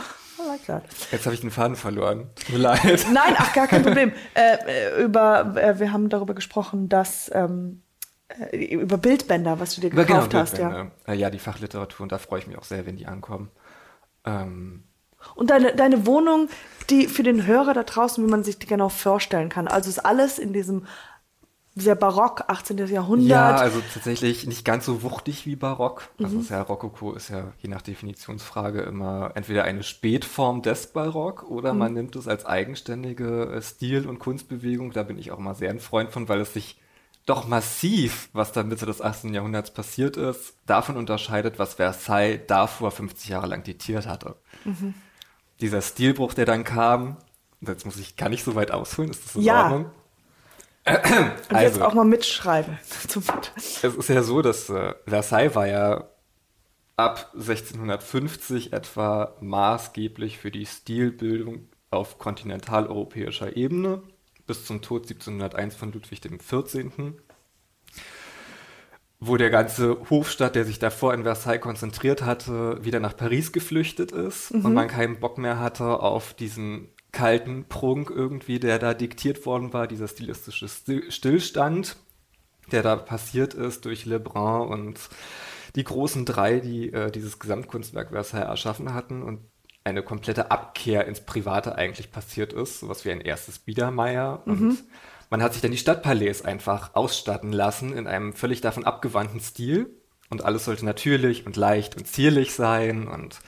Oh, 0.44 0.58
klar. 0.64 0.82
Jetzt 1.10 1.24
habe 1.26 1.34
ich 1.34 1.40
den 1.40 1.50
Faden 1.50 1.76
verloren. 1.76 2.30
Tut 2.34 2.50
mir 2.50 2.58
leid. 2.58 3.06
Nein, 3.12 3.34
ach, 3.36 3.52
gar 3.52 3.66
kein 3.66 3.82
Problem. 3.82 4.12
Äh, 4.34 4.56
äh, 4.66 5.02
über, 5.02 5.54
äh, 5.56 5.78
wir 5.78 5.92
haben 5.92 6.08
darüber 6.08 6.34
gesprochen, 6.34 6.88
dass 6.88 7.30
ähm, 7.34 7.82
äh, 8.50 8.74
über 8.74 8.96
Bildbänder, 8.98 9.60
was 9.60 9.74
du 9.74 9.80
dir 9.80 9.92
Aber 9.92 10.04
gekauft 10.04 10.34
hast, 10.34 10.58
ja. 10.58 10.90
Äh, 11.06 11.14
ja, 11.14 11.30
die 11.30 11.38
Fachliteratur, 11.38 12.04
und 12.04 12.12
da 12.12 12.18
freue 12.18 12.40
ich 12.40 12.46
mich 12.46 12.56
auch 12.56 12.64
sehr, 12.64 12.86
wenn 12.86 12.96
die 12.96 13.06
ankommen. 13.06 13.50
Ähm, 14.24 14.84
Und 15.34 15.50
deine, 15.50 15.74
deine 15.74 16.06
Wohnung, 16.06 16.48
die 16.90 17.06
für 17.08 17.22
den 17.22 17.46
Hörer 17.46 17.74
da 17.74 17.82
draußen, 17.82 18.24
wie 18.24 18.30
man 18.30 18.42
sich 18.44 18.58
die 18.58 18.66
genau 18.66 18.88
vorstellen 18.88 19.48
kann. 19.48 19.68
Also 19.68 19.90
ist 19.90 19.98
alles 19.98 20.38
in 20.38 20.52
diesem 20.52 20.86
sehr 21.74 21.94
barock 21.94 22.44
18. 22.48 22.76
Jahrhundert. 22.86 23.28
ja, 23.30 23.54
also 23.56 23.80
tatsächlich 23.94 24.46
nicht 24.46 24.64
ganz 24.64 24.84
so 24.84 25.02
wuchtig 25.02 25.46
wie 25.46 25.56
Barock. 25.56 26.10
Mhm. 26.18 26.24
Also 26.26 26.36
es 26.38 26.44
ist 26.44 26.50
ja 26.50 26.60
Rokoko 26.62 27.12
ist 27.14 27.30
ja 27.30 27.52
je 27.60 27.68
nach 27.70 27.80
Definitionsfrage 27.82 28.82
immer 28.82 29.32
entweder 29.34 29.64
eine 29.64 29.82
Spätform 29.82 30.60
des 30.62 30.88
Barock 30.88 31.44
oder 31.50 31.72
Mhm. 31.72 31.78
man 31.78 31.92
nimmt 31.94 32.16
es 32.16 32.28
als 32.28 32.44
eigenständige 32.44 33.46
äh, 33.46 33.62
Stil- 33.62 34.06
und 34.06 34.18
Kunstbewegung. 34.18 34.92
Da 34.92 35.02
bin 35.02 35.16
ich 35.18 35.30
auch 35.32 35.38
mal 35.38 35.54
sehr 35.54 35.70
ein 35.70 35.80
Freund 35.80 36.10
von, 36.10 36.28
weil 36.28 36.40
es 36.40 36.52
sich 36.52 36.78
doch 37.24 37.46
massiv, 37.46 38.28
was 38.32 38.52
da 38.52 38.64
Mitte 38.64 38.84
des 38.84 39.00
18. 39.00 39.32
Jahrhunderts 39.32 39.72
passiert 39.72 40.16
ist, 40.16 40.54
davon 40.66 40.96
unterscheidet, 40.96 41.58
was 41.58 41.74
Versailles 41.74 42.40
davor 42.48 42.90
50 42.90 43.28
Jahre 43.30 43.46
lang 43.46 43.62
diktiert 43.62 44.06
hatte. 44.08 44.34
Mhm. 44.64 44.92
Dieser 45.60 45.80
Stilbruch, 45.80 46.34
der 46.34 46.44
dann 46.46 46.64
kam, 46.64 47.16
und 47.60 47.68
jetzt 47.68 47.86
muss 47.86 47.96
ich, 47.98 48.16
kann 48.16 48.32
ich 48.32 48.42
so 48.42 48.56
weit 48.56 48.72
ausholen, 48.72 49.10
ist 49.10 49.24
das 49.24 49.36
in 49.36 49.42
Ja. 49.42 49.62
Ordnung? 49.62 49.86
Und 50.84 50.94
jetzt 50.96 51.50
Also. 51.50 51.84
auch 51.84 51.94
mal 51.94 52.04
mitschreiben. 52.04 52.78
Es 53.56 53.82
ist 53.84 54.08
ja 54.08 54.22
so, 54.22 54.42
dass 54.42 54.68
äh, 54.68 54.94
Versailles 55.06 55.54
war 55.54 55.66
ja 55.66 56.08
ab 56.96 57.30
1650 57.34 58.72
etwa 58.72 59.36
maßgeblich 59.40 60.38
für 60.38 60.50
die 60.50 60.66
Stilbildung 60.66 61.68
auf 61.90 62.18
kontinentaleuropäischer 62.18 63.56
Ebene 63.56 64.02
bis 64.46 64.64
zum 64.64 64.82
Tod 64.82 65.02
1701 65.02 65.76
von 65.76 65.92
Ludwig 65.92 66.20
XIV., 66.20 66.90
wo 69.20 69.36
der 69.36 69.50
ganze 69.50 69.98
Hofstaat, 70.10 70.56
der 70.56 70.64
sich 70.64 70.80
davor 70.80 71.14
in 71.14 71.22
Versailles 71.22 71.60
konzentriert 71.60 72.22
hatte, 72.22 72.84
wieder 72.84 72.98
nach 72.98 73.16
Paris 73.16 73.52
geflüchtet 73.52 74.10
ist 74.10 74.50
und 74.50 74.74
man 74.74 74.88
keinen 74.88 75.20
Bock 75.20 75.38
mehr 75.38 75.60
hatte 75.60 76.00
auf 76.00 76.34
diesen 76.34 76.88
kalten 77.12 77.66
Prunk 77.68 78.10
irgendwie, 78.10 78.58
der 78.58 78.78
da 78.78 78.94
diktiert 78.94 79.44
worden 79.46 79.72
war, 79.72 79.86
dieser 79.86 80.08
stilistische 80.08 80.68
Still- 80.68 81.10
Stillstand, 81.10 81.96
der 82.70 82.82
da 82.82 82.96
passiert 82.96 83.54
ist 83.54 83.84
durch 83.84 84.06
Lebrun 84.06 84.68
und 84.68 84.98
die 85.76 85.84
großen 85.84 86.24
drei, 86.24 86.60
die 86.60 86.92
äh, 86.92 87.10
dieses 87.10 87.38
Gesamtkunstwerk 87.38 88.10
Versailles 88.10 88.46
erschaffen 88.46 88.94
hatten 88.94 89.22
und 89.22 89.40
eine 89.84 90.02
komplette 90.02 90.50
Abkehr 90.50 91.06
ins 91.06 91.20
Private 91.22 91.74
eigentlich 91.76 92.12
passiert 92.12 92.52
ist, 92.52 92.80
sowas 92.80 93.04
wie 93.04 93.10
ein 93.10 93.20
erstes 93.20 93.58
Biedermeier. 93.58 94.42
Und 94.46 94.84
man 95.28 95.42
hat 95.42 95.54
sich 95.54 95.62
dann 95.62 95.72
die 95.72 95.78
Stadtpalais 95.78 96.42
einfach 96.44 96.94
ausstatten 96.94 97.52
lassen 97.52 97.92
in 97.92 98.06
einem 98.06 98.32
völlig 98.32 98.60
davon 98.60 98.84
abgewandten 98.84 99.40
Stil. 99.40 99.90
Und 100.30 100.44
alles 100.44 100.66
sollte 100.66 100.84
natürlich 100.84 101.46
und 101.46 101.56
leicht 101.56 101.96
und 101.96 102.06
zierlich 102.06 102.54
sein. 102.54 103.08
Und 103.08 103.40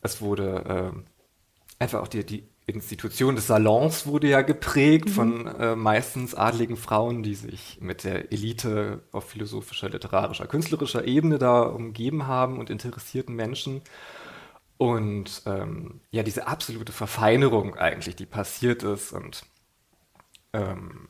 es 0.00 0.22
wurde 0.22 0.94
äh, 0.96 1.82
einfach 1.82 2.00
auch 2.00 2.08
die, 2.08 2.24
die 2.24 2.48
Institution 2.66 3.36
des 3.36 3.46
Salons 3.46 4.06
wurde 4.06 4.28
ja 4.28 4.42
geprägt 4.42 5.08
von 5.08 5.46
äh, 5.46 5.76
meistens 5.76 6.34
adligen 6.34 6.76
Frauen, 6.76 7.22
die 7.22 7.36
sich 7.36 7.78
mit 7.80 8.02
der 8.02 8.32
Elite 8.32 9.02
auf 9.12 9.30
philosophischer, 9.30 9.88
literarischer, 9.88 10.48
künstlerischer 10.48 11.04
Ebene 11.04 11.38
da 11.38 11.62
umgeben 11.62 12.26
haben 12.26 12.58
und 12.58 12.68
interessierten 12.68 13.36
Menschen. 13.36 13.82
Und 14.78 15.42
ähm, 15.46 16.00
ja, 16.10 16.24
diese 16.24 16.48
absolute 16.48 16.92
Verfeinerung 16.92 17.76
eigentlich, 17.76 18.16
die 18.16 18.26
passiert 18.26 18.82
ist 18.82 19.12
und 19.12 19.46
ähm, 20.52 21.08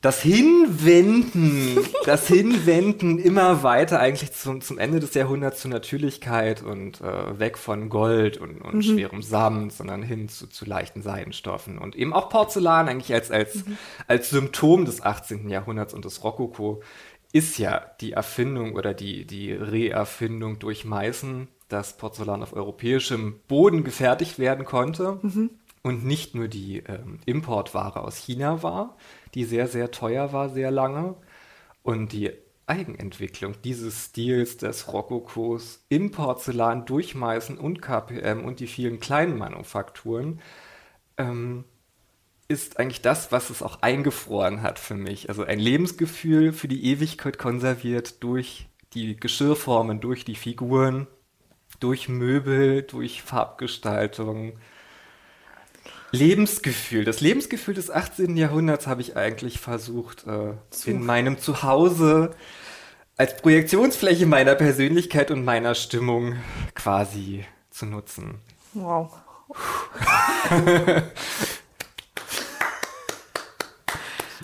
das 0.00 0.22
Hinwenden, 0.22 1.78
das 2.06 2.26
Hinwenden 2.26 3.18
immer 3.18 3.62
weiter 3.62 4.00
eigentlich 4.00 4.32
zum, 4.32 4.62
zum 4.62 4.78
Ende 4.78 4.98
des 4.98 5.12
Jahrhunderts 5.12 5.60
zur 5.60 5.70
Natürlichkeit 5.70 6.62
und 6.62 7.02
äh, 7.02 7.38
weg 7.38 7.58
von 7.58 7.90
Gold 7.90 8.38
und, 8.38 8.62
und 8.62 8.82
schwerem 8.82 9.20
Samt, 9.20 9.74
sondern 9.74 10.02
hin 10.02 10.30
zu, 10.30 10.46
zu 10.46 10.64
leichten 10.64 11.02
Seidenstoffen 11.02 11.76
und 11.76 11.96
eben 11.96 12.14
auch 12.14 12.30
Porzellan 12.30 12.88
eigentlich 12.88 13.12
als, 13.12 13.30
als, 13.30 13.64
als 14.06 14.30
Symptom 14.30 14.86
des 14.86 15.02
18. 15.02 15.50
Jahrhunderts 15.50 15.92
und 15.92 16.06
des 16.06 16.24
Rokoko 16.24 16.82
ist 17.32 17.58
ja 17.58 17.82
die 18.00 18.12
Erfindung 18.12 18.76
oder 18.76 18.94
die, 18.94 19.26
die 19.26 19.52
Reerfindung 19.52 20.58
durch 20.58 20.86
Meißen, 20.86 21.46
dass 21.68 21.96
Porzellan 21.98 22.42
auf 22.42 22.54
europäischem 22.54 23.38
Boden 23.48 23.84
gefertigt 23.84 24.38
werden 24.38 24.64
konnte 24.64 25.20
und 25.82 26.04
nicht 26.04 26.34
nur 26.34 26.48
die 26.48 26.78
ähm, 26.78 27.18
Importware 27.26 28.02
aus 28.02 28.16
China 28.16 28.62
war, 28.62 28.96
die 29.34 29.44
sehr, 29.44 29.66
sehr 29.68 29.90
teuer 29.90 30.32
war, 30.32 30.48
sehr 30.48 30.70
lange. 30.70 31.14
Und 31.82 32.12
die 32.12 32.32
Eigenentwicklung 32.66 33.54
dieses 33.62 34.06
Stils 34.06 34.56
des 34.56 34.92
Rokokos 34.92 35.84
im 35.88 36.12
Porzellan 36.12 36.86
durch 36.86 37.14
Meißen 37.14 37.58
und 37.58 37.82
KPM 37.82 38.44
und 38.44 38.60
die 38.60 38.68
vielen 38.68 39.00
kleinen 39.00 39.36
Manufakturen 39.36 40.40
ähm, 41.18 41.64
ist 42.48 42.78
eigentlich 42.78 43.02
das, 43.02 43.32
was 43.32 43.50
es 43.50 43.62
auch 43.62 43.82
eingefroren 43.82 44.62
hat 44.62 44.78
für 44.78 44.94
mich. 44.94 45.28
Also 45.28 45.44
ein 45.44 45.58
Lebensgefühl 45.58 46.52
für 46.52 46.68
die 46.68 46.84
Ewigkeit 46.86 47.38
konserviert 47.38 48.22
durch 48.22 48.68
die 48.92 49.16
Geschirrformen, 49.16 50.00
durch 50.00 50.24
die 50.24 50.34
Figuren, 50.34 51.06
durch 51.80 52.08
Möbel, 52.08 52.82
durch 52.82 53.22
Farbgestaltung. 53.22 54.58
Lebensgefühl. 56.12 57.04
Das 57.04 57.20
Lebensgefühl 57.20 57.74
des 57.74 57.90
18. 57.90 58.36
Jahrhunderts 58.36 58.86
habe 58.86 59.00
ich 59.00 59.16
eigentlich 59.16 59.60
versucht, 59.60 60.26
äh, 60.26 60.54
in 60.84 61.04
meinem 61.04 61.38
Zuhause 61.38 62.34
als 63.16 63.36
Projektionsfläche 63.36 64.26
meiner 64.26 64.54
Persönlichkeit 64.54 65.30
und 65.30 65.44
meiner 65.44 65.74
Stimmung 65.74 66.36
quasi 66.74 67.44
zu 67.70 67.86
nutzen. 67.86 68.40
Wow. 68.74 69.12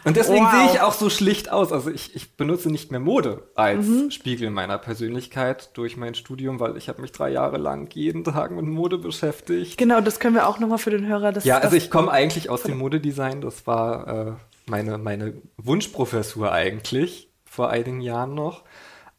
Und 0.06 0.16
deswegen 0.16 0.44
Wow. 0.44 0.52
sehe 0.52 0.74
ich 0.74 0.80
auch 0.80 0.92
so 0.92 1.10
schlicht 1.10 1.50
aus. 1.50 1.72
Also 1.72 1.90
ich, 1.90 2.14
ich 2.14 2.36
benutze 2.36 2.70
nicht 2.70 2.90
mehr 2.92 3.00
Mode 3.00 3.42
als 3.56 3.86
Spiegel 4.14 4.50
meiner 4.50 4.78
Persönlichkeit 4.78 5.70
durch 5.76 5.96
mein 5.96 6.14
Studium, 6.14 6.60
weil 6.60 6.76
ich 6.76 6.88
habe 6.88 7.02
mich 7.02 7.10
drei 7.12 7.30
Jahre 7.30 7.58
lang 7.58 7.92
jeden 7.92 8.22
Tag 8.22 8.52
mit 8.52 8.64
Mode 8.64 8.98
beschäftigt. 8.98 9.76
Genau, 9.76 10.00
das 10.00 10.20
können 10.20 10.34
wir 10.36 10.46
auch 10.48 10.60
nochmal 10.60 10.78
für 10.78 10.90
den 10.90 11.06
Hörer. 11.06 11.32
Das, 11.32 11.44
Ja, 11.44 11.56
also 11.56 11.74
das, 11.74 11.84
ich 11.84 11.90
komme 11.90 12.10
eigentlich 12.12 12.48
aus 12.50 12.62
dem 12.62 12.78
Modedesign. 12.78 13.40
Das 13.40 13.66
war 13.66 14.28
äh, 14.28 14.32
meine, 14.66 14.96
meine 14.98 15.34
Wunschprofessur 15.56 16.52
eigentlich 16.52 17.28
vor 17.44 17.70
einigen 17.70 18.00
Jahren 18.00 18.34
noch. 18.34 18.62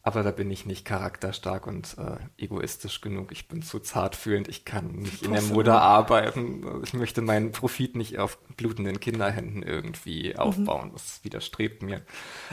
Aber 0.08 0.22
da 0.22 0.30
bin 0.30 0.50
ich 0.50 0.64
nicht 0.64 0.86
charakterstark 0.86 1.66
und 1.66 1.94
äh, 1.98 2.42
egoistisch 2.42 3.02
genug. 3.02 3.30
Ich 3.30 3.46
bin 3.46 3.60
zu 3.60 3.78
zartfühlend. 3.78 4.48
Ich 4.48 4.64
kann 4.64 4.86
nicht 4.92 5.22
in 5.22 5.32
der 5.34 5.42
Mode 5.42 5.74
arbeiten. 5.74 6.64
Ich 6.82 6.94
möchte 6.94 7.20
meinen 7.20 7.52
Profit 7.52 7.94
nicht 7.94 8.18
auf 8.18 8.38
blutenden 8.56 9.00
Kinderhänden 9.00 9.62
irgendwie 9.62 10.34
aufbauen. 10.34 10.92
Das 10.94 11.22
widerstrebt 11.24 11.82
mir. 11.82 12.00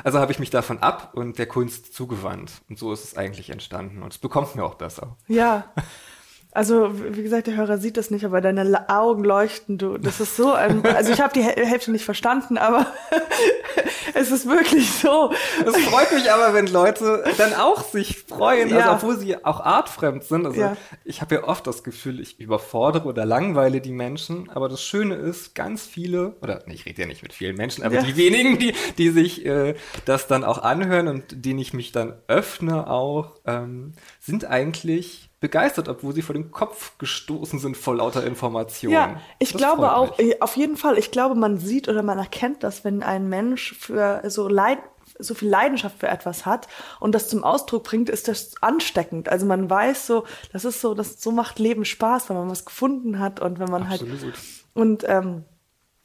Also 0.04 0.20
habe 0.20 0.34
ich 0.34 0.40
mich 0.40 0.50
davon 0.50 0.80
ab 0.80 1.12
und 1.14 1.40
der 1.40 1.46
Kunst 1.46 1.94
zugewandt. 1.94 2.52
Und 2.68 2.78
so 2.78 2.92
ist 2.92 3.06
es 3.06 3.16
eigentlich 3.16 3.50
entstanden. 3.50 4.04
Und 4.04 4.12
es 4.12 4.18
bekommt 4.18 4.54
mir 4.58 4.66
auch 4.66 4.76
besser. 4.76 5.16
Ja. 5.30 5.74
Also, 6.56 6.90
wie 7.16 7.22
gesagt, 7.22 7.48
der 7.48 7.56
Hörer 7.58 7.78
sieht 7.78 7.98
das 7.98 8.10
nicht, 8.12 8.26
aber 8.26 8.42
deine 8.42 8.90
Augen 8.90 9.24
leuchten, 9.24 9.78
du. 9.78 9.98
Das 9.98 10.20
ist 10.20 10.36
so 10.38 10.54
ein. 10.54 10.82
Also, 10.96 11.12
ich 11.12 11.22
habe 11.22 11.34
die 11.34 11.42
Häl- 11.42 11.66
Hälfte 11.66 11.92
nicht 11.92 12.06
verstanden, 12.06 12.58
aber 12.58 12.88
es 14.14 14.32
ist 14.32 14.48
wirklich 14.48 14.90
so. 14.92 15.32
Es 15.66 15.76
freut 15.78 16.12
mich 16.14 16.32
aber, 16.32 16.54
wenn 16.54 16.68
Leute 16.68 17.24
dann 17.38 17.54
auch 17.54 17.84
sich 17.84 18.20
freuen, 18.20 18.66
also 18.74 18.76
Ja. 18.80 18.94
obwohl 18.94 19.18
sie 19.18 19.44
auch 19.44 19.60
artfremd 19.60 20.24
sind. 20.24 20.46
Also 20.46 20.60
Ja. 20.60 20.78
ich 21.04 21.22
habe 21.22 21.36
ja 21.36 21.44
oft 21.44 21.68
das 21.68 21.84
Gefühl, 21.84 22.20
ich 22.20 22.40
überfordere 22.40 23.08
oder 23.08 23.26
langweile 23.26 23.82
die 23.82 23.92
Menschen. 23.94 24.50
Aber 24.50 24.70
das 24.70 24.82
Schöne 24.82 25.16
ist, 25.16 25.56
ganz 25.56 25.86
viele, 25.86 26.36
oder 26.42 26.64
nee, 26.66 26.74
ich 26.76 26.86
rede 26.86 27.02
ja 27.02 27.08
nicht 27.08 27.24
mit 27.24 27.34
vielen 27.34 27.56
Menschen, 27.58 27.84
aber 27.84 27.96
Ja. 27.96 28.02
die 28.04 28.16
wenigen, 28.16 28.58
die, 28.60 28.74
die 28.98 29.10
sich 29.10 29.46
äh, 29.46 29.76
das 30.06 30.28
dann 30.28 30.44
auch 30.44 30.60
anhören 30.60 31.08
und 31.08 31.24
denen 31.46 31.60
ich 31.60 31.74
mich 31.74 31.92
dann 31.92 32.14
öffne 32.28 32.90
auch, 32.90 33.34
ähm, 33.46 33.94
sind 34.20 34.46
eigentlich 34.46 35.30
begeistert, 35.46 35.88
obwohl 35.88 36.14
sie 36.14 36.24
vor 36.24 36.34
den 36.34 36.52
Kopf 36.52 36.98
gestoßen 36.98 37.60
sind 37.60 37.78
vor 37.78 37.96
lauter 37.96 38.24
Informationen. 38.26 38.94
Ja, 38.94 39.22
ich 39.38 39.52
Das 39.52 39.60
glaube 39.62 39.96
auch, 39.96 40.18
mich. 40.18 40.32
äh, 40.34 40.40
auf 40.40 40.58
jeden 40.58 40.76
Fall, 40.76 40.98
ich 40.98 41.12
glaube, 41.12 41.36
man 41.36 41.60
sieht 41.60 41.88
oder 41.88 42.02
man 42.02 42.18
erkennt 42.18 42.64
das, 42.64 42.84
wenn 42.84 43.04
ein 43.04 43.30
Mensch 43.30 43.76
für 43.78 44.22
so 44.28 44.48
Leid, 44.48 44.80
so 45.20 45.36
viel 45.36 45.50
Leidenschaft 45.50 46.00
für 46.00 46.08
etwas 46.08 46.46
hat 46.48 46.68
und 47.00 47.14
das 47.14 47.30
zum 47.30 47.44
Ausdruck 47.44 47.84
bringt, 47.84 48.10
ist 48.10 48.28
das 48.28 48.56
ansteckend. 48.62 49.30
Also 49.30 49.46
man 49.46 49.70
weiß 49.70 50.08
so, 50.08 50.24
das 50.52 50.66
ist 50.66 50.82
so, 50.82 50.96
das 50.96 51.22
so 51.22 51.32
macht 51.32 51.60
Leben 51.60 51.86
Spaß, 51.86 52.30
wenn 52.30 52.38
man 52.38 52.50
was 52.50 52.66
gefunden 52.66 53.20
hat 53.20 53.40
und 53.40 53.60
wenn 53.60 53.70
man 53.70 53.88
halt 53.88 54.02
Absolut. 54.02 54.34
und 54.74 55.04
ähm, 55.08 55.44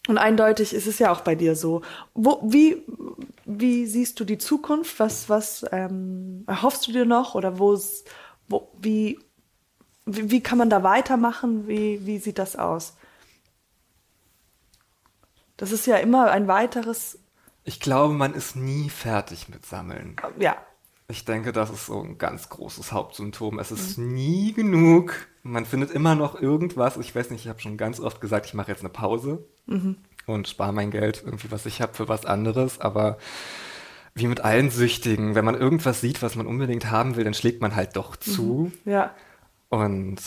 und 0.08 0.18
eindeutig 0.18 0.72
ist 0.74 0.86
es 0.86 0.98
ja 0.98 1.12
auch 1.12 1.20
bei 1.20 1.34
dir 1.34 1.54
so. 1.54 1.82
Wo, 2.14 2.40
wie, 2.42 2.82
wie 3.44 3.86
siehst 3.86 4.18
du 4.18 4.24
die 4.24 4.38
Zukunft? 4.38 4.98
Was, 4.98 5.28
was 5.28 5.64
ähm, 5.72 6.44
erhoffst 6.46 6.86
du 6.86 6.92
dir 6.92 7.04
noch? 7.04 7.34
Oder 7.34 7.58
wo's, 7.58 8.04
wo, 8.48 8.72
wie, 8.80 9.18
wie, 10.06 10.30
wie 10.30 10.42
kann 10.42 10.58
man 10.58 10.70
da 10.70 10.82
weitermachen? 10.82 11.66
Wie, 11.68 12.04
wie 12.06 12.18
sieht 12.18 12.38
das 12.38 12.56
aus? 12.56 12.96
Das 15.56 15.72
ist 15.72 15.86
ja 15.86 15.96
immer 15.96 16.30
ein 16.30 16.48
weiteres, 16.48 17.18
Ich 17.64 17.80
glaube, 17.80 18.14
man 18.14 18.34
ist 18.34 18.56
nie 18.56 18.88
fertig 18.88 19.48
mit 19.48 19.66
Sammeln. 19.66 20.16
ja, 20.38 20.56
Ich 21.08 21.24
denke, 21.26 21.52
das 21.52 21.70
ist 21.70 21.86
so 21.86 22.00
ein 22.02 22.16
ganz 22.18 22.48
großes 22.48 22.92
Hauptsymptom. 22.92 23.58
Es 23.58 23.70
ist 23.70 23.98
nie 23.98 24.52
genug. 24.54 25.26
Man 25.42 25.66
findet 25.66 25.90
immer 25.90 26.14
noch 26.14 26.40
irgendwas. 26.40 26.96
Ich 26.96 27.14
weiß 27.14 27.30
nicht, 27.30 27.42
ich 27.44 27.48
habe 27.48 27.60
schon 27.60 27.76
ganz 27.76 28.00
oft 28.00 28.20
gesagt, 28.20 28.46
ich 28.46 28.54
mache 28.54 28.70
jetzt 28.70 28.80
eine 28.80 28.88
Pause 28.88 29.44
und 30.26 30.48
spare 30.48 30.72
mein 30.72 30.90
Geld, 30.90 31.22
irgendwie, 31.24 31.50
was 31.50 31.66
ich 31.66 31.80
habe, 31.82 31.94
für 31.94 32.08
was 32.08 32.24
anderes. 32.24 32.80
Aber 32.80 33.18
wie 34.14 34.26
mit 34.26 34.40
allen 34.40 34.70
Süchtigen, 34.70 35.34
wenn 35.34 35.44
man 35.44 35.54
irgendwas 35.54 36.00
sieht, 36.00 36.22
was 36.22 36.36
man 36.36 36.46
unbedingt 36.46 36.90
haben 36.90 37.16
will, 37.16 37.24
dann 37.24 37.34
schlägt 37.34 37.60
man 37.60 37.76
halt 37.76 37.96
doch 37.96 38.16
zu. 38.16 38.72
ja. 38.86 39.14
Und 39.70 40.18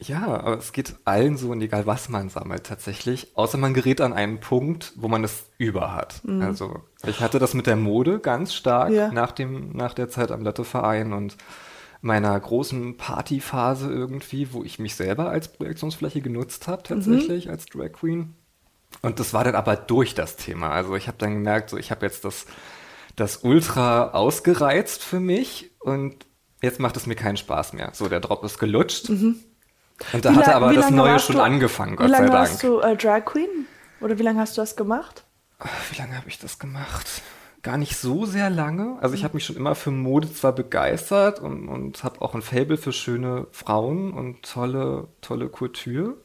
ja, 0.00 0.26
aber 0.26 0.58
es 0.58 0.72
geht 0.72 0.96
allen 1.04 1.36
so 1.36 1.50
und 1.50 1.60
egal 1.62 1.86
was 1.86 2.08
man 2.08 2.28
sammelt 2.28 2.64
tatsächlich, 2.66 3.36
außer 3.36 3.58
man 3.58 3.74
gerät 3.74 4.00
an 4.00 4.12
einen 4.12 4.40
Punkt, 4.40 4.92
wo 4.96 5.08
man 5.08 5.22
es 5.24 5.50
über 5.56 5.92
hat. 5.94 6.20
Also 6.40 6.80
ich 7.06 7.20
hatte 7.20 7.38
das 7.38 7.54
mit 7.54 7.66
der 7.66 7.76
Mode 7.76 8.18
ganz 8.20 8.54
stark 8.54 8.90
Ja. 8.92 9.10
nach 9.12 9.32
dem 9.32 9.70
nach 9.72 9.94
der 9.94 10.08
Zeit 10.08 10.30
am 10.32 10.42
Letteverein 10.42 11.12
und 11.12 11.36
meiner 12.02 12.38
großen 12.38 12.96
Partyphase 12.98 13.90
irgendwie, 13.90 14.52
wo 14.52 14.62
ich 14.62 14.78
mich 14.78 14.94
selber 14.94 15.30
als 15.30 15.48
Projektionsfläche 15.52 16.20
genutzt 16.20 16.68
habe 16.68 16.82
tatsächlich 16.82 17.48
als 17.48 17.66
Drag 17.66 17.92
Queen. 17.92 18.34
Und 19.00 19.20
das 19.20 19.32
war 19.32 19.44
dann 19.44 19.54
aber 19.54 19.76
durch 19.76 20.14
das 20.14 20.36
Thema. 20.36 20.70
Also 20.70 20.96
ich 20.96 21.06
habe 21.06 21.18
dann 21.18 21.34
gemerkt, 21.34 21.70
so 21.70 21.78
ich 21.78 21.90
habe 21.90 22.04
jetzt 22.04 22.24
das 22.24 22.46
das 23.16 23.38
Ultra 23.44 24.10
ausgereizt 24.10 25.02
für 25.02 25.20
mich 25.20 25.70
und 25.80 26.26
jetzt 26.64 26.80
macht 26.80 26.96
es 26.96 27.06
mir 27.06 27.14
keinen 27.14 27.36
Spaß 27.36 27.72
mehr. 27.74 27.90
So, 27.92 28.08
der 28.08 28.20
Drop 28.20 28.42
ist 28.44 28.58
gelutscht. 28.58 29.08
Und 29.10 29.36
da 30.24 30.32
Wie 30.32 30.36
hatte 30.36 30.54
aber 30.56 30.70
wie 30.70 30.74
das 30.76 30.86
lange 30.86 30.96
Neue 30.96 31.18
schon 31.20 31.36
du- 31.36 31.42
angefangen, 31.42 31.92
Wie 31.92 31.96
Gott 31.96 32.06
sei 32.10 32.12
lange 32.18 32.30
Dank. 32.30 32.48
warst 32.50 32.62
du 32.62 32.80
äh, 32.80 32.96
Drag 32.96 33.24
Queen? 33.24 33.66
Oder 34.00 34.18
wie 34.18 34.22
lange 34.22 34.40
hast 34.40 34.56
du 34.56 34.60
das 34.60 34.74
gemacht? 34.76 35.24
Wie 35.90 35.96
lange 35.98 36.16
habe 36.16 36.28
ich 36.28 36.38
das 36.38 36.58
gemacht? 36.58 37.22
Gar 37.62 37.78
nicht 37.78 37.96
so 37.96 38.26
sehr 38.26 38.50
lange. 38.50 38.98
Also 39.00 39.14
ich 39.14 39.24
habe 39.24 39.34
mich 39.36 39.46
schon 39.46 39.56
immer 39.56 39.74
für 39.74 39.90
Mode 39.90 40.30
zwar 40.30 40.52
begeistert 40.52 41.38
und, 41.40 41.68
und 41.68 42.04
habe 42.04 42.20
auch 42.20 42.34
ein 42.34 42.42
Faible 42.42 42.76
für 42.76 42.92
schöne 42.92 43.46
Frauen 43.52 44.12
und 44.12 44.42
tolle, 44.42 45.08
tolle 45.22 45.48
Couture. 45.48 46.16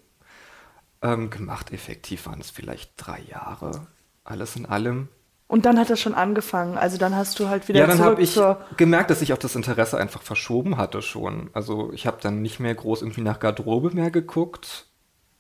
Ähm, 1.02 1.30
gemacht 1.30 1.72
effektiv 1.72 2.26
waren 2.26 2.42
es 2.42 2.50
vielleicht 2.50 2.94
drei 2.98 3.22
Jahre. 3.22 3.88
Alles 4.26 4.58
in 4.58 4.66
allem. 4.66 5.08
Und 5.50 5.66
dann 5.66 5.80
hat 5.80 5.90
das 5.90 6.00
schon 6.00 6.14
angefangen. 6.14 6.78
Also 6.78 6.98
dann 6.98 7.16
hast 7.16 7.40
du 7.40 7.50
halt 7.50 7.68
wieder 7.68 7.80
Ja, 7.80 7.88
dann 7.88 8.00
habe 8.00 8.22
ich 8.22 8.40
gemerkt, 8.78 9.10
dass 9.10 9.24
ich 9.24 9.34
auch 9.34 9.38
das 9.40 9.56
Interesse 9.56 9.98
einfach 9.98 10.22
verschoben 10.22 10.78
hatte 10.78 11.02
schon. 11.02 11.50
Also 11.54 11.92
ich 11.92 12.06
habe 12.06 12.20
dann 12.22 12.44
nicht 12.44 12.60
mehr 12.60 12.76
groß 12.76 13.02
irgendwie 13.02 13.22
nach 13.22 13.40
Garderobe 13.40 13.90
mehr 13.90 14.12
geguckt, 14.12 14.86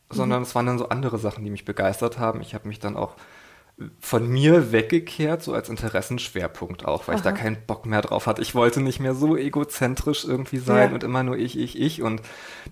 sondern 0.09 0.41
es 0.41 0.55
waren 0.55 0.65
dann 0.65 0.79
so 0.79 0.89
andere 0.89 1.19
Sachen, 1.19 1.43
die 1.43 1.51
mich 1.51 1.63
begeistert 1.63 2.17
haben. 2.17 2.41
Ich 2.41 2.55
habe 2.55 2.67
mich 2.67 2.79
dann 2.79 2.97
auch 2.97 3.17
von 3.99 4.27
mir 4.27 4.71
weggekehrt, 4.71 5.43
so 5.43 5.53
als 5.53 5.69
Interessenschwerpunkt 5.69 6.85
auch, 6.85 7.07
weil 7.07 7.15
ich 7.15 7.21
da 7.21 7.31
keinen 7.31 7.57
Bock 7.67 7.85
mehr 7.85 8.01
drauf 8.01 8.25
hatte. 8.25 8.41
Ich 8.41 8.55
wollte 8.55 8.81
nicht 8.81 8.99
mehr 8.99 9.13
so 9.13 9.37
egozentrisch 9.37 10.25
irgendwie 10.25 10.57
sein 10.57 10.89
Ja. 10.89 10.95
und 10.95 11.03
immer 11.03 11.21
nur 11.21 11.37
ich, 11.37 11.57
ich, 11.57 11.79
ich 11.79 12.01
und 12.01 12.23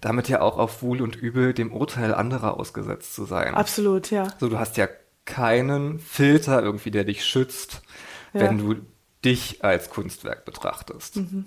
damit 0.02 0.28
ja 0.28 0.42
auch 0.42 0.58
auf 0.58 0.82
Wohl 0.82 1.04
und 1.04 1.16
Übel 1.16 1.54
dem 1.54 1.72
Urteil 1.72 2.16
anderer 2.16 2.60
ausgesetzt 2.60 3.14
zu 3.14 3.26
sein. 3.26 3.54
Absolut, 3.54 4.10
ja. 4.10 4.28
So, 4.40 4.50
du 4.50 4.58
hast 4.58 4.76
ja 4.76 4.88
keinen 5.28 6.00
Filter 6.00 6.64
irgendwie, 6.64 6.90
der 6.90 7.04
dich 7.04 7.24
schützt, 7.24 7.84
Ja. 8.34 8.42
wenn 8.42 8.58
du 8.58 8.76
dich 9.24 9.64
als 9.64 9.90
Kunstwerk 9.92 10.46
betrachtest. 10.46 11.18
Und 11.18 11.46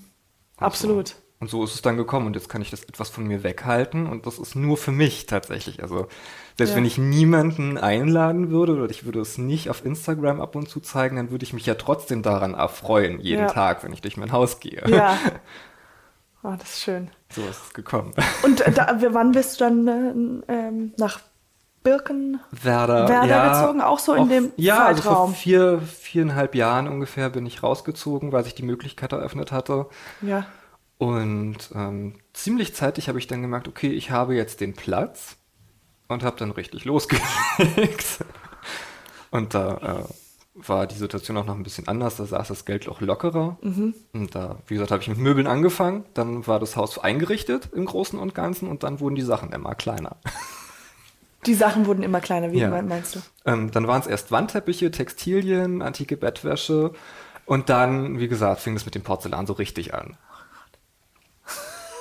Absolut. 0.58 1.08
So. 1.08 1.14
Und 1.40 1.48
so 1.48 1.64
ist 1.64 1.74
es 1.74 1.80
dann 1.80 1.96
gekommen 1.96 2.26
und 2.26 2.34
jetzt 2.36 2.50
kann 2.50 2.60
ich 2.60 2.68
das 2.70 2.84
etwas 2.84 3.08
von 3.08 3.24
mir 3.26 3.42
weghalten 3.42 4.06
und 4.06 4.26
das 4.26 4.38
ist 4.38 4.54
nur 4.56 4.76
für 4.76 4.92
mich 4.92 5.24
tatsächlich. 5.24 5.82
Also 5.82 6.06
selbst 6.58 6.72
Ja. 6.72 6.76
wenn 6.76 6.84
ich 6.84 6.98
niemanden 6.98 7.78
einladen 7.78 8.50
würde 8.50 8.74
oder 8.74 8.90
ich 8.90 9.06
würde 9.06 9.20
es 9.20 9.38
nicht 9.38 9.70
auf 9.70 9.82
Instagram 9.82 10.42
ab 10.42 10.54
und 10.54 10.68
zu 10.68 10.80
zeigen, 10.80 11.16
dann 11.16 11.30
würde 11.30 11.44
ich 11.44 11.54
mich 11.54 11.64
ja 11.64 11.76
trotzdem 11.76 12.22
daran 12.22 12.52
erfreuen, 12.52 13.20
jeden 13.20 13.44
Ja. 13.44 13.48
Tag, 13.50 13.82
wenn 13.84 13.92
ich 13.94 14.02
durch 14.02 14.18
mein 14.18 14.32
Haus 14.32 14.60
gehe. 14.60 14.82
Ja. 14.86 15.16
Oh, 16.42 16.52
das 16.58 16.74
ist 16.74 16.82
schön. 16.82 17.10
So 17.32 17.40
ist 17.48 17.62
es 17.68 17.72
gekommen. 17.72 18.12
Und 18.42 18.60
äh, 18.60 18.70
da, 18.72 19.00
wann 19.10 19.32
bist 19.32 19.58
du 19.60 19.64
dann 19.64 20.42
äh, 20.46 20.52
ähm, 20.52 20.92
nach 20.98 21.20
Birken? 21.82 22.40
Werder, 22.50 23.24
ja, 23.26 23.60
gezogen, 23.62 23.80
auch 23.80 23.98
so 23.98 24.12
in 24.14 24.22
auf- 24.22 24.28
dem 24.28 24.52
Ja, 24.56 24.84
also 24.84 25.02
vor 25.02 25.12
Zeitraum. 25.12 25.34
vier, 25.34 25.80
viereinhalb 25.80 26.54
Jahren 26.54 26.88
ungefähr 26.88 27.30
bin 27.30 27.46
ich 27.46 27.62
rausgezogen, 27.62 28.32
weil 28.32 28.44
sich 28.44 28.54
die 28.54 28.62
Möglichkeit 28.62 29.12
eröffnet 29.12 29.50
hatte. 29.52 29.86
Ja. 30.20 30.44
Und 30.98 31.56
ähm, 31.74 32.16
ziemlich 32.34 32.74
zeitig 32.74 33.08
habe 33.08 33.18
ich 33.18 33.26
dann 33.26 33.40
gemerkt, 33.40 33.66
okay, 33.68 33.90
ich 33.90 34.10
habe 34.10 34.34
jetzt 34.34 34.60
den 34.60 34.74
Platz 34.74 35.36
und 36.08 36.22
habe 36.22 36.36
dann 36.38 36.50
richtig 36.50 36.84
losgelegt. 36.84 38.18
Und 39.30 39.54
da 39.54 39.76
äh, 40.06 40.68
war 40.68 40.86
die 40.88 40.96
Situation 40.96 41.36
auch 41.36 41.44
noch 41.46 41.54
ein 41.54 41.62
bisschen 41.62 41.86
anders, 41.86 42.16
da 42.16 42.26
saß 42.26 42.48
das 42.48 42.64
Geld 42.64 42.88
auch 42.88 43.00
lockerer. 43.00 43.56
Und 43.62 44.34
da, 44.34 44.56
wie 44.66 44.74
gesagt, 44.74 44.90
habe 44.90 45.00
ich 45.02 45.08
mit 45.08 45.18
Möbeln 45.18 45.46
angefangen, 45.46 46.04
dann 46.14 46.46
war 46.48 46.58
das 46.58 46.74
Haus 46.76 46.98
eingerichtet 46.98 47.68
im 47.72 47.86
Großen 47.86 48.18
und 48.18 48.34
Ganzen 48.34 48.68
und 48.68 48.82
dann 48.82 48.98
wurden 48.98 49.14
die 49.14 49.22
Sachen 49.22 49.52
immer 49.52 49.74
kleiner. 49.76 50.16
Die 51.46 51.54
Sachen 51.54 51.86
wurden 51.86 52.02
immer 52.02 52.20
kleiner, 52.20 52.52
wie 52.52 52.58
Ja. 52.58 52.82
meinst 52.82 53.14
du? 53.14 53.20
Ähm, 53.46 53.70
dann 53.70 53.86
waren 53.86 54.00
es 54.00 54.06
erst 54.06 54.30
Wandteppiche, 54.30 54.90
Textilien, 54.90 55.80
antike 55.80 56.16
Bettwäsche 56.16 56.92
und 57.46 57.68
dann, 57.68 58.18
wie 58.18 58.28
gesagt, 58.28 58.60
fing 58.60 58.76
es 58.76 58.84
mit 58.84 58.94
dem 58.94 59.02
Porzellan 59.02 59.46
so 59.46 59.54
richtig 59.54 59.94
an. 59.94 60.16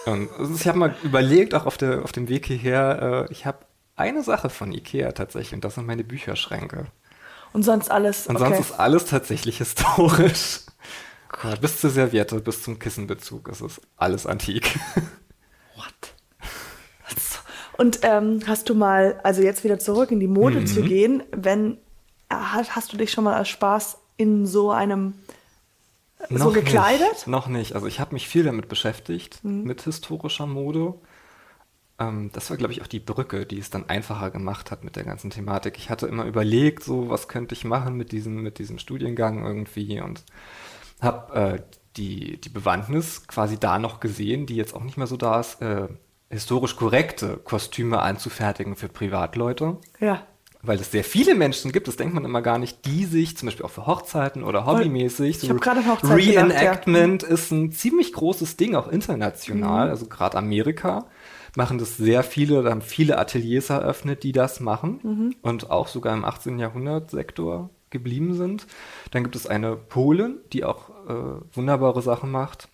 Und 0.06 0.30
also 0.38 0.54
ich 0.54 0.67
habe 0.67 0.78
mal 0.78 0.95
überlegt, 1.04 1.56
auch 1.56 1.65
auf, 1.65 1.78
der, 1.78 2.04
auf 2.04 2.12
dem 2.12 2.28
Weg 2.28 2.47
hierher, 2.47 3.28
äh, 3.30 3.32
ich 3.32 3.45
habe 3.45 3.60
eine 3.95 4.23
Sache 4.23 4.49
von 4.49 4.71
Ikea 4.71 5.12
tatsächlich 5.13 5.54
und 5.54 5.63
das 5.63 5.75
sind 5.75 5.88
meine 5.88 6.04
Bücherschränke. 6.04 6.88
Und 7.54 7.63
sonst 7.63 7.89
alles. 7.89 8.28
Und 8.28 8.36
okay. 8.36 8.45
sonst 8.45 8.60
ist 8.60 8.80
alles 8.80 9.06
tatsächlich 9.06 9.58
historisch. 9.58 10.62
Ja, 11.43 11.56
bis 11.56 11.80
zur 11.80 11.89
Serviette, 11.89 12.39
bis 12.41 12.63
zum 12.63 12.80
Kissenbezug, 12.80 13.49
es 13.49 13.62
ist 13.62 13.82
alles 13.97 14.25
antik. 14.25 14.80
What? 15.75 16.13
Und 17.80 18.00
ähm, 18.04 18.42
hast 18.46 18.68
du 18.70 18.76
mal, 18.76 19.22
also 19.24 19.42
jetzt 19.42 19.63
wieder 19.63 19.80
zurück 19.80 20.12
in 20.12 20.20
die 20.20 20.28
Mode 20.28 20.60
Mhm. 20.60 20.68
zu 20.68 20.82
gehen, 20.82 21.24
wenn 21.32 21.78
äh, 22.28 22.36
hast, 22.36 22.92
du 22.92 22.98
dich 22.98 23.10
schon 23.10 23.24
mal 23.24 23.36
als 23.36 23.48
Spaß 23.48 23.98
in 24.18 24.46
so 24.46 24.70
einem 24.72 25.13
äh, 26.20 26.38
so 26.38 26.46
Noch 26.46 26.54
gekleidet? 26.54 27.08
Nicht, 27.13 27.28
noch 27.28 27.48
nicht. 27.48 27.76
Also 27.76 27.88
ich 27.88 28.02
habe 28.02 28.13
mich 28.13 28.28
viel 28.28 28.44
damit 28.44 28.68
beschäftigt, 28.68 29.39
mit 29.44 29.82
historischer 29.84 30.46
Mode. 30.46 30.96
Ähm, 32.00 32.30
das 32.34 32.50
war, 32.50 32.58
glaube 32.58 32.74
ich, 32.74 32.82
auch 32.82 32.88
die 32.88 33.00
Brücke, 33.00 33.46
die 33.46 33.60
es 33.60 33.70
dann 33.70 33.88
einfacher 33.88 34.30
gemacht 34.30 34.72
hat 34.72 34.84
mit 34.84 34.98
der 34.98 35.06
ganzen 35.06 35.30
Thematik. 35.30 35.78
Ich 35.78 35.89
hatte 35.89 36.06
immer 36.08 36.26
überlegt, 36.26 36.84
so 36.84 37.10
was 37.10 37.30
könnte 37.30 37.56
ich 37.56 37.63
machen 37.63 37.96
mit 37.96 38.12
diesem, 38.12 38.42
mit 38.44 38.60
diesem 38.60 38.78
Studiengang 38.78 39.46
irgendwie 39.46 40.02
und 40.02 40.26
habe 41.00 41.34
äh, 41.34 41.62
die, 41.96 42.42
die 42.42 42.50
Bewandtnis 42.50 43.26
quasi 43.28 43.58
da 43.58 43.80
noch 43.80 44.02
gesehen, 44.02 44.46
die 44.48 44.58
jetzt 44.58 44.76
auch 44.76 44.84
nicht 44.84 44.98
mehr 44.98 45.08
so 45.08 45.15
da 45.15 45.39
ist, 45.39 45.62
äh, 45.62 45.88
historisch 46.30 46.76
korrekte 46.76 47.38
Kostüme 47.38 48.02
anzufertigen 48.02 48.76
für 48.76 48.88
Privatleute 48.89 49.78
Ja. 50.00 50.22
weil 50.62 50.80
es 50.80 50.92
sehr 50.92 51.04
viele 51.06 51.36
Menschen 51.36 51.72
gibt, 51.72 51.88
das 51.88 51.96
denkt 51.96 52.13
man 52.13 52.26
immer 52.26 52.42
gar 52.42 52.60
nicht, 52.60 52.86
die 52.86 53.06
sich 53.06 53.38
zum 53.38 53.48
Beispiel 53.48 53.65
auch 53.65 53.70
für 53.72 53.88
Hochzeiten 53.88 54.44
oder 54.44 54.65
hobbymäßig, 54.65 55.42
Ich 55.44 55.50
hab 55.50 55.62
gerade 55.62 55.80
an 55.80 55.88
Hochzeit 55.88 56.18
gedacht, 56.20 56.34
ja. 56.36 56.42
Reenactment 56.42 57.24
ist 57.24 57.52
ein 57.52 57.72
ziemlich 57.72 58.12
großes 58.13 58.58
Ding, 58.58 58.76
auch 58.76 58.88
international, 58.89 59.86
Mhm. 59.86 59.92
also 59.92 60.06
gerade 60.08 60.38
Amerika 60.38 61.06
machen 61.56 61.78
das 61.80 61.98
sehr 61.98 62.22
viele, 62.24 62.62
da 62.62 62.70
haben 62.72 62.82
viele 62.82 63.18
Ateliers 63.18 63.70
eröffnet, 63.72 64.22
die 64.24 64.34
das 64.34 64.60
machen 64.60 65.00
Mhm. 65.02 65.36
und 65.42 65.72
auch 65.72 65.88
sogar 65.88 66.13
im 66.13 66.24
18. 66.26 66.60
Jahrhundert 66.60 67.10
Sektor 67.10 67.70
geblieben 67.89 68.36
sind. 68.36 68.68
Dann 69.12 69.24
gibt 69.24 69.36
es 69.36 69.48
eine 69.48 69.76
Polin, 69.76 70.36
die 70.54 70.63
auch 70.63 70.89
äh, 71.10 71.42
wunderbare 71.54 72.02
Sachen 72.04 72.30
macht 72.30 72.68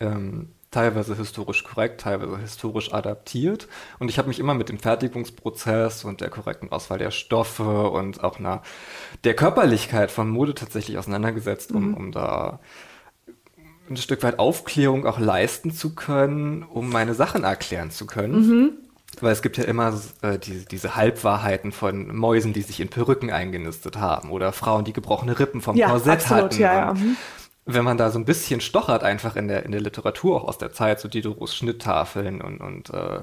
ähm, 0.00 0.48
teilweise 0.72 1.16
historisch 1.16 1.64
korrekt, 1.64 2.00
teilweise 2.02 2.38
historisch 2.38 2.92
adaptiert. 2.92 3.68
Und 4.00 4.08
ich 4.10 4.18
habe 4.18 4.28
mich 4.28 4.40
immer 4.40 4.54
mit 4.54 4.68
dem 4.70 4.78
Fertigungsprozess 4.80 6.04
und 6.04 6.20
der 6.20 6.30
korrekten 6.30 6.72
Auswahl 6.72 6.98
der 6.98 7.12
Stoffe 7.12 7.90
und 7.90 8.24
auch 8.24 8.40
einer, 8.40 8.62
der 9.24 9.34
Körperlichkeit 9.36 10.10
von 10.10 10.28
Mode 10.30 10.54
tatsächlich 10.54 10.98
auseinandergesetzt, 10.98 11.72
um, 11.72 11.94
um 11.94 12.12
da 12.12 12.60
ein 13.90 13.96
Stück 13.96 14.22
weit 14.22 14.38
Aufklärung 14.38 15.06
auch 15.06 15.18
leisten 15.18 15.72
zu 15.72 15.94
können, 15.94 16.62
um 16.62 16.90
meine 16.90 17.14
Sachen 17.14 17.44
erklären 17.44 17.90
zu 17.90 18.06
können. 18.06 18.48
Weil 19.20 19.32
es 19.32 19.42
gibt 19.42 19.58
ja 19.58 19.64
immer 19.64 19.92
äh, 20.22 20.38
die, 20.38 20.64
diese 20.64 20.96
Halbwahrheiten 20.96 21.72
von 21.72 22.14
Mäusen, 22.16 22.54
die 22.54 22.62
sich 22.62 22.80
in 22.80 22.88
Perücken 22.88 23.30
eingenistet 23.30 23.96
haben 23.98 24.30
oder 24.30 24.52
Frauen, 24.52 24.84
die 24.84 24.94
gebrochene 24.94 25.38
Rippen 25.38 25.60
vom 25.60 25.76
Ja, 25.76 25.88
Korsett 25.88 26.26
absolut, 26.26 26.30
hatten. 26.30 26.58
ja, 26.58 26.74
ja, 26.74 26.94
mhm. 26.94 27.18
Wenn 27.64 27.84
man 27.84 27.96
da 27.96 28.10
so 28.10 28.18
ein 28.18 28.24
bisschen 28.24 28.60
stochert, 28.60 29.04
einfach 29.04 29.36
in 29.36 29.46
der, 29.48 29.64
in 29.64 29.72
der 29.72 29.80
Literatur 29.80 30.36
auch 30.36 30.48
aus 30.48 30.58
der 30.58 30.72
Zeit, 30.72 30.98
so 31.00 31.08
Diderots 31.08 31.54
Schnitttafeln 31.54 32.40
und, 32.40 32.60
und 32.60 32.90
äh, 32.90 33.20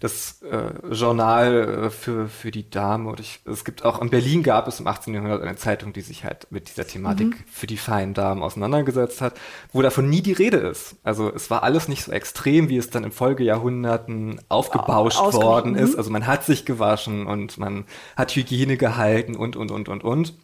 das 0.00 0.42
äh, 0.42 0.72
Journal 0.94 1.84
äh, 1.86 1.90
für, 1.90 2.28
für 2.28 2.50
die 2.50 2.68
Dame. 2.70 3.08
Und 3.10 3.20
ich, 3.20 3.40
es 3.44 3.64
gibt 3.64 3.84
auch 3.84 4.00
in 4.00 4.08
Berlin 4.10 4.42
gab 4.42 4.66
es 4.68 4.80
im 4.80 4.86
18. 4.86 5.12
Jahrhundert 5.14 5.42
eine 5.42 5.56
Zeitung, 5.56 5.92
die 5.92 6.00
sich 6.00 6.24
halt 6.24 6.46
mit 6.50 6.68
dieser 6.68 6.86
Thematik 6.86 7.26
Mhm. 7.28 7.44
für 7.50 7.66
die 7.66 7.76
feinen 7.76 8.14
Damen 8.14 8.42
auseinandergesetzt 8.42 9.20
hat, 9.20 9.34
wo 9.72 9.82
davon 9.82 10.08
nie 10.08 10.22
die 10.22 10.32
Rede 10.32 10.58
ist. 10.58 10.96
Also 11.02 11.32
es 11.34 11.50
war 11.50 11.62
alles 11.62 11.88
nicht 11.88 12.02
so 12.04 12.12
extrem, 12.12 12.68
wie 12.70 12.76
es 12.78 12.88
dann 12.90 13.04
in 13.04 13.12
Folgejahrhunderten 13.12 14.40
aufgebauscht 14.48 15.18
Ausge- 15.18 15.42
worden 15.42 15.72
mhm. 15.72 15.78
ist. 15.78 15.96
Also 15.96 16.10
man 16.10 16.26
hat 16.26 16.44
sich 16.44 16.64
gewaschen 16.64 17.26
und 17.26 17.58
man 17.58 17.84
hat 18.16 18.34
Hygiene 18.34 18.76
gehalten 18.76 19.34
und, 19.36 19.56
und, 19.56 19.70
und, 19.70 19.88
und, 19.88 20.02
und. 20.04 20.34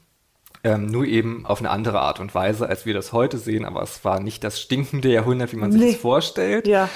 Ähm, 0.64 0.86
nur 0.86 1.04
eben 1.04 1.44
auf 1.44 1.58
eine 1.58 1.70
andere 1.70 2.00
Art 2.00 2.20
und 2.20 2.34
Weise, 2.34 2.68
als 2.68 2.86
wir 2.86 2.94
das 2.94 3.12
heute 3.12 3.38
sehen, 3.38 3.64
aber 3.64 3.82
es 3.82 4.04
war 4.04 4.20
nicht 4.20 4.44
das 4.44 4.60
stinkende 4.60 5.12
Jahrhundert, 5.12 5.52
wie 5.52 5.56
man 5.56 5.72
sich 5.72 5.80
Nee. 5.80 5.92
das 5.92 6.00
vorstellt. 6.00 6.68
Ja. 6.68 6.88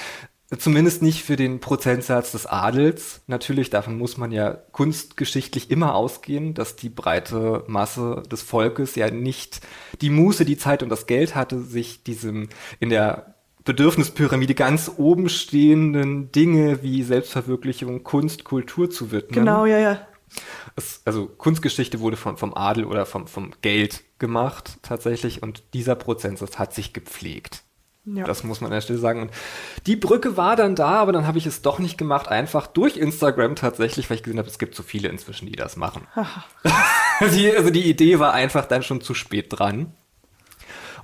Zumindest 0.57 1.01
nicht 1.01 1.23
für 1.23 1.35
den 1.35 1.59
Prozentsatz 1.59 2.31
des 2.31 2.45
Adels. 2.45 3.21
Natürlich, 3.27 3.69
davon 3.69 3.97
muss 3.97 4.15
man 4.17 4.31
ja 4.31 4.51
kunstgeschichtlich 4.71 5.69
immer 5.69 5.93
ausgehen, 5.93 6.53
dass 6.53 6.77
die 6.77 6.87
breite 6.87 7.65
Masse 7.67 8.23
des 8.31 8.43
Volkes 8.43 8.95
ja 8.95 9.11
nicht 9.11 9.59
die 9.99 10.09
Muße, 10.09 10.45
die 10.45 10.57
Zeit 10.57 10.83
und 10.83 10.87
das 10.89 11.05
Geld 11.05 11.35
hatte, 11.35 11.59
sich 11.59 12.03
diesem 12.03 12.47
in 12.79 12.89
der 12.89 13.35
Bedürfnispyramide 13.65 14.55
ganz 14.55 14.89
oben 14.95 15.27
stehenden 15.27 16.31
Dinge 16.31 16.81
wie 16.81 17.03
Selbstverwirklichung, 17.03 18.03
Kunst, 18.05 18.45
Kultur 18.45 18.89
zu 18.89 19.11
widmen. 19.11 19.39
Genau, 19.43 19.65
ja, 19.65 19.77
ja. 19.79 20.07
Es, 20.75 21.01
also 21.05 21.27
Kunstgeschichte 21.27 21.99
wurde 21.99 22.17
von, 22.17 22.37
vom 22.37 22.53
Adel 22.53 22.85
oder 22.85 23.05
vom, 23.05 23.27
vom 23.27 23.51
Geld 23.61 24.03
gemacht 24.19 24.77
tatsächlich 24.81 25.43
und 25.43 25.63
dieser 25.73 25.95
Prozentsatz 25.95 26.59
hat 26.59 26.73
sich 26.73 26.93
gepflegt. 26.93 27.63
Ja. 28.05 28.23
Das 28.23 28.43
muss 28.43 28.61
man 28.61 28.71
an 28.71 28.75
der 28.75 28.81
Stelle 28.81 28.99
sagen. 28.99 29.21
Und 29.21 29.31
die 29.85 29.97
Brücke 29.97 30.37
war 30.37 30.55
dann 30.55 30.75
da, 30.75 30.93
aber 31.01 31.11
dann 31.11 31.27
habe 31.27 31.37
ich 31.37 31.45
es 31.45 31.61
doch 31.61 31.77
nicht 31.77 31.97
gemacht, 31.97 32.29
einfach 32.29 32.67
durch 32.67 32.95
Instagram 32.95 33.55
tatsächlich, 33.55 34.09
weil 34.09 34.15
ich 34.15 34.23
gesehen 34.23 34.39
habe, 34.39 34.47
es 34.47 34.59
gibt 34.59 34.75
so 34.75 34.83
viele 34.83 35.09
inzwischen, 35.09 35.45
die 35.47 35.55
das 35.57 35.75
machen. 35.75 36.07
die, 37.33 37.51
also 37.51 37.69
die 37.69 37.89
Idee 37.89 38.19
war 38.19 38.33
einfach 38.33 38.65
dann 38.65 38.83
schon 38.83 39.01
zu 39.01 39.13
spät 39.13 39.47
dran. 39.49 39.93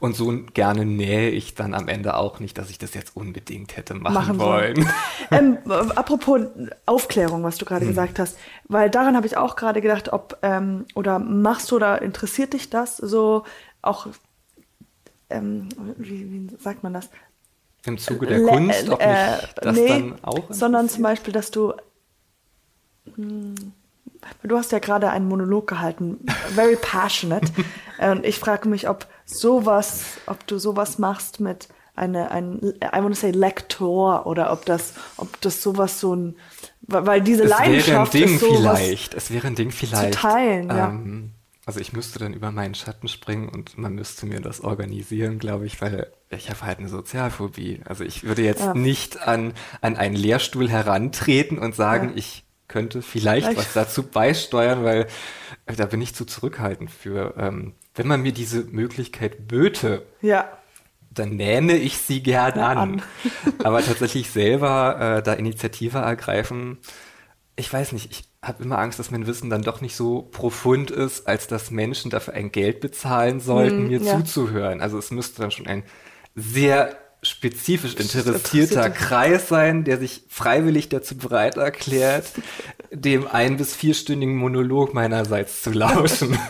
Und 0.03 0.17
so 0.17 0.37
gerne 0.53 0.85
nähe 0.85 1.29
ich 1.29 1.55
dann 1.55 1.73
am 1.73 1.87
Ende 1.87 2.17
auch 2.17 2.41
nicht, 2.41 2.57
dass 2.57 2.69
ich 2.69 2.77
das 2.77 2.93
jetzt 2.93 3.15
unbedingt 3.15 3.77
hätte 3.77 3.93
machen, 3.93 4.13
Machen 4.13 4.37
wollen. 4.37 4.85
ähm, 5.31 5.59
äh, 5.65 5.71
apropos 5.95 6.41
Aufklärung, 6.85 7.41
was 7.43 7.57
du 7.57 7.63
gerade 7.63 7.85
gesagt 7.85 8.19
hast, 8.19 8.37
weil 8.67 8.89
daran 8.89 9.15
habe 9.15 9.27
ich 9.27 9.37
auch 9.37 9.55
gerade 9.55 9.79
gedacht, 9.79 10.11
ob 10.11 10.39
ähm, 10.41 10.83
oder 10.93 11.19
machst 11.19 11.71
du 11.71 11.77
oder 11.77 12.01
interessiert 12.01 12.51
dich 12.51 12.69
das 12.69 12.97
so 12.97 13.45
auch, 13.81 14.07
ähm, 15.29 15.69
wie, 15.97 16.29
wie 16.29 16.49
sagt 16.59 16.83
man 16.83 16.93
das? 16.93 17.09
Im 17.85 17.97
Zuge 17.97 18.27
der 18.27 18.39
Le- 18.39 18.49
Kunst, 18.49 18.89
ob 18.89 18.99
mich 18.99 19.07
äh, 19.07 19.37
das 19.61 19.77
nee, 19.77 19.87
dann 19.87 20.19
auch 20.25 20.43
sondern 20.49 20.89
zum 20.89 21.03
Beispiel, 21.03 21.31
dass 21.31 21.49
du 21.49 21.75
hm, 23.15 23.55
du 24.43 24.57
hast 24.57 24.71
ja 24.71 24.79
gerade 24.79 25.09
einen 25.09 25.27
Monolog 25.27 25.67
gehalten, 25.67 26.19
very 26.55 26.75
passionate, 26.75 27.51
und 27.99 28.25
ich 28.25 28.39
frage 28.39 28.67
mich, 28.69 28.89
ob 28.89 29.07
sowas, 29.25 30.03
ob 30.25 30.45
du 30.47 30.57
sowas 30.59 30.99
machst 30.99 31.39
mit 31.39 31.67
eine 31.95 32.31
ein 32.31 32.59
I 32.81 32.97
want 33.03 33.13
to 33.13 33.21
say 33.21 33.29
Lektor 33.31 34.25
oder 34.25 34.51
ob 34.51 34.65
das 34.65 34.93
ob 35.17 35.39
das 35.41 35.61
sowas 35.61 35.99
so 35.99 36.15
ein 36.15 36.35
weil 36.81 37.21
diese 37.21 37.43
Es 37.43 37.51
wäre 37.51 37.61
ein 37.61 37.69
Leidenschaft 37.69 38.13
Ding 38.15 38.23
ist 38.35 38.39
sowas 38.39 38.79
vielleicht. 38.79 39.13
Es 39.13 39.31
wäre 39.31 39.47
ein 39.47 39.55
Ding 39.55 39.71
vielleicht. 39.71 40.15
teilen, 40.15 40.67
ja. 40.69 40.89
Ähm, 40.89 41.31
also 41.65 41.79
ich 41.79 41.93
müsste 41.93 42.19
dann 42.19 42.33
über 42.33 42.51
meinen 42.51 42.75
Schatten 42.75 43.07
springen 43.07 43.47
und 43.47 43.77
man 43.77 43.93
müsste 43.93 44.25
mir 44.25 44.41
das 44.41 44.61
organisieren, 44.61 45.39
glaube 45.39 45.65
ich, 45.65 45.81
weil 45.81 46.11
ich 46.29 46.49
habe 46.49 46.61
halt 46.63 46.79
eine 46.79 46.89
Sozialphobie. 46.89 47.81
Also 47.85 48.03
ich 48.03 48.23
würde 48.23 48.41
jetzt 48.41 48.61
Ja. 48.61 48.73
nicht 48.73 49.25
an, 49.25 49.53
an 49.79 49.95
einen 49.95 50.15
Lehrstuhl 50.15 50.69
herantreten 50.69 51.59
und 51.59 51.73
sagen, 51.75 52.09
Ja. 52.09 52.15
ich 52.15 52.43
könnte 52.73 53.01
vielleicht 53.01 53.47
Vielleicht. 53.47 53.57
was 53.59 53.73
dazu 53.73 54.03
beisteuern, 54.03 54.83
weil 54.83 55.07
äh, 55.67 55.75
da 55.75 55.85
bin 55.85 56.01
ich 56.01 56.15
zu 56.15 56.25
zurückhaltend 56.25 56.89
für. 56.91 57.35
Ähm, 57.37 57.73
wenn 57.95 58.07
man 58.07 58.21
mir 58.21 58.31
diese 58.33 58.63
Möglichkeit 58.63 59.47
böte, 59.47 60.05
ja 60.21 60.49
dann 61.15 61.35
nähne 61.35 61.75
ich 61.77 61.99
sie 61.99 62.23
gern 62.23 62.57
an. 62.57 62.77
an. 62.77 63.01
Aber 63.63 63.83
tatsächlich 63.83 64.31
selber 64.31 65.17
äh, 65.19 65.21
da 65.21 65.33
Initiative 65.33 65.99
ergreifen, 65.99 66.79
ich 67.55 67.71
weiß 67.71 67.91
nicht, 67.91 68.09
ich 68.11 68.23
habe 68.41 68.63
immer 68.63 68.79
Angst, 68.79 68.97
dass 68.97 69.11
mein 69.11 69.27
Wissen 69.27 69.51
dann 69.51 69.61
doch 69.61 69.79
nicht 69.79 69.95
so 69.95 70.23
profund 70.23 70.89
ist, 70.89 71.27
als 71.27 71.45
dass 71.45 71.69
Menschen 71.69 72.09
dafür 72.09 72.33
ein 72.33 72.51
Geld 72.51 72.79
bezahlen 72.79 73.39
sollten, 73.39 73.77
Hm, 73.77 73.87
mir 73.89 73.99
ja. 74.01 74.17
zuzuhören. 74.17 74.81
Also 74.81 74.97
es 74.97 75.11
müsste 75.11 75.41
dann 75.43 75.51
schon 75.51 75.67
ein 75.67 75.83
sehr 76.35 76.97
spezifisch 77.23 77.95
interessierter 77.95 78.35
Interessierte. 78.35 78.91
Kreis 78.91 79.47
sein, 79.47 79.83
der 79.83 79.97
sich 79.97 80.23
freiwillig 80.29 80.89
dazu 80.89 81.17
bereit 81.17 81.57
erklärt, 81.57 82.25
dem 82.91 83.27
ein- 83.27 83.57
bis 83.57 83.75
vierstündigen 83.75 84.35
Monolog 84.35 84.93
meinerseits 84.93 85.63
zu 85.63 85.71
lauschen. 85.71 86.37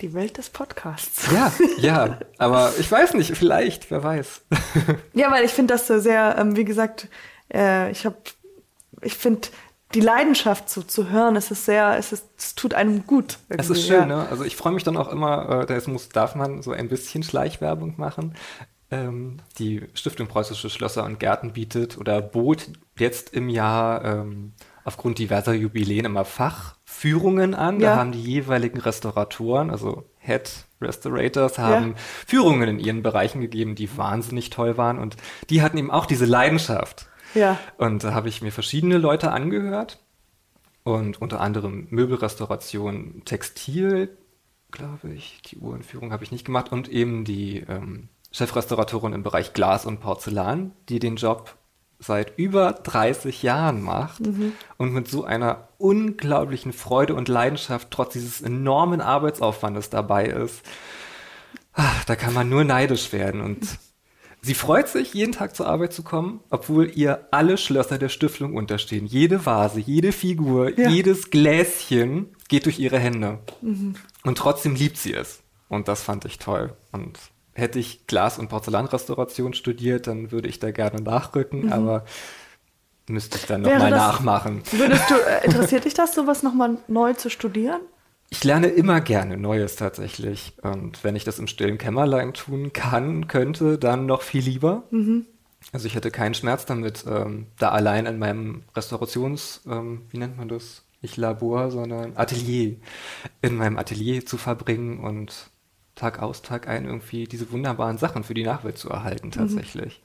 die 0.00 0.12
Welt 0.12 0.36
des 0.38 0.50
Podcasts 0.50 1.28
ja, 1.32 1.52
ja, 1.78 2.18
aber 2.38 2.72
ich 2.78 2.90
weiß 2.90 3.14
nicht, 3.14 3.36
vielleicht, 3.36 3.90
wer 3.90 4.02
weiß. 4.02 4.42
Ja, 5.14 5.30
weil 5.30 5.44
ich 5.44 5.52
finde 5.52 5.74
das 5.74 5.86
so 5.86 5.98
sehr, 5.98 6.36
ähm, 6.38 6.56
wie 6.56 6.64
gesagt, 6.64 7.08
äh, 7.52 7.90
ich 7.90 8.04
habe, 8.04 8.16
ich 9.02 9.14
finde 9.14 9.48
die 9.94 10.00
Leidenschaft 10.00 10.68
so 10.68 10.82
zu 10.82 11.08
hören, 11.10 11.36
es 11.36 11.50
ist 11.50 11.64
sehr, 11.64 11.96
es 11.98 12.12
ist, 12.12 12.26
es 12.36 12.54
tut 12.54 12.74
einem 12.74 13.06
gut. 13.06 13.38
Es 13.48 13.68
irgendwie, 13.68 13.80
ist 13.80 13.86
schön, 13.86 14.00
ja. 14.00 14.06
ne? 14.06 14.26
Also 14.30 14.44
ich 14.44 14.56
freue 14.56 14.72
mich 14.72 14.84
dann 14.84 14.96
auch 14.96 15.08
immer, 15.08 15.62
äh, 15.62 15.66
das 15.66 15.86
muss, 15.86 16.08
darf 16.08 16.34
man 16.34 16.62
so 16.62 16.72
ein 16.72 16.88
bisschen 16.88 17.22
Schleichwerbung 17.22 17.94
machen. 17.96 18.34
Ähm, 18.90 19.38
die 19.58 19.82
Stiftung 19.94 20.26
Preußische 20.26 20.68
Schlösser 20.68 21.04
und 21.04 21.18
Gärten 21.20 21.52
bietet 21.52 21.96
oder 21.98 22.20
bot 22.20 22.68
jetzt 22.98 23.32
im 23.32 23.48
Jahr 23.48 24.04
ähm, 24.04 24.52
aufgrund 24.84 25.18
diverser 25.18 25.54
Jubiläen 25.54 26.04
immer 26.04 26.24
Fachführungen 26.24 27.54
an. 27.54 27.78
Da 27.78 27.86
Ja. 27.86 27.96
haben 27.96 28.12
die 28.12 28.22
jeweiligen 28.22 28.78
Restauratoren, 28.78 29.70
also 29.70 30.04
Head 30.18 30.50
Restorators, 30.80 31.58
haben 31.58 31.94
Führungen 32.26 32.68
in 32.68 32.78
ihren 32.78 33.02
Bereichen 33.02 33.40
gegeben, 33.40 33.74
die 33.74 33.96
wahnsinnig 33.96 34.50
toll 34.50 34.76
waren. 34.76 34.98
Und 34.98 35.16
die 35.50 35.62
hatten 35.62 35.78
eben 35.78 35.90
auch 35.90 36.04
diese 36.06 36.26
Leidenschaft. 36.26 37.06
Ja. 37.34 37.58
Und 37.78 38.04
da 38.04 38.14
habe 38.14 38.28
ich 38.28 38.42
mir 38.42 38.52
verschiedene 38.52 38.98
Leute 38.98 39.32
angehört 39.32 39.98
und 40.84 41.20
unter 41.20 41.40
anderem 41.40 41.86
Möbelrestauration, 41.90 43.22
Textil, 43.24 44.16
glaube 44.70 45.14
ich, 45.14 45.40
die 45.46 45.56
Uhrenführung 45.56 46.12
habe 46.12 46.24
ich 46.24 46.32
nicht 46.32 46.44
gemacht 46.44 46.72
und 46.72 46.88
eben 46.88 47.24
die 47.24 47.64
ähm, 47.68 48.08
Chefrestauratorin 48.32 49.12
im 49.12 49.22
Bereich 49.22 49.52
Glas 49.52 49.86
und 49.86 50.00
Porzellan, 50.00 50.72
die 50.88 50.98
den 50.98 51.16
Job 51.16 51.56
seit 52.00 52.36
über 52.38 52.72
30 52.72 53.42
Jahren 53.42 53.80
macht 53.80 54.20
und 54.76 54.92
mit 54.92 55.08
so 55.08 55.24
einer 55.24 55.68
unglaublichen 55.78 56.72
Freude 56.72 57.14
und 57.14 57.28
Leidenschaft 57.28 57.88
trotz 57.90 58.12
dieses 58.12 58.42
enormen 58.42 59.00
Arbeitsaufwandes 59.00 59.90
dabei 59.90 60.26
ist. 60.26 60.62
Ah, 61.72 61.92
da 62.06 62.16
kann 62.16 62.34
man 62.34 62.48
nur 62.48 62.64
neidisch 62.64 63.12
werden 63.12 63.40
und 63.40 63.78
sie 64.44 64.54
freut 64.54 64.88
sich, 64.88 65.14
jeden 65.14 65.32
Tag 65.32 65.56
zur 65.56 65.66
Arbeit 65.66 65.92
zu 65.92 66.02
kommen, 66.02 66.40
obwohl 66.50 66.90
ihr 66.94 67.26
alle 67.30 67.56
Schlösser 67.56 67.98
der 67.98 68.08
Stiftung 68.10 68.54
unterstehen. 68.54 69.06
Jede 69.06 69.44
Vase, 69.46 69.80
jede 69.80 70.12
Figur, 70.12 70.78
Ja. 70.78 70.88
jedes 70.90 71.30
Gläschen 71.30 72.34
geht 72.48 72.66
durch 72.66 72.78
ihre 72.78 72.98
Hände. 72.98 73.38
Und 73.62 74.38
trotzdem 74.38 74.74
liebt 74.74 74.96
sie 74.98 75.14
es. 75.14 75.40
Und 75.68 75.88
das 75.88 76.02
fand 76.02 76.24
ich 76.26 76.38
toll. 76.38 76.74
Und 76.92 77.18
hätte 77.54 77.78
ich 77.78 78.06
Glas- 78.06 78.38
und 78.38 78.48
Porzellanrestauration 78.48 79.54
studiert, 79.54 80.06
dann 80.06 80.30
würde 80.30 80.48
ich 80.48 80.58
da 80.58 80.70
gerne 80.70 81.00
nachrücken, 81.00 81.72
aber 81.72 82.04
müsste 83.08 83.38
ich 83.38 83.46
dann 83.46 83.62
nochmal 83.62 83.90
nachmachen. 83.90 84.62
Würdest 84.72 85.08
du, 85.10 85.14
äh, 85.14 85.44
interessiert 85.44 85.84
dich 85.84 85.94
das, 85.94 86.14
sowas 86.14 86.42
nochmal 86.42 86.76
neu 86.88 87.14
zu 87.14 87.30
studieren? 87.30 87.80
Ich 88.34 88.42
lerne 88.42 88.66
immer 88.66 89.00
gerne 89.00 89.36
Neues 89.36 89.76
tatsächlich. 89.76 90.54
Und 90.60 91.04
wenn 91.04 91.14
ich 91.14 91.22
das 91.22 91.38
im 91.38 91.46
stillen 91.46 91.78
Kämmerlein 91.78 92.34
tun 92.34 92.72
kann, 92.72 93.28
könnte, 93.28 93.78
dann 93.78 94.06
noch 94.06 94.22
viel 94.22 94.42
lieber. 94.42 94.82
Also 95.72 95.86
ich 95.86 95.94
hätte 95.94 96.10
keinen 96.10 96.34
Schmerz 96.34 96.66
damit, 96.66 97.04
ähm, 97.08 97.46
da 97.60 97.68
allein 97.68 98.06
in 98.06 98.18
meinem 98.18 98.64
Restaurations, 98.74 99.60
ähm, 99.70 100.02
wie 100.10 100.18
nennt 100.18 100.36
man 100.36 100.48
das? 100.48 100.82
Nicht 101.00 101.16
Labor, 101.16 101.70
sondern 101.70 102.16
Atelier, 102.16 102.74
in 103.40 103.54
meinem 103.54 103.78
Atelier 103.78 104.26
zu 104.26 104.36
verbringen 104.36 104.98
und 104.98 105.50
Tag 105.94 106.20
aus, 106.20 106.42
Tag 106.42 106.66
ein 106.66 106.86
irgendwie 106.86 107.28
diese 107.28 107.52
wunderbaren 107.52 107.98
Sachen 107.98 108.24
für 108.24 108.34
die 108.34 108.42
Nachwelt 108.42 108.78
zu 108.78 108.90
erhalten 108.90 109.30
tatsächlich. 109.30 110.02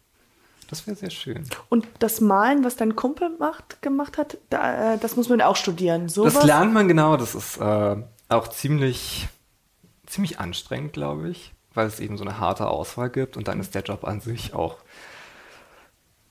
Das 0.69 0.85
wäre 0.85 0.95
sehr 0.95 1.09
schön. 1.09 1.45
Und 1.69 1.87
das 1.97 2.21
Malen, 2.21 2.63
was 2.63 2.75
dein 2.75 2.95
Kumpel 2.95 3.31
macht, 3.39 3.81
gemacht 3.81 4.19
hat, 4.19 4.37
da, 4.51 4.93
äh, 4.93 4.97
das 4.99 5.15
muss 5.15 5.29
man 5.29 5.41
auch 5.41 5.55
studieren. 5.55 6.09
Sowas? 6.09 6.35
Das 6.35 6.43
lernt 6.43 6.73
man 6.73 6.87
genau, 6.87 7.17
das 7.17 7.33
ist 7.33 7.57
äh, 7.57 7.95
auch 8.29 8.47
ziemlich, 8.47 9.27
ziemlich 10.05 10.39
anstrengend, 10.39 10.93
glaube 10.93 11.29
ich, 11.29 11.53
weil 11.73 11.87
es 11.87 11.99
eben 11.99 12.17
so 12.17 12.23
eine 12.23 12.39
harte 12.39 12.67
Auswahl 12.67 13.09
gibt 13.09 13.37
und 13.37 13.47
dann 13.47 13.59
ist 13.59 13.75
der 13.75 13.83
Job 13.83 14.05
an 14.05 14.21
sich 14.21 14.53
auch 14.53 14.77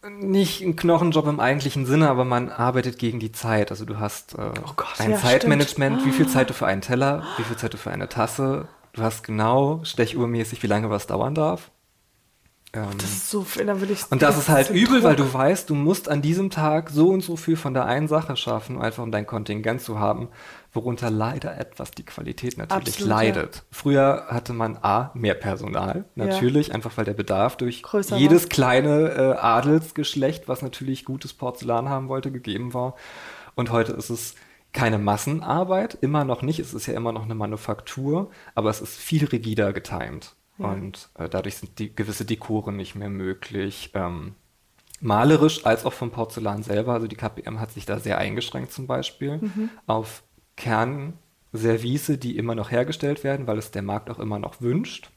nicht 0.09 0.63
ein 0.63 0.77
Knochenjob 0.77 1.27
im 1.27 1.41
eigentlichen 1.41 1.85
Sinne, 1.85 2.09
aber 2.09 2.25
man 2.25 2.51
arbeitet 2.51 2.99
gegen 2.99 3.19
die 3.19 3.33
Zeit. 3.33 3.73
Also 3.73 3.85
du 3.85 3.99
hast 3.99 4.35
äh, 4.35 4.53
Oh 4.65 4.73
Gott, 4.77 4.95
ein 4.99 5.11
ja, 5.11 5.17
Zeitmanagement, 5.19 6.07
wie 6.07 6.13
viel 6.13 6.29
Zeit 6.29 6.51
du 6.51 6.55
für 6.55 6.67
einen 6.67 6.83
Teller, 6.83 7.25
wie 7.37 7.43
viel 7.43 7.57
Zeit 7.57 7.75
du 7.75 7.79
für 7.79 7.91
eine 7.91 8.09
Tasse, 8.09 8.69
Du 8.99 9.05
hast 9.05 9.23
genau 9.23 9.81
stechuhrmäßig, 9.85 10.63
wie 10.65 10.67
lange 10.67 10.91
was 10.91 11.07
dauern 11.07 11.33
darf. 11.35 11.71
Ähm, 12.75 12.89
Das 12.99 13.11
ist 13.11 13.31
so 13.31 13.43
viel, 13.43 13.65
da 13.65 13.81
will 13.81 13.91
ich. 13.91 14.01
und 14.11 14.21
das 14.21 14.37
ist 14.37 14.49
halt 14.51 14.69
übel, 14.71 15.03
weil 15.03 15.17
Druck. 15.17 15.29
du 15.29 15.35
weißt, 15.35 15.71
du 15.71 15.75
musst 15.75 16.09
an 16.09 16.21
diesem 16.21 16.51
Tag 16.51 16.91
so 16.91 17.09
und 17.09 17.23
so 17.23 17.37
viel 17.37 17.57
von 17.57 17.73
der 17.73 17.87
einen 17.87 18.09
Sache 18.09 18.37
schaffen, 18.37 18.79
einfach 18.79 19.03
um 19.03 19.11
dein 19.11 19.27
Kontingent 19.27 19.81
zu 19.81 19.99
haben, 19.99 20.29
worunter 20.75 21.11
leider 21.11 21.59
etwas 21.59 21.93
die 21.93 22.05
Qualität 22.05 22.59
natürlich 22.59 22.89
Absolut, 22.97 23.09
ja. 23.11 23.17
leidet. 23.17 23.65
Früher 23.71 24.27
hatte 24.29 24.53
man 24.53 24.77
A, 24.83 25.11
mehr 25.15 25.33
Personal, 25.35 26.05
Ja. 26.15 26.27
natürlich, 26.27 26.75
einfach 26.75 26.97
weil 26.97 27.07
der 27.07 27.15
Bedarf 27.15 27.57
durch 27.57 27.83
Größer 27.83 28.13
war. 28.13 28.19
jedes 28.19 28.51
kleine 28.51 29.09
äh, 29.13 29.39
Adelsgeschlecht, 29.39 30.47
was 30.47 30.61
natürlich 30.61 31.07
gutes 31.07 31.33
Porzellan 31.33 31.89
haben 31.89 32.09
wollte, 32.09 32.31
gegeben 32.31 32.75
war. 32.75 32.95
Und 33.55 33.71
heute 33.73 33.93
ist 33.93 34.11
es 34.11 34.35
keine 34.75 34.99
Massenarbeit, 34.99 35.97
immer 36.03 36.25
noch 36.27 36.43
nicht. 36.43 36.59
Es 36.61 36.75
ist 36.75 36.87
ja 36.87 36.93
immer 36.95 37.13
noch 37.13 37.25
eine 37.25 37.35
Manufaktur, 37.35 38.31
aber 38.55 38.69
es 38.69 38.83
ist 38.83 38.97
viel 38.99 39.25
rigider 39.25 39.73
Und 40.67 41.09
äh, 41.15 41.29
dadurch 41.29 41.57
sind 41.57 41.79
die 41.79 41.95
gewisse 41.95 42.25
Dekoren 42.25 42.77
nicht 42.77 42.95
mehr 42.95 43.11
möglich. 43.11 43.91
Ähm, 43.95 44.35
malerisch 45.01 45.65
als 45.65 45.85
auch 45.85 45.93
vom 45.93 46.11
Porzellan 46.11 46.63
selber. 46.63 46.95
Also 46.95 47.07
die 47.07 47.17
KPM 47.17 47.61
hat 47.61 47.71
sich 47.73 47.87
da 47.87 47.99
sehr 47.99 48.19
eingeschränkt 48.19 48.73
zum 48.73 48.87
Beispiel 48.87 49.41
auf 49.87 50.23
Kernservice, 50.57 52.19
die 52.19 52.37
immer 52.37 52.55
noch 52.55 52.71
hergestellt 52.71 53.23
werden, 53.25 53.47
weil 53.47 53.59
es 53.59 53.71
der 53.71 53.83
Markt 53.83 54.11
auch 54.11 54.19
immer 54.19 54.39
noch 54.39 54.61
wünscht. 54.61 55.11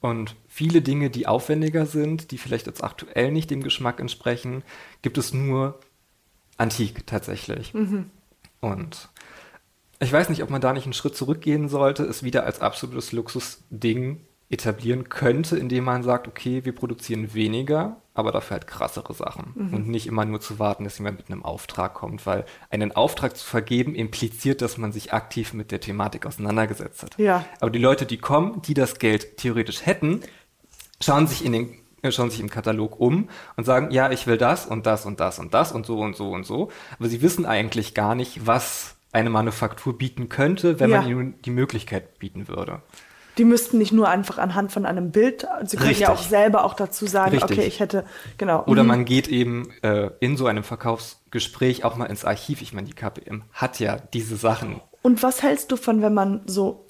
Und 0.00 0.36
viele 0.46 0.82
Dinge, 0.82 1.10
die 1.10 1.26
aufwendiger 1.26 1.86
sind, 1.86 2.30
die 2.30 2.38
vielleicht 2.38 2.66
jetzt 2.66 2.84
aktuell 2.84 3.32
nicht 3.32 3.50
dem 3.50 3.62
Geschmack 3.62 3.98
entsprechen, 3.98 4.62
gibt 5.02 5.18
es 5.18 5.34
nur 5.34 5.80
antik 6.58 7.06
tatsächlich. 7.06 7.72
Und 8.60 9.08
ich 9.98 10.12
weiß 10.12 10.28
nicht, 10.28 10.42
ob 10.42 10.50
man 10.50 10.60
da 10.60 10.72
nicht 10.72 10.84
einen 10.84 10.92
Schritt 10.92 11.16
zurückgehen 11.16 11.68
sollte, 11.68 12.04
es 12.04 12.22
wieder 12.22 12.44
als 12.44 12.60
absolutes 12.60 13.12
Luxusding 13.12 14.20
etablieren 14.48 15.08
könnte, 15.08 15.56
indem 15.56 15.84
man 15.84 16.02
sagt, 16.04 16.28
okay, 16.28 16.64
wir 16.64 16.74
produzieren 16.74 17.34
weniger, 17.34 17.96
aber 18.14 18.30
dafür 18.30 18.56
halt 18.58 18.66
krassere 18.68 19.12
Sachen. 19.12 19.52
Und 19.72 19.88
nicht 19.88 20.06
immer 20.06 20.24
nur 20.24 20.40
zu 20.40 20.58
warten, 20.60 20.84
dass 20.84 20.98
jemand 20.98 21.18
mit 21.18 21.30
einem 21.30 21.44
Auftrag 21.44 21.94
kommt, 21.94 22.24
weil 22.26 22.44
einen 22.70 22.92
Auftrag 22.92 23.36
zu 23.36 23.44
vergeben 23.44 23.94
impliziert, 23.96 24.62
dass 24.62 24.78
man 24.78 24.92
sich 24.92 25.12
aktiv 25.12 25.52
mit 25.52 25.72
der 25.72 25.80
Thematik 25.80 26.26
auseinandergesetzt 26.26 27.02
hat. 27.02 27.18
Ja. 27.18 27.44
Aber 27.60 27.70
die 27.70 27.80
Leute, 27.80 28.06
die 28.06 28.18
kommen, 28.18 28.62
die 28.62 28.74
das 28.74 28.98
Geld 29.00 29.36
theoretisch 29.36 29.84
hätten, 29.84 30.20
schauen 31.02 31.26
sich 31.26 31.44
in 31.44 31.52
den 31.52 31.74
äh, 32.02 32.12
schauen 32.12 32.30
sich 32.30 32.40
im 32.40 32.48
Katalog 32.50 33.00
um 33.00 33.28
und 33.56 33.64
sagen, 33.64 33.90
ja, 33.90 34.10
ich 34.12 34.26
will 34.26 34.38
das 34.38 34.64
und 34.66 34.86
das 34.86 35.06
und 35.06 35.18
das 35.18 35.38
und 35.40 35.54
das 35.54 35.72
und 35.72 35.86
so 35.86 35.98
und 35.98 36.14
so 36.14 36.30
und 36.30 36.44
so. 36.46 36.70
Aber 36.98 37.08
sie 37.08 37.20
wissen 37.20 37.46
eigentlich 37.46 37.94
gar 37.94 38.14
nicht, 38.14 38.46
was 38.46 38.94
eine 39.12 39.30
Manufaktur 39.30 39.96
bieten 39.98 40.28
könnte, 40.28 40.78
wenn 40.78 40.90
Ja. 40.90 41.00
man 41.00 41.10
ihnen 41.10 41.34
die 41.42 41.50
Möglichkeit 41.50 42.18
bieten 42.18 42.48
würde. 42.48 42.82
Die 43.38 43.44
müssten 43.44 43.78
nicht 43.78 43.92
nur 43.92 44.08
einfach 44.08 44.38
anhand 44.38 44.72
von 44.72 44.86
einem 44.86 45.10
Bild, 45.10 45.46
sie 45.64 45.76
können 45.76 45.98
ja 45.98 46.10
auch 46.10 46.22
selber 46.22 46.64
auch 46.64 46.74
dazu 46.74 47.06
sagen, 47.06 47.32
Richtig. 47.32 47.58
okay, 47.58 47.66
ich 47.66 47.80
hätte, 47.80 48.04
genau. 48.38 48.64
Oder 48.66 48.82
mhm. 48.82 48.88
man 48.88 49.04
geht 49.04 49.28
eben 49.28 49.70
äh, 49.82 50.10
in 50.20 50.36
so 50.36 50.46
einem 50.46 50.64
Verkaufsgespräch 50.64 51.84
auch 51.84 51.96
mal 51.96 52.06
ins 52.06 52.24
Archiv. 52.24 52.62
Ich 52.62 52.72
meine, 52.72 52.86
die 52.86 52.94
KPM 52.94 53.42
hat 53.52 53.78
ja 53.78 53.98
diese 54.14 54.36
Sachen. 54.36 54.80
Und 55.02 55.22
was 55.22 55.42
hältst 55.42 55.70
du 55.70 55.76
von, 55.76 56.02
wenn 56.02 56.14
man 56.14 56.42
so 56.46 56.86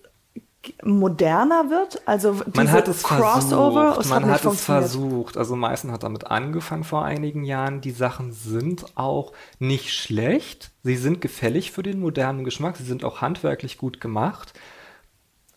moderner 0.82 1.70
wird? 1.70 2.00
Also 2.06 2.40
Man 2.54 2.70
hat 2.70 2.88
es 2.88 3.02
Crossover, 3.02 3.94
versucht. 3.94 4.08
Man 4.08 4.22
nicht 4.22 4.44
hat 4.44 4.52
es 4.52 4.64
versucht. 4.64 5.36
Also 5.36 5.56
Meißen 5.56 5.92
hat 5.92 6.02
damit 6.02 6.26
angefangen 6.26 6.84
vor 6.84 7.04
einigen 7.04 7.44
Jahren. 7.44 7.80
Die 7.80 7.90
Sachen 7.90 8.32
sind 8.32 8.96
auch 8.96 9.32
nicht 9.58 9.92
schlecht. 9.92 10.70
Sie 10.82 10.96
sind 10.96 11.20
gefällig 11.20 11.72
für 11.72 11.82
den 11.82 12.00
modernen 12.00 12.44
Geschmack. 12.44 12.76
Sie 12.76 12.84
sind 12.84 13.04
auch 13.04 13.20
handwerklich 13.20 13.78
gut 13.78 14.00
gemacht. 14.00 14.54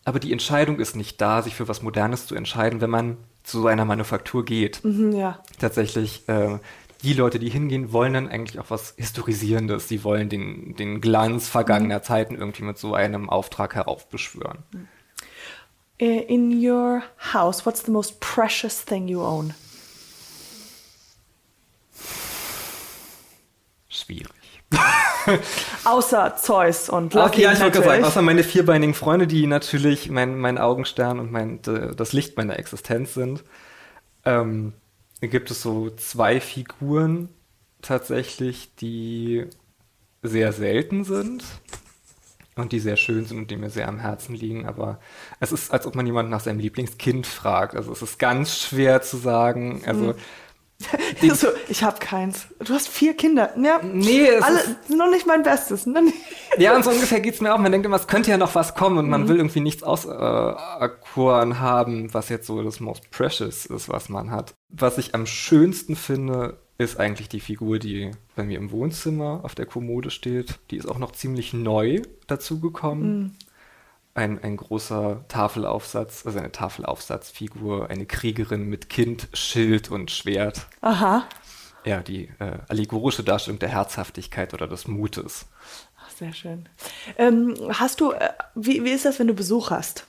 Aber 0.04 0.18
die 0.18 0.32
Entscheidung 0.32 0.78
ist 0.80 0.96
nicht 0.96 1.20
da, 1.20 1.42
sich 1.42 1.54
für 1.54 1.68
was 1.68 1.82
Modernes 1.82 2.26
zu 2.26 2.34
entscheiden, 2.34 2.80
wenn 2.80 2.90
man 2.90 3.16
zu 3.42 3.60
so 3.60 3.66
einer 3.66 3.84
Manufaktur 3.84 4.44
geht. 4.44 4.82
Mhm, 4.84 5.12
ja. 5.12 5.42
Tatsächlich, 5.58 6.28
äh, 6.28 6.58
die 7.02 7.12
Leute, 7.14 7.38
die 7.38 7.48
hingehen, 7.50 7.92
wollen 7.92 8.14
dann 8.14 8.28
eigentlich 8.28 8.58
auch 8.58 8.70
was 8.70 8.94
Historisierendes. 8.96 9.88
Sie 9.88 10.04
wollen 10.04 10.28
den, 10.28 10.76
den 10.76 11.00
Glanz 11.00 11.48
vergangener 11.48 12.02
Zeiten 12.02 12.34
irgendwie 12.34 12.62
mit 12.62 12.78
so 12.78 12.94
einem 12.94 13.30
Auftrag 13.30 13.74
heraufbeschwören. 13.74 14.64
Äh, 15.98 16.20
In 16.22 16.52
your 16.66 17.02
house, 17.32 17.64
what's 17.66 17.84
the 17.84 17.90
most 17.90 18.20
precious 18.20 18.84
thing 18.84 19.08
you 19.08 19.22
own? 19.22 19.54
Schwierig. 23.88 24.30
Außer 25.90 26.36
Zeus 26.36 26.88
und 26.88 27.14
Lucky 27.14 27.26
Okay, 27.26 27.42
ja, 27.42 27.52
ich 27.52 27.60
wollte 27.60 27.82
sagen, 27.82 28.04
außer 28.04 28.22
meine 28.22 28.44
vierbeinigen 28.44 28.94
Freunde, 28.94 29.26
die 29.26 29.46
natürlich 29.48 30.08
mein, 30.08 30.38
mein 30.38 30.56
Augenstern 30.56 31.18
und 31.18 31.32
mein, 31.32 31.60
das 31.62 32.12
Licht 32.12 32.36
meiner 32.36 32.58
Existenz 32.58 33.14
sind, 33.14 33.42
ähm, 34.24 34.72
gibt 35.20 35.50
es 35.50 35.62
so 35.62 35.90
zwei 35.90 36.40
Figuren 36.40 37.28
tatsächlich, 37.82 38.74
die 38.76 39.46
sehr 40.22 40.52
selten 40.52 41.02
sind 41.02 41.42
und 42.54 42.70
die 42.70 42.78
sehr 42.78 42.96
schön 42.96 43.24
sind 43.24 43.38
und 43.38 43.50
die 43.50 43.56
mir 43.56 43.70
sehr 43.70 43.88
am 43.88 43.98
Herzen 43.98 44.36
liegen. 44.36 44.66
Aber 44.66 45.00
es 45.40 45.50
ist, 45.50 45.72
als 45.72 45.86
ob 45.86 45.96
man 45.96 46.06
jemanden 46.06 46.30
nach 46.30 46.40
seinem 46.40 46.60
Lieblingskind 46.60 47.26
fragt. 47.26 47.74
Also 47.74 47.90
es 47.90 48.02
ist 48.02 48.18
ganz 48.18 48.56
schwer 48.56 49.02
zu 49.02 49.16
sagen. 49.16 49.82
Also 49.86 50.14
so, 51.34 51.48
ich 51.68 51.82
habe 51.82 51.98
keins. 51.98 52.46
Du 52.58 52.72
hast 52.72 52.88
vier 52.88 53.14
Kinder. 53.14 53.52
Ja, 53.62 53.80
Nee, 53.82 54.26
es 54.28 54.42
alle, 54.42 54.60
ist- 54.60 54.90
noch 54.90 55.10
nicht 55.10 55.26
mein 55.26 55.42
Bestes. 55.42 55.86
Ja, 56.58 56.74
und 56.74 56.84
so 56.84 56.90
ungefähr 56.90 57.20
geht's 57.20 57.40
mir 57.40 57.54
auch. 57.54 57.58
Man 57.58 57.70
denkt 57.72 57.86
immer, 57.86 57.96
es 57.96 58.06
könnte 58.06 58.30
ja 58.30 58.38
noch 58.38 58.54
was 58.54 58.74
kommen 58.74 58.98
und 58.98 59.08
man 59.08 59.28
will 59.28 59.36
irgendwie 59.36 59.60
nichts 59.60 59.82
auserkoren 59.82 61.60
haben, 61.60 62.12
was 62.14 62.28
jetzt 62.28 62.46
so 62.46 62.62
das 62.62 62.80
Most 62.80 63.10
Precious 63.10 63.66
ist, 63.66 63.88
was 63.88 64.08
man 64.08 64.30
hat. 64.30 64.54
Was 64.68 64.98
ich 64.98 65.14
am 65.14 65.26
schönsten 65.26 65.96
finde, 65.96 66.58
ist 66.78 66.98
eigentlich 66.98 67.28
die 67.28 67.40
Figur, 67.40 67.78
die 67.78 68.10
bei 68.36 68.42
mir 68.44 68.58
im 68.58 68.70
Wohnzimmer 68.72 69.40
auf 69.42 69.54
der 69.54 69.66
Kommode 69.66 70.10
steht. 70.10 70.58
Die 70.70 70.76
ist 70.76 70.88
auch 70.88 70.98
noch 70.98 71.12
ziemlich 71.12 71.52
neu 71.52 72.00
dazugekommen. 72.26 73.36
Ein, 74.14 74.42
ein 74.42 74.56
großer 74.56 75.24
Tafelaufsatz, 75.28 76.26
also 76.26 76.38
eine 76.38 76.50
Tafelaufsatzfigur, 76.50 77.88
eine 77.90 78.06
Kriegerin 78.06 78.68
mit 78.68 78.88
Kind, 78.88 79.28
Schild 79.32 79.90
und 79.90 80.10
Schwert. 80.10 80.66
Aha. 80.80 81.24
Ja, 81.84 82.00
die 82.00 82.28
äh, 82.40 82.58
allegorische 82.68 83.22
Darstellung 83.22 83.58
der 83.58 83.70
Herzhaftigkeit 83.70 84.52
oder 84.52 84.66
des 84.66 84.88
Mutes. 84.88 85.46
Ach, 86.04 86.10
sehr 86.10 86.32
schön. 86.32 86.68
Ähm, 87.16 87.54
hast 87.70 88.00
du, 88.00 88.12
äh, 88.12 88.30
wie, 88.54 88.84
wie 88.84 88.90
ist 88.90 89.04
das, 89.04 89.18
wenn 89.18 89.28
du 89.28 89.34
Besuch 89.34 89.70
hast? 89.70 90.06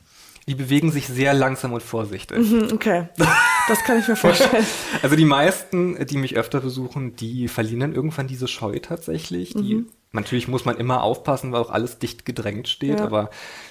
Die 0.48 0.56
bewegen 0.56 0.92
sich 0.92 1.08
sehr 1.08 1.34
langsam 1.34 1.72
und 1.74 1.84
vorsichtig. 1.84 2.38
Hm, 2.50 2.70
okay. 2.74 3.10
Das 3.68 3.84
kann 3.84 4.00
ich 4.00 4.08
mir 4.08 4.16
vorstellen. 4.16 4.66
Also 5.04 5.16
die 5.16 5.26
meisten, 5.26 6.04
die 6.08 6.18
mich 6.18 6.36
öfter 6.36 6.60
besuchen, 6.62 7.16
die 7.16 7.48
verlieren 7.48 7.80
dann 7.82 7.94
irgendwann 7.96 8.28
diese 8.28 8.48
Scheu 8.48 8.80
tatsächlich. 8.80 9.54
Die, 9.54 9.76
Mhm. 9.76 9.88
Natürlich 10.14 10.50
muss 10.50 10.66
man 10.66 10.76
immer 10.76 11.04
aufpassen, 11.04 11.54
weil 11.54 11.62
auch 11.62 11.70
alles 11.70 11.98
dicht 11.98 12.26
gedrängt 12.26 12.68
steht, 12.68 13.00
Ja. 13.00 13.06
aber 13.06 13.30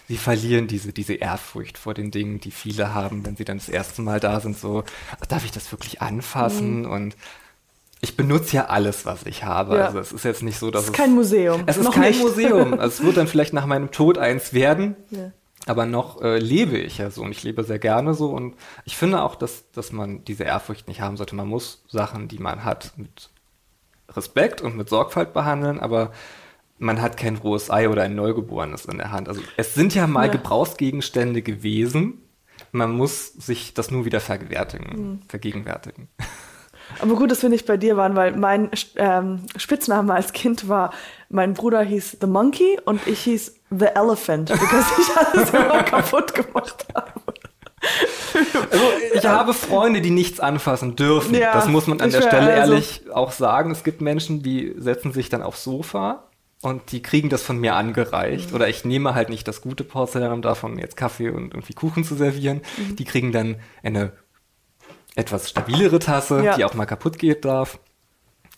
sie 0.09 0.17
verlieren 0.17 0.69
diese, 0.69 0.91
diese 0.91 1.13
Ehrfurcht 1.13 1.77
vor 1.77 1.93
den 1.93 2.11
Dingen, 2.11 2.41
die 2.41 2.51
viele 2.51 2.95
haben, 2.95 3.27
wenn 3.27 3.37
sie 3.37 3.45
dann 3.45 3.59
das 3.59 3.69
erste 3.69 4.01
Mal 4.01 4.21
da 4.21 4.41
sind, 4.41 4.57
so, 4.59 4.83
"Ach, 5.21 5.27
darf 5.27 5.45
ich 5.45 5.51
das 5.51 5.71
wirklich 5.71 6.01
anfassen? 6.01 6.87
Und 6.87 7.15
ich 8.01 8.17
benutze 8.17 8.57
ja 8.57 8.67
alles, 8.69 9.05
was 9.05 9.27
ich 9.27 9.45
habe. 9.45 9.73
Mhm. 9.75 9.79
Ja. 9.81 9.87
Also 9.89 9.99
es 9.99 10.13
ist 10.13 10.25
jetzt 10.25 10.43
nicht 10.43 10.59
so, 10.59 10.71
dass 10.71 10.85
Es 10.85 10.89
ist 10.89 10.95
kein 10.97 11.13
Museum. 11.15 11.65
Es 11.67 11.77
ist 11.77 11.85
Noch 11.85 11.93
kein 11.95 12.05
nicht. 12.13 12.23
Museum. 12.23 12.73
Also 12.73 12.85
es 13.01 13.03
wird 13.05 13.19
dann 13.19 13.27
vielleicht 13.27 13.53
nach 13.53 13.67
meinem 13.67 13.91
Tod 13.91 14.17
eins 14.17 14.55
werden. 14.55 14.97
Ja. 15.11 15.33
Aber 15.67 15.85
noch 15.87 16.21
äh, 16.23 16.39
lebe 16.39 16.79
ich 16.79 16.99
ja 16.99 17.11
so 17.11 17.23
und 17.23 17.33
ich 17.33 17.43
lebe 17.43 17.63
sehr 17.65 17.79
gerne 17.79 18.15
so 18.15 18.31
und 18.31 18.55
ich 18.85 18.97
finde 18.97 19.23
auch, 19.23 19.35
dass, 19.35 19.71
dass 19.73 19.93
man 19.93 20.25
diese 20.25 20.45
Ehrfurcht 20.45 20.89
nicht 20.89 21.01
haben 21.03 21.17
sollte. 21.17 21.35
Man 21.37 21.49
muss 21.49 21.85
Sachen, 21.89 22.29
die 22.29 22.39
man 22.39 22.65
hat, 22.65 22.93
mit 22.97 23.29
Respekt 24.09 24.61
und 24.63 24.77
mit 24.77 24.89
Sorgfalt 24.89 25.33
behandeln, 25.33 25.79
aber 25.79 26.13
man 26.79 27.03
hat 27.03 27.19
kein 27.19 27.37
rohes 27.37 27.71
Ei 27.71 27.89
oder 27.91 28.03
ein 28.05 28.15
Neugeborenes 28.15 28.87
in 28.87 28.97
der 28.99 29.13
Hand. 29.13 29.29
Also 29.29 29.43
es 29.59 29.75
sind 29.75 29.95
ja 29.95 30.07
mal 30.07 30.27
Ja. 30.27 30.33
Gebrauchsgegenstände 30.33 31.43
gewesen. 31.43 32.23
Man 32.73 32.93
muss 32.93 33.29
sich 33.35 33.75
das 33.75 33.91
nur 33.91 34.05
wieder 34.07 34.21
Mhm. 34.21 35.21
vergegenwärtigen. 35.29 36.09
Aber 36.99 37.15
gut, 37.15 37.31
dass 37.31 37.43
wir 37.43 37.49
nicht 37.49 37.67
bei 37.67 37.77
dir 37.77 37.97
waren, 37.97 38.17
weil 38.17 38.37
mein 38.37 38.71
ähm, 38.97 39.41
Spitzname 39.57 40.13
als 40.15 40.33
Kind 40.33 40.69
war, 40.69 40.93
mein 41.29 41.55
Bruder 41.55 41.81
hieß 41.83 42.19
The 42.21 42.27
Monkey 42.27 42.79
und 42.85 43.07
ich 43.07 43.21
hieß 43.21 43.55
The 43.71 43.87
Elephant, 43.95 44.49
because 44.51 44.87
ich 45.01 45.17
alles 45.35 45.51
immer 45.51 45.83
kaputt 45.85 46.35
gemacht 46.35 46.87
habe. 46.95 47.13
Also 48.71 48.85
ich 49.15 49.27
habe 49.27 49.55
Freunde, 49.55 50.01
die 50.01 50.11
nichts 50.11 50.41
anfassen 50.41 50.97
dürfen. 50.97 51.35
Ja, 51.35 51.53
das 51.53 51.67
muss 51.69 51.87
man 51.87 52.01
an 52.01 52.11
der 52.11 52.23
Stelle 52.23 52.53
also- 52.53 52.73
ehrlich 52.73 53.03
auch 53.13 53.33
sagen. 53.33 53.71
Es 53.71 53.85
gibt 53.85 54.01
Menschen, 54.01 54.43
die 54.43 54.75
setzen 54.77 55.13
sich 55.13 55.29
dann 55.29 55.43
aufs 55.43 55.65
Sofa 55.65 56.25
und 56.63 56.93
die 56.93 57.01
kriegen 57.03 57.29
das 57.31 57.43
von 57.43 57.59
mir 57.59 57.73
Mhm. 57.73 57.79
angereicht. 57.79 58.53
Oder 58.53 58.69
ich 58.69 58.85
nehme 58.85 59.15
halt 59.15 59.31
nicht 59.31 59.49
das 59.49 59.61
gute 59.63 59.85
Porzellan, 59.85 60.33
um 60.33 60.43
davon 60.43 60.79
jetzt 60.79 60.97
Kaffee 60.97 61.31
und 61.31 61.55
irgendwie 61.55 61.73
Kuchen 61.75 62.05
zu 62.05 62.15
servieren. 62.15 62.61
Mhm. 62.77 62.97
Die 62.97 63.05
kriegen 63.05 63.33
dann 63.33 63.57
eine 63.83 64.13
etwas 65.17 65.51
stabilere 65.51 65.99
Tasse, 65.99 66.43
Ja. 66.43 66.57
die 66.57 66.65
auch 66.65 66.75
mal 66.75 66.87
kaputt 66.87 67.19
geht 67.19 67.45
darf. 67.45 67.79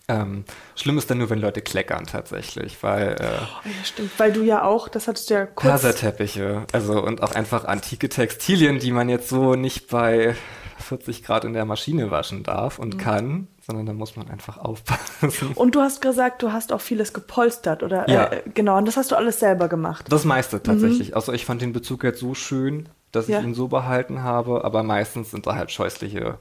Ähm, 0.09 0.43
schlimm 0.75 0.97
ist 0.97 1.09
dann 1.09 1.19
nur, 1.19 1.29
wenn 1.29 1.39
Leute 1.39 1.61
kleckern 1.61 2.05
tatsächlich, 2.05 2.83
weil 2.83 3.13
äh, 3.21 3.25
Oh, 3.25 3.67
ja, 3.67 3.85
stimmt. 3.85 4.11
Weil 4.17 4.33
du 4.33 4.41
ja 4.43 4.63
auch, 4.63 4.89
das 4.89 5.07
hattest 5.07 5.29
du 5.29 5.33
ja 5.35 5.45
kurz. 5.45 5.61
Perserteppiche, 5.65 6.65
also 6.73 7.01
und 7.01 7.23
auch 7.23 7.31
einfach 7.33 7.63
antike 7.65 8.09
Textilien, 8.09 8.79
die 8.79 8.91
man 8.91 9.07
jetzt 9.07 9.29
so 9.29 9.55
nicht 9.55 9.87
bei 9.87 10.35
40 10.79 11.23
Grad 11.23 11.45
in 11.45 11.53
der 11.53 11.63
Maschine 11.63 12.11
waschen 12.11 12.43
darf 12.43 12.77
Mhm. 12.79 12.83
und 12.83 12.97
kann, 12.97 13.47
sondern 13.65 13.85
da 13.85 13.93
muss 13.93 14.17
man 14.17 14.29
einfach 14.29 14.57
aufpassen. 14.57 15.51
Und 15.55 15.73
du 15.75 15.79
hast 15.79 16.01
gesagt, 16.01 16.43
du 16.43 16.51
hast 16.51 16.73
auch 16.73 16.81
vieles 16.81 17.13
gepolstert, 17.13 17.81
oder? 17.81 18.09
Ja. 18.09 18.25
Äh, 18.25 18.41
genau, 18.53 18.77
und 18.77 18.85
das 18.89 18.97
hast 18.97 19.11
du 19.11 19.15
alles 19.15 19.39
selber 19.39 19.69
gemacht. 19.69 20.07
Das 20.09 20.25
meiste 20.25 20.61
tatsächlich. 20.61 21.15
Also 21.15 21.31
ich 21.31 21.45
fand 21.45 21.61
den 21.61 21.71
Bezug 21.71 22.03
jetzt 22.03 22.19
so 22.19 22.33
schön, 22.35 22.89
dass 23.13 23.27
Ja. 23.29 23.39
ich 23.39 23.45
ihn 23.45 23.53
so 23.53 23.67
behalten 23.69 24.23
habe, 24.23 24.63
aber 24.65 24.83
meistens 24.83 25.31
sind 25.31 25.47
da 25.47 25.55
halt 25.55 25.71
scheußliche, 25.71 26.39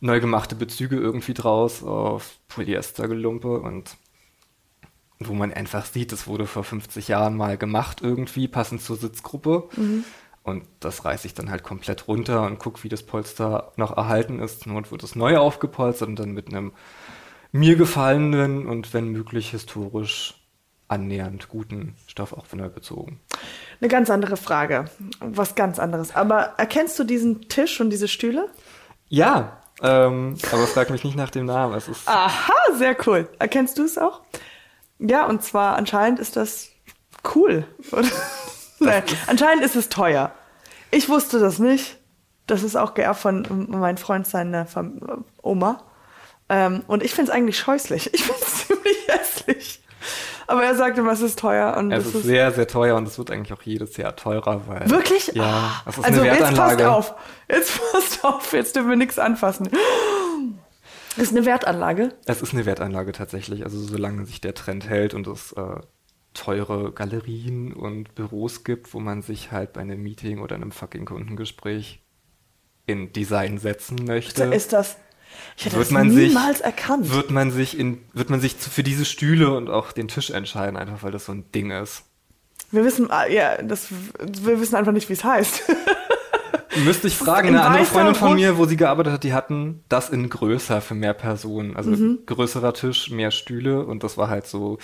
neu 0.00 0.20
gemachte 0.20 0.54
Bezüge 0.54 0.96
irgendwie 0.96 1.34
draus 1.34 1.82
auf 1.82 2.36
Polyestergelumpe 2.48 3.58
und 3.60 3.96
wo 5.18 5.34
man 5.34 5.52
einfach 5.52 5.84
sieht, 5.86 6.10
das 6.10 6.26
wurde 6.26 6.46
vor 6.46 6.64
50 6.64 7.08
Jahren 7.08 7.36
mal 7.36 7.56
gemacht 7.56 8.00
irgendwie, 8.02 8.48
passend 8.48 8.82
zur 8.82 8.96
Sitzgruppe. 8.96 9.68
Und 10.42 10.64
das 10.80 11.04
reiße 11.04 11.28
ich 11.28 11.34
dann 11.34 11.50
halt 11.50 11.62
komplett 11.62 12.08
runter 12.08 12.42
und 12.44 12.58
gucke, 12.58 12.82
wie 12.82 12.88
das 12.88 13.04
Polster 13.04 13.72
noch 13.76 13.96
erhalten 13.96 14.40
ist. 14.40 14.62
Zur 14.62 14.72
Not 14.72 14.90
wird 14.90 15.04
es 15.04 15.14
neu 15.14 15.36
aufgepolstert 15.38 16.08
und 16.08 16.18
dann 16.18 16.32
mit 16.32 16.48
einem 16.48 16.72
mir 17.52 17.76
gefallenen 17.76 18.66
und 18.66 18.92
wenn 18.94 19.08
möglich 19.12 19.50
historisch 19.50 20.34
annähernd 20.88 21.48
guten 21.48 21.94
Stoff 22.08 22.32
auch 22.32 22.46
neu 22.52 22.68
bezogen. 22.68 23.20
Eine 23.82 23.88
ganz 23.88 24.10
andere 24.10 24.36
Frage. 24.36 24.84
Was 25.18 25.56
ganz 25.56 25.80
anderes. 25.80 26.14
Aber 26.14 26.54
erkennst 26.56 26.96
du 27.00 27.04
diesen 27.04 27.48
Tisch 27.48 27.80
und 27.80 27.90
diese 27.90 28.06
Stühle? 28.06 28.48
Ja, 29.08 29.60
ähm, 29.82 30.38
aber 30.52 30.68
frag 30.68 30.90
mich 30.90 31.02
nicht 31.02 31.16
nach 31.16 31.30
dem 31.30 31.46
Namen. 31.46 31.74
Es 31.74 31.88
ist 31.88 32.06
Aha, 32.06 32.52
sehr 32.78 32.96
cool. 33.08 33.28
Erkennst 33.40 33.78
du 33.78 33.82
es 33.82 33.98
auch? 33.98 34.20
Ja, 35.00 35.26
und 35.26 35.42
zwar 35.42 35.74
anscheinend 35.74 36.20
ist 36.20 36.36
das 36.36 36.68
cool. 37.34 37.66
Nein, 38.78 39.02
anscheinend 39.26 39.64
ist 39.64 39.74
es 39.74 39.88
teuer. 39.88 40.30
Ich 40.92 41.08
wusste 41.08 41.40
das 41.40 41.58
nicht. 41.58 41.98
Das 42.46 42.62
ist 42.62 42.76
auch 42.76 42.94
geerbt 42.94 43.18
von 43.18 43.66
meinem 43.68 43.96
Freund 43.96 44.28
seiner 44.28 44.68
Oma. 45.42 45.82
Ähm, 46.48 46.84
und 46.86 47.02
ich 47.02 47.14
finde 47.14 47.32
es 47.32 47.36
eigentlich 47.36 47.58
scheußlich. 47.58 48.14
Ich 48.14 48.22
finde 48.22 48.42
es 48.42 48.66
ziemlich 48.68 49.08
hässlich. 49.08 49.81
Aber 50.52 50.64
er 50.64 50.74
sagte, 50.74 51.06
was 51.06 51.22
ist 51.22 51.38
teuer. 51.38 51.76
Und 51.78 51.92
es 51.92 52.04
das 52.04 52.14
ist 52.14 52.24
sehr, 52.24 52.52
sehr 52.52 52.66
teuer 52.66 52.94
und 52.96 53.08
es 53.08 53.16
wird 53.16 53.30
eigentlich 53.30 53.54
auch 53.54 53.62
jedes 53.62 53.96
Jahr 53.96 54.14
teurer, 54.16 54.66
weil. 54.66 54.90
Wirklich? 54.90 55.28
Ja, 55.34 55.44
Ah, 55.44 55.82
es 55.88 55.96
ist 55.96 56.04
also 56.04 56.20
eine 56.20 56.30
jetzt 56.30 56.54
passt 56.54 56.82
auf. 56.82 57.14
Jetzt 57.48 57.80
passt 57.92 58.24
auf. 58.24 58.52
Jetzt 58.52 58.76
dürfen 58.76 58.90
wir 58.90 58.96
nichts 58.96 59.18
anfassen. 59.18 59.70
Das 61.16 61.24
ist 61.24 61.34
eine 61.34 61.46
Wertanlage. 61.46 62.10
Es 62.26 62.42
ist 62.42 62.52
eine 62.52 62.66
Wertanlage 62.66 63.12
tatsächlich. 63.12 63.64
Also 63.64 63.78
solange 63.78 64.26
sich 64.26 64.42
der 64.42 64.54
Trend 64.54 64.88
hält 64.90 65.14
und 65.14 65.26
es 65.26 65.52
äh, 65.52 65.80
teure 66.34 66.92
Galerien 66.92 67.72
und 67.72 68.14
Büros 68.14 68.62
gibt, 68.62 68.92
wo 68.92 69.00
man 69.00 69.22
sich 69.22 69.52
halt 69.52 69.72
bei 69.72 69.80
einem 69.80 70.02
Meeting 70.02 70.40
oder 70.40 70.54
einem 70.56 70.70
fucking 70.70 71.06
Kundengespräch 71.06 72.02
in 72.86 73.12
Design 73.14 73.56
setzen 73.56 74.04
möchte. 74.06 74.44
Ist 74.44 74.74
das? 74.74 74.96
Ich 75.56 75.64
hätte 75.66 75.76
wird 75.76 75.86
das 75.86 75.92
man 75.92 76.10
sich, 76.10 76.28
niemals 76.28 76.60
erkannt. 76.60 77.12
Wird 77.12 77.30
man 77.30 77.50
sich 77.50 77.78
in, 77.78 77.98
wird 78.12 78.30
man 78.30 78.40
sich 78.40 78.54
für 78.54 78.82
diese 78.82 79.04
Stühle 79.04 79.54
und 79.54 79.68
auch 79.70 79.92
den 79.92 80.08
Tisch 80.08 80.30
entscheiden, 80.30 80.76
einfach 80.76 81.02
weil 81.02 81.12
das 81.12 81.26
so 81.26 81.32
ein 81.32 81.44
Ding 81.52 81.70
ist. 81.70 82.04
Wir 82.70 82.84
wissen, 82.84 83.10
ah, 83.10 83.26
ja, 83.26 83.60
das, 83.62 83.88
wir 84.18 84.60
wissen 84.60 84.76
einfach 84.76 84.92
nicht, 84.92 85.08
wie 85.08 85.12
es 85.12 85.24
heißt. 85.24 85.62
Müsste 86.84 87.06
ich 87.06 87.16
fragen, 87.16 87.48
in 87.48 87.54
eine 87.56 87.64
andere 87.66 87.84
Freundin 87.84 88.14
von 88.14 88.34
mir, 88.34 88.56
wo 88.56 88.64
sie 88.64 88.78
gearbeitet 88.78 89.12
hat, 89.12 89.24
die 89.24 89.34
hatten 89.34 89.84
das 89.90 90.08
in 90.08 90.30
größer 90.30 90.80
für 90.80 90.94
mehr 90.94 91.12
Personen. 91.12 91.76
Also 91.76 91.90
Mhm. 91.90 92.20
größerer 92.24 92.72
Tisch, 92.72 93.10
mehr 93.10 93.30
Stühle 93.30 93.84
und 93.84 94.02
das 94.02 94.16
war 94.16 94.30
halt 94.30 94.46
so. 94.46 94.78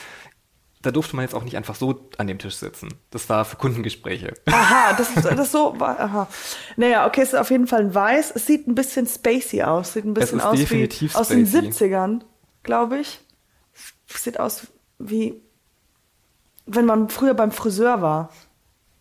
Da 0.82 0.92
durfte 0.92 1.16
man 1.16 1.24
jetzt 1.24 1.34
auch 1.34 1.42
nicht 1.42 1.56
einfach 1.56 1.74
so 1.74 2.08
an 2.18 2.28
dem 2.28 2.38
Tisch 2.38 2.54
sitzen. 2.56 2.88
Das 3.10 3.28
war 3.28 3.44
für 3.44 3.56
Kundengespräche. 3.56 4.34
aha, 4.46 4.92
das 4.92 5.10
ist 5.10 5.24
das 5.24 5.50
so. 5.52 5.74
war- 5.80 5.98
Aha. 5.98 6.28
Naja, 6.76 7.06
okay, 7.06 7.22
es 7.22 7.30
ist 7.32 7.34
auf 7.38 7.50
jeden 7.50 7.66
Fall 7.66 7.80
ein 7.80 7.94
Weiß. 7.94 8.30
Es 8.34 8.46
sieht 8.46 8.68
ein 8.68 8.74
bisschen 8.76 9.06
spacey 9.06 9.62
aus. 9.62 9.92
Sieht 9.94 10.04
ein 10.04 10.14
bisschen 10.14 10.40
aus 10.40 10.54
wie 10.54 10.60
definitiv 10.60 11.16
aus 11.16 11.28
den 11.28 11.46
spacey. 11.46 11.68
70ern, 11.94 12.20
glaube 12.62 12.98
ich. 12.98 13.18
Sieht 14.06 14.38
aus 14.38 14.68
wie 15.00 15.40
wenn 16.70 16.84
man 16.84 17.08
früher 17.08 17.34
beim 17.34 17.50
Friseur 17.50 18.02
war. 18.02 18.30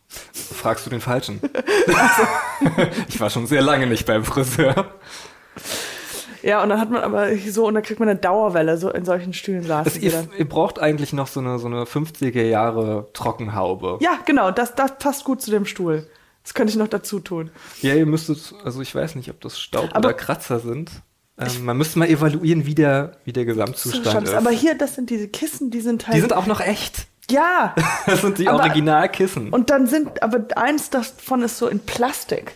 Fragst 0.07 0.85
du 0.85 0.89
den 0.89 1.01
Falschen? 1.01 1.41
ich 3.09 3.19
war 3.19 3.29
schon 3.29 3.45
sehr 3.45 3.61
lange 3.61 3.87
nicht 3.87 4.05
beim 4.05 4.23
Friseur. 4.23 4.95
Ja, 6.43 6.61
und 6.63 6.69
dann 6.69 6.79
hat 6.79 6.89
man 6.91 7.01
aber 7.01 7.35
so, 7.37 7.67
und 7.67 7.73
dann 7.73 7.83
kriegt 7.83 7.99
man 7.99 8.09
eine 8.09 8.19
Dauerwelle, 8.19 8.77
so 8.77 8.89
in 8.91 9.05
solchen 9.05 9.33
Stühlen 9.33 9.63
saßen 9.63 9.85
Das, 9.85 9.93
sie 9.95 10.01
ihr, 10.39 10.47
braucht 10.49 10.79
eigentlich 10.79 11.13
noch 11.13 11.27
so 11.27 11.39
eine, 11.39 11.59
so 11.59 11.67
eine 11.67 11.83
50er 11.83 12.43
Jahre 12.43 13.07
Trockenhaube. 13.13 13.97
Ja, 14.01 14.19
genau, 14.25 14.51
das, 14.51 14.75
das 14.75 14.97
passt 14.97 15.23
gut 15.23 15.41
zu 15.41 15.51
dem 15.51 15.65
Stuhl. 15.65 16.07
Das 16.43 16.53
könnte 16.53 16.71
ich 16.71 16.77
noch 16.77 16.87
dazu 16.87 17.19
tun. 17.19 17.51
Ja, 17.81 17.93
ihr 17.93 18.05
müsstet, 18.05 18.53
also 18.63 18.81
ich 18.81 18.93
weiß 18.95 19.15
nicht, 19.15 19.29
ob 19.29 19.41
das 19.41 19.59
Staub 19.59 19.89
Aber- 19.93 20.09
oder 20.09 20.13
Kratzer 20.13 20.59
sind. 20.59 20.91
Ähm, 21.39 21.65
man 21.65 21.77
müsste 21.77 21.99
mal 21.99 22.07
evaluieren, 22.09 22.65
wie 22.65 22.73
der, 22.73 23.17
wie 23.25 23.33
der 23.33 23.45
Gesamtzustand 23.45 24.27
ist. 24.27 24.33
aber 24.33 24.49
hier, 24.49 24.75
das 24.75 24.95
sind 24.95 25.09
diese 25.11 25.27
Kissen, 25.27 25.69
die 25.69 25.81
sind 25.81 26.07
halt. 26.07 26.15
die 26.17 26.21
sind 26.21 26.33
auch 26.33 26.47
noch 26.47 26.61
echt. 26.61 27.05
ja! 27.29 27.75
Das 28.07 28.21
sind 28.21 28.37
die 28.39 28.47
Aber- 28.47 28.59
Originalkissen. 28.63 29.49
Und 29.49 29.69
dann 29.69 29.85
sind, 29.85 30.23
aber 30.23 30.45
eins 30.55 30.89
davon 30.89 31.41
ist 31.43 31.57
so 31.57 31.67
in 31.67 31.79
Plastik. 31.79 32.55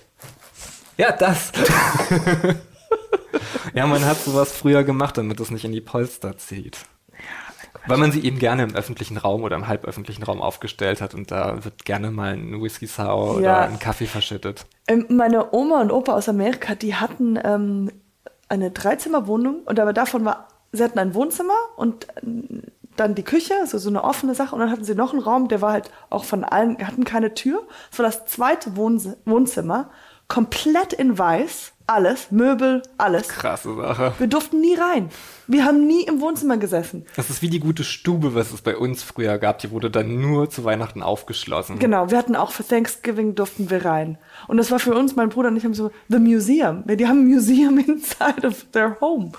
Ja, 0.98 1.12
das. 1.12 1.52
ja, 3.74 3.88
man 3.88 4.06
hat 4.06 4.18
sowas 4.18 4.52
früher 4.52 4.84
gemacht, 4.84 5.18
damit 5.18 5.40
es 5.40 5.52
nicht 5.52 5.66
in 5.66 5.72
die 5.72 5.82
Polster 5.82 6.38
zieht. 6.38 6.80
Weil 7.88 7.98
man 7.98 8.12
sie 8.12 8.24
eben 8.24 8.38
gerne 8.38 8.64
im 8.64 8.76
öffentlichen 8.76 9.18
Raum 9.18 9.44
oder 9.44 9.56
im 9.56 9.68
halböffentlichen 9.68 10.24
Raum 10.24 10.42
aufgestellt 10.42 11.02
hat 11.02 11.16
und 11.16 11.32
da 11.32 11.64
wird 11.64 11.84
gerne 11.86 12.12
mal 12.12 12.34
ein 12.34 12.62
Whisky 12.62 12.86
Sour 12.86 13.38
oder 13.38 13.42
Ja. 13.42 13.60
ein 13.62 13.80
Kaffee 13.80 14.06
verschüttet. 14.06 14.66
Ähm, 14.88 15.06
meine 15.10 15.52
Oma 15.54 15.82
und 15.82 15.92
Opa 15.92 16.14
aus 16.14 16.30
Amerika, 16.30 16.76
die 16.76 16.96
hatten 16.96 17.40
ähm, 17.44 17.92
eine 18.50 18.72
Dreizimmerwohnung 18.72 19.62
und 19.66 19.80
aber 19.80 19.94
davon 19.94 20.26
war, 20.26 20.48
sie 20.72 20.84
hatten 20.84 21.00
ein 21.00 21.16
Wohnzimmer 21.16 21.56
und 21.76 22.08
ähm, 22.22 22.64
dann 22.98 23.16
die 23.16 23.24
Küche, 23.24 23.54
so, 23.66 23.78
so 23.78 23.90
eine 23.90 24.04
offene 24.04 24.36
Sache 24.36 24.54
und 24.54 24.60
dann 24.62 24.70
hatten 24.70 24.84
sie 24.84 24.94
noch 24.96 25.14
einen 25.14 25.22
Raum, 25.22 25.48
der 25.48 25.62
war 25.62 25.72
halt 25.72 25.90
auch 26.10 26.26
von 26.26 26.44
allen, 26.44 26.86
hatten 26.86 27.06
keine 27.06 27.34
Tür. 27.34 27.64
Es 27.92 27.98
war 27.98 28.06
das 28.06 28.26
zweite 28.26 28.76
Wohns 28.76 29.10
Wohnzimmer, 29.26 29.90
komplett 30.28 30.94
in 30.94 31.18
weiß, 31.18 31.74
alles, 31.92 32.32
Möbel, 32.32 32.82
alles. 32.98 33.28
Krasse 33.28 33.76
Sache. 33.76 34.14
Wir 34.18 34.28
durften 34.28 34.62
nie 34.62 34.76
rein. 34.76 35.10
Wir 35.48 35.66
haben 35.66 35.86
nie 35.86 36.04
im 36.04 36.22
Wohnzimmer 36.22 36.56
gesessen. 36.58 37.06
Das 37.18 37.30
ist 37.30 37.42
wie 37.42 37.50
die 37.50 37.60
gute 37.60 37.84
Stube, 37.84 38.34
was 38.34 38.54
es 38.54 38.62
bei 38.62 38.78
uns 38.78 39.04
früher 39.04 39.38
gab. 39.38 39.60
Die 39.60 39.72
wurde 39.72 39.92
dann 39.92 40.22
nur 40.22 40.50
zu 40.50 40.64
Weihnachten 40.64 41.04
aufgeschlossen. 41.04 41.80
Genau, 41.80 42.10
wir 42.10 42.18
hatten 42.18 42.38
auch 42.38 42.52
für 42.52 42.66
Thanksgiving 42.66 43.36
durften 43.36 43.70
wir 43.70 43.84
rein. 43.84 44.18
Und 44.48 44.58
das 44.58 44.72
war 44.72 44.80
für 44.80 44.94
uns, 44.94 45.16
mein 45.18 45.30
Bruder 45.30 45.50
und 45.50 45.58
ich 45.58 45.66
haben 45.66 45.74
so, 45.74 45.92
the 46.08 46.20
museum. 46.20 46.84
Die 46.88 47.08
haben 47.08 47.26
ein 47.26 47.28
Museum 47.28 47.78
inside 47.86 48.48
of 48.48 48.66
their 48.72 48.98
home. 49.02 49.34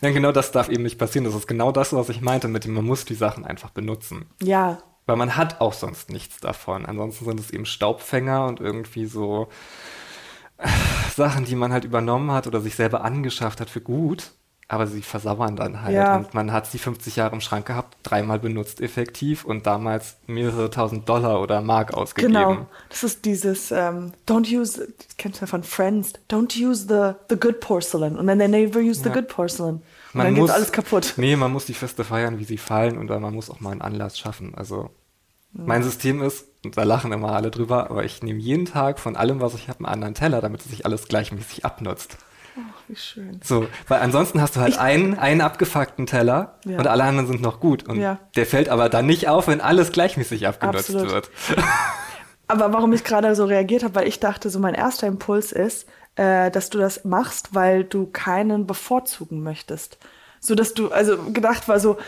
Ja, 0.00 0.10
genau 0.10 0.32
das 0.32 0.50
darf 0.50 0.68
eben 0.68 0.82
nicht 0.82 0.98
passieren. 0.98 1.24
Das 1.24 1.34
ist 1.34 1.46
genau 1.46 1.70
das, 1.70 1.92
was 1.92 2.08
ich 2.08 2.20
meinte 2.20 2.48
mit 2.48 2.64
dem, 2.64 2.74
man 2.74 2.84
muss 2.84 3.04
die 3.04 3.14
Sachen 3.14 3.44
einfach 3.44 3.70
benutzen. 3.70 4.26
Ja, 4.42 4.78
Weil 5.06 5.16
man 5.16 5.36
hat 5.36 5.60
auch 5.60 5.72
sonst 5.72 6.10
nichts 6.10 6.38
davon. 6.40 6.86
Ansonsten 6.86 7.24
sind 7.24 7.40
es 7.40 7.50
eben 7.50 7.66
Staubfänger 7.66 8.46
und 8.46 8.60
irgendwie 8.60 9.06
so 9.06 9.48
Sachen, 11.16 11.44
die 11.44 11.54
man 11.56 11.72
halt 11.72 11.84
übernommen 11.84 12.30
hat 12.32 12.46
oder 12.46 12.60
sich 12.60 12.74
selber 12.74 13.02
angeschafft 13.04 13.60
hat 13.60 13.70
für 13.70 13.80
gut. 13.80 14.32
Aber 14.70 14.86
sie 14.86 15.00
versauern 15.00 15.56
dann 15.56 15.80
halt. 15.82 15.94
Ja. 15.94 16.16
Und 16.16 16.34
man 16.34 16.52
hat 16.52 16.66
sie 16.66 16.78
50 16.78 17.16
Jahre 17.16 17.34
im 17.34 17.40
Schrank 17.40 17.64
gehabt, 17.64 17.96
dreimal 18.02 18.38
benutzt 18.38 18.82
effektiv 18.82 19.46
und 19.46 19.66
damals 19.66 20.16
mehrere 20.26 20.68
tausend 20.68 21.08
Dollar 21.08 21.40
oder 21.40 21.62
Mark 21.62 21.94
ausgegeben. 21.94 22.34
genau. 22.34 22.66
Das 22.90 23.02
ist 23.02 23.24
dieses, 23.24 23.70
ähm, 23.70 24.12
don't 24.28 24.46
use, 24.54 24.86
das 24.98 25.16
kennst 25.16 25.40
du 25.40 25.44
ja 25.44 25.46
von 25.46 25.62
Friends, 25.62 26.12
don't 26.30 26.54
use 26.62 26.82
the, 26.86 27.14
the 27.34 27.40
good 27.40 27.60
porcelain. 27.60 28.18
Und 28.18 28.26
then 28.26 28.38
they 28.38 28.46
never 28.46 28.80
use 28.80 29.00
the 29.02 29.08
Ja. 29.08 29.14
good 29.14 29.28
porcelain. 29.28 29.76
Und 29.76 29.82
Man 30.12 30.26
dann 30.26 30.34
muss, 30.34 30.48
geht 30.50 30.56
alles 30.56 30.70
kaputt. 30.72 31.14
Nee, 31.16 31.36
man 31.36 31.50
muss 31.50 31.64
die 31.64 31.72
Feste 31.72 32.04
feiern, 32.04 32.38
wie 32.38 32.44
sie 32.44 32.58
fallen, 32.58 32.98
oder 32.98 33.18
man 33.20 33.32
muss 33.32 33.48
auch 33.48 33.60
mal 33.60 33.70
einen 33.70 33.80
Anlass 33.80 34.18
schaffen. 34.18 34.54
Also 34.54 34.90
mein 35.54 35.82
System 35.82 36.20
ist, 36.20 36.44
und 36.64 36.76
da 36.76 36.82
lachen 36.82 37.12
immer 37.12 37.32
alle 37.32 37.50
drüber, 37.50 37.90
aber 37.90 38.04
ich 38.04 38.22
nehme 38.22 38.40
jeden 38.40 38.64
Tag 38.66 38.98
von 38.98 39.16
allem, 39.16 39.40
was 39.40 39.54
ich 39.54 39.68
habe, 39.68 39.78
einen 39.80 39.86
anderen 39.92 40.14
Teller, 40.14 40.40
damit 40.40 40.60
es 40.62 40.68
sich 40.70 40.84
alles 40.84 41.08
gleichmäßig 41.08 41.64
abnutzt. 41.64 42.16
Wie 42.88 42.96
schön. 42.96 43.40
So, 43.44 43.66
weil 43.86 44.00
ansonsten 44.00 44.40
hast 44.42 44.56
du 44.56 44.60
halt 44.60 44.72
Ich- 44.74 44.80
einen, 44.80 45.16
einen 45.16 45.40
abgefuckten 45.42 46.06
Teller 46.06 46.58
Ja. 46.64 46.78
und 46.78 46.86
alle 46.88 47.04
anderen 47.04 47.28
sind 47.28 47.40
noch 47.40 47.60
gut. 47.60 47.88
Und 47.88 48.00
Ja. 48.00 48.18
der 48.34 48.46
fällt 48.46 48.68
aber 48.68 48.88
dann 48.88 49.06
nicht 49.06 49.28
auf, 49.28 49.46
wenn 49.46 49.60
alles 49.60 49.92
gleichmäßig 49.92 50.48
abgenutzt 50.48 50.90
Absolut. 50.90 51.10
wird. 51.12 51.30
Aber 52.50 52.72
warum 52.72 52.92
ich 52.94 53.04
gerade 53.04 53.34
so 53.34 53.44
reagiert 53.44 53.84
habe, 53.84 53.94
weil 53.94 54.08
ich 54.08 54.20
dachte, 54.20 54.48
so 54.48 54.58
mein 54.58 54.72
erster 54.74 55.06
Impuls 55.06 55.52
ist, 55.52 55.86
äh, 56.16 56.50
dass 56.50 56.70
du 56.70 56.78
das 56.78 57.04
machst, 57.04 57.54
weil 57.54 57.84
du 57.84 58.06
keinen 58.06 58.66
bevorzugen 58.66 59.42
möchtest. 59.42 59.98
So 60.40 60.54
dass 60.54 60.72
du, 60.72 60.90
also 60.90 61.18
gedacht 61.30 61.68
war 61.68 61.78
so, 61.78 61.98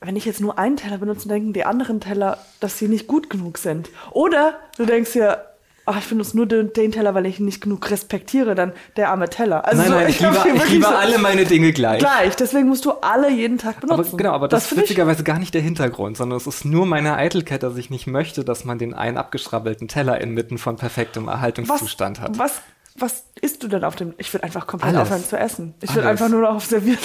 wenn 0.00 0.16
ich 0.16 0.24
jetzt 0.24 0.40
nur 0.40 0.58
einen 0.58 0.76
Teller 0.76 0.98
benutze, 0.98 1.28
denken 1.28 1.52
die 1.52 1.64
anderen 1.64 2.00
Teller, 2.00 2.38
dass 2.60 2.78
sie 2.78 2.88
nicht 2.88 3.06
gut 3.06 3.30
genug 3.30 3.58
sind. 3.58 3.90
Oder 4.12 4.58
du 4.76 4.86
denkst 4.86 5.12
dir, 5.12 5.44
ach, 5.86 5.98
ich 5.98 6.06
benutze 6.08 6.36
nur 6.36 6.46
den, 6.46 6.72
den 6.72 6.92
Teller, 6.92 7.14
weil 7.14 7.26
ich 7.26 7.40
ihn 7.40 7.46
nicht 7.46 7.60
genug 7.62 7.90
respektiere, 7.90 8.54
dann 8.54 8.72
der 8.96 9.10
arme 9.10 9.28
Teller. 9.28 9.64
Also 9.64 9.82
nein, 9.82 9.88
so, 9.90 9.94
nein, 9.94 10.08
ich, 10.08 10.20
liebe, 10.20 10.36
ich 10.64 10.70
liebe 10.70 10.84
so 10.84 10.90
alle 10.90 11.18
meine 11.18 11.44
Dinge 11.46 11.72
gleich. 11.72 11.98
gleich. 11.98 12.36
Deswegen 12.36 12.68
musst 12.68 12.84
du 12.84 12.92
alle 13.00 13.30
jeden 13.30 13.58
Tag 13.58 13.78
Aber 13.78 13.88
benutzen. 13.96 14.16
genau, 14.18 14.32
aber 14.32 14.48
das, 14.48 14.64
ist 14.64 14.68
finde 14.68 14.84
ich. 14.84 14.90
witzigerweise 14.90 15.24
gar 15.24 15.38
nicht 15.38 15.54
der 15.54 15.62
Hintergrund, 15.62 16.16
sondern 16.16 16.36
es 16.36 16.46
ist 16.46 16.64
nur 16.64 16.86
meine 16.86 17.16
Eitelkeit, 17.16 17.62
dass 17.62 17.76
ich 17.76 17.90
nicht 17.90 18.06
möchte, 18.06 18.44
dass 18.44 18.64
man 18.64 18.78
den 18.78 18.94
einen 18.94 19.16
abgeschrabbelten 19.16 19.88
Teller 19.88 20.20
inmitten 20.20 20.58
von 20.58 20.76
perfektem 20.76 21.26
Erhaltungszustand 21.26 22.20
hat. 22.20 22.38
Was, 22.38 22.60
was 22.96 23.24
isst 23.40 23.62
du 23.62 23.68
denn 23.68 23.82
auf 23.82 23.96
dem? 23.96 24.14
Ich 24.18 24.32
würde 24.32 24.44
einfach 24.44 24.66
komplett 24.66 24.94
Alles. 24.94 25.08
aufhören 25.08 25.24
zu 25.24 25.38
essen. 25.38 25.74
Ich 25.82 25.94
würde 25.94 26.08
einfach 26.08 26.28
nur 26.28 26.42
noch 26.42 26.54
auf 26.56 26.66
servieren. 26.66 26.98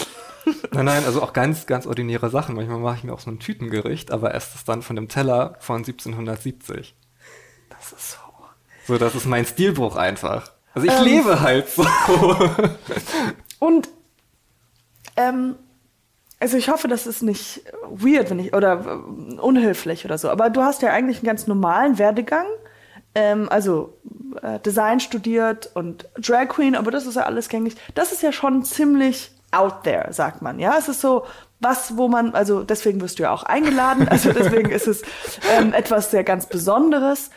Nein, 0.72 0.86
nein, 0.86 1.06
also 1.06 1.22
auch 1.22 1.34
ganz, 1.34 1.66
ganz 1.66 1.86
ordinäre 1.88 2.30
Sachen. 2.30 2.56
Manchmal 2.56 2.80
mache 2.80 2.98
ich 2.98 3.04
mir 3.04 3.14
auch 3.14 3.20
so 3.20 3.32
ein 3.32 3.40
Tütengericht, 3.40 4.12
aber 4.12 4.34
esse 4.34 4.52
es 4.56 4.66
dann 4.66 4.82
von 4.82 4.96
dem 4.96 5.08
Teller 5.08 5.56
von 5.60 5.78
1770. 5.78 6.96
Das 7.70 7.92
ist 7.92 8.12
so. 8.12 8.18
So, 8.86 8.98
das 8.98 9.16
ist 9.16 9.26
mein 9.26 9.46
Stilbruch 9.46 9.96
einfach. 9.96 10.52
Also 10.74 10.88
ich 10.88 10.94
Ähm. 10.94 11.04
lebe 11.04 11.40
halt 11.42 11.70
so. 11.70 11.86
Und 13.60 13.88
ähm, 15.16 15.56
also 16.40 16.58
ich 16.58 16.70
hoffe, 16.70 16.88
das 16.90 17.08
ist 17.08 17.22
nicht 17.22 17.62
weird, 17.90 18.30
wenn 18.30 18.40
ich 18.40 18.54
oder 18.54 18.82
äh, 18.86 19.36
unhöflich 19.40 20.04
oder 20.04 20.18
so. 20.18 20.30
Aber 20.30 20.50
du 20.50 20.62
hast 20.62 20.82
ja 20.82 20.92
eigentlich 20.92 21.18
einen 21.20 21.28
ganz 21.28 21.48
normalen 21.48 21.98
Werdegang. 21.98 22.46
Ähm, 23.16 23.48
also 23.50 23.98
äh, 24.42 24.60
Design 24.60 25.00
studiert 25.00 25.70
und 25.76 26.10
Drag 26.18 26.48
Queen, 26.50 26.76
aber 26.76 26.92
das 26.92 27.06
ist 27.06 27.16
ja 27.16 27.24
alles 27.24 27.48
gängig. 27.48 27.76
Das 27.96 28.12
ist 28.12 28.24
ja 28.24 28.32
schon 28.34 28.66
ziemlich 28.66 29.32
out 29.54 29.84
there, 29.84 30.12
sagt 30.12 30.42
man. 30.42 30.60
Ja, 30.60 30.76
es 30.78 30.88
ist 30.88 31.02
so 31.02 31.26
was, 31.60 31.96
wo 31.98 32.08
man, 32.08 32.34
also 32.34 32.64
deswegen 32.64 33.02
wirst 33.02 33.20
du 33.20 33.24
ja 33.24 33.32
auch 33.32 33.44
eingeladen. 33.44 34.08
Also 34.08 34.32
deswegen 34.34 34.70
ist 34.70 34.88
es 34.88 35.02
ähm, 35.58 35.74
etwas 35.74 36.12
sehr 36.12 36.24
ganz 36.24 36.46
Besonderes. 36.46 37.30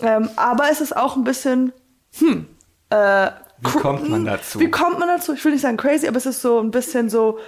Ähm, 0.00 0.30
aber 0.36 0.70
es 0.70 0.80
ist 0.80 0.96
auch 0.96 1.16
ein 1.16 1.24
bisschen, 1.24 1.72
hm, 2.18 2.46
äh, 2.90 3.30
Wie 3.60 3.70
kommt 3.78 4.08
man 4.08 4.24
dazu? 4.24 4.60
Wie 4.60 4.70
kommt 4.70 4.98
man 4.98 5.08
dazu? 5.08 5.32
Ich 5.34 5.44
will 5.44 5.52
nicht 5.52 5.62
sagen 5.62 5.76
crazy, 5.76 6.06
aber 6.06 6.16
es 6.16 6.26
ist 6.26 6.42
so 6.42 6.60
ein 6.60 6.70
bisschen 6.70 7.10
so, 7.10 7.38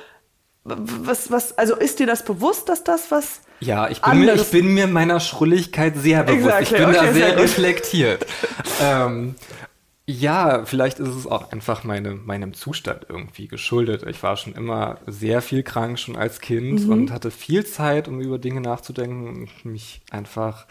was, 0.65 1.31
was, 1.31 1.57
also 1.59 1.77
ist 1.77 1.99
dir 1.99 2.07
das 2.07 2.25
bewusst, 2.25 2.69
dass 2.69 2.85
das 2.85 3.11
was 3.11 3.41
Ja, 3.61 3.89
ich 3.89 4.01
bin, 4.01 4.21
mir, 4.21 4.35
ich 4.35 4.51
bin 4.51 4.75
mir 4.75 4.87
meiner 4.87 5.21
Schrulligkeit 5.21 5.95
sehr 5.97 6.23
bewusst. 6.25 6.47
Exactly, 6.47 6.77
Ich 6.79 6.83
bin 6.83 6.89
okay, 6.91 7.07
da 7.07 7.13
sehr 7.13 7.27
sehr 7.29 7.39
reflektiert. 7.39 8.27
ähm, 8.83 9.35
ja, 10.07 10.65
vielleicht 10.67 10.99
ist 10.99 11.09
es 11.09 11.27
auch 11.27 11.51
einfach 11.53 11.83
meine, 11.85 12.15
meinem 12.15 12.53
Zustand 12.55 13.07
irgendwie 13.09 13.49
geschuldet. 13.49 14.05
Ich 14.07 14.23
war 14.23 14.37
schon 14.37 14.53
immer 14.55 14.99
sehr 15.07 15.41
viel 15.43 15.63
krank, 15.63 15.99
schon 15.99 16.17
als 16.17 16.41
Kind 16.41 16.87
Mhm. 16.87 16.93
und 16.93 17.11
hatte 17.11 17.31
viel 17.31 17.65
Zeit, 17.65 18.09
um 18.09 18.21
über 18.21 18.39
Dinge 18.39 18.61
nachzudenken 18.61 19.29
und 19.29 19.65
mich 19.65 20.03
einfach 20.11 20.67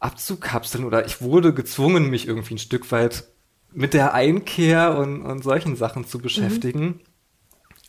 abzukapseln 0.00 0.84
oder 0.84 1.06
ich 1.06 1.22
wurde 1.22 1.54
gezwungen, 1.54 2.10
mich 2.10 2.28
irgendwie 2.28 2.54
ein 2.54 2.58
Stück 2.58 2.92
weit 2.92 3.24
mit 3.72 3.94
der 3.94 4.14
Einkehr 4.14 4.96
und, 4.98 5.22
und 5.22 5.42
solchen 5.42 5.76
Sachen 5.76 6.02
Mhm. 6.02 6.06
zu 6.06 6.18
beschäftigen. 6.18 7.00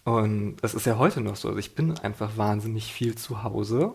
Und 0.05 0.57
das 0.61 0.73
ist 0.73 0.85
ja 0.85 0.97
heute 0.97 1.21
noch 1.21 1.35
so. 1.35 1.49
Also 1.49 1.59
ich 1.59 1.75
bin 1.75 1.97
einfach 1.99 2.37
wahnsinnig 2.37 2.93
viel 2.93 3.15
zu 3.15 3.43
Hause 3.43 3.93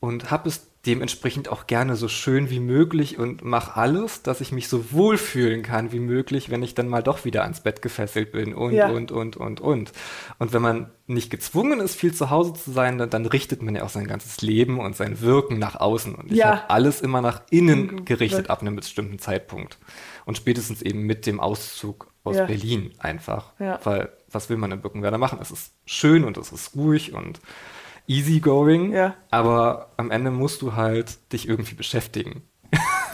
und 0.00 0.30
habe 0.30 0.48
es 0.48 0.68
dementsprechend 0.86 1.48
auch 1.48 1.66
gerne 1.66 1.96
so 1.96 2.08
schön 2.08 2.48
wie 2.50 2.60
möglich 2.60 3.18
und 3.18 3.44
mache 3.44 3.76
alles, 3.76 4.22
dass 4.22 4.40
ich 4.40 4.52
mich 4.52 4.68
so 4.68 4.92
wohlfühlen 4.92 5.62
kann 5.62 5.92
wie 5.92 5.98
möglich, 5.98 6.50
wenn 6.50 6.62
ich 6.62 6.74
dann 6.74 6.88
mal 6.88 7.02
doch 7.02 7.24
wieder 7.24 7.42
ans 7.42 7.60
Bett 7.60 7.82
gefesselt 7.82 8.32
bin 8.32 8.54
und, 8.54 8.72
Ja. 8.72 8.88
und, 8.88 9.10
und, 9.12 9.36
und, 9.36 9.60
und. 9.60 9.92
Und 10.38 10.52
wenn 10.52 10.62
man 10.62 10.90
nicht 11.06 11.30
gezwungen 11.30 11.80
ist, 11.80 11.94
viel 11.96 12.14
zu 12.14 12.30
Hause 12.30 12.54
zu 12.54 12.70
sein, 12.72 12.98
dann, 12.98 13.10
dann 13.10 13.26
richtet 13.26 13.62
man 13.62 13.74
ja 13.76 13.82
auch 13.84 13.88
sein 13.90 14.06
ganzes 14.06 14.40
Leben 14.42 14.78
und 14.80 14.96
sein 14.96 15.20
Wirken 15.20 15.58
nach 15.58 15.76
außen. 15.76 16.14
Und 16.14 16.30
ich 16.32 16.38
Ja. 16.38 16.46
habe 16.62 16.70
alles 16.70 17.00
immer 17.00 17.20
nach 17.20 17.42
innen 17.50 17.86
Mhm. 17.86 18.04
gerichtet 18.04 18.50
ab 18.50 18.60
einem 18.60 18.76
bestimmten 18.76 19.18
Zeitpunkt. 19.18 19.78
Und 20.24 20.36
spätestens 20.36 20.82
eben 20.82 21.02
mit 21.02 21.26
dem 21.26 21.40
Auszug 21.40 22.08
aus 22.24 22.36
Ja. 22.36 22.46
Berlin 22.46 22.92
einfach. 22.98 23.52
Weil 23.58 24.08
was 24.30 24.50
will 24.50 24.56
man 24.56 24.72
in 24.72 24.80
Birkenwerder 24.80 25.18
machen? 25.18 25.38
Es 25.40 25.50
ist 25.50 25.72
schön 25.86 26.24
und 26.24 26.36
es 26.36 26.50
ist 26.52 26.74
ruhig 26.76 27.12
und 27.14 27.40
easygoing, 28.06 28.92
Ja. 28.92 29.14
aber 29.30 29.92
am 29.96 30.10
Ende 30.10 30.30
musst 30.30 30.62
du 30.62 30.74
halt 30.74 31.18
dich 31.32 31.48
irgendwie 31.48 31.74
beschäftigen. 31.74 32.42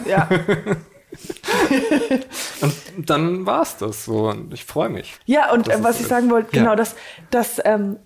ja. 0.05 0.27
Und 2.61 3.09
dann 3.09 3.45
war 3.45 3.61
es 3.61 3.77
das 3.77 4.05
so 4.05 4.29
und 4.29 4.53
ich 4.53 4.65
freue 4.65 4.89
mich. 4.89 5.13
Ja, 5.25 5.51
und 5.53 5.67
äh, 5.69 5.83
was 5.83 5.99
ich 5.99 6.07
sagen 6.07 6.29
wollte, 6.31 6.55
Ja. 6.55 6.63
genau, 6.63 6.75
dass, 6.75 6.95
dass, 7.29 7.61
ähm, 7.63 7.97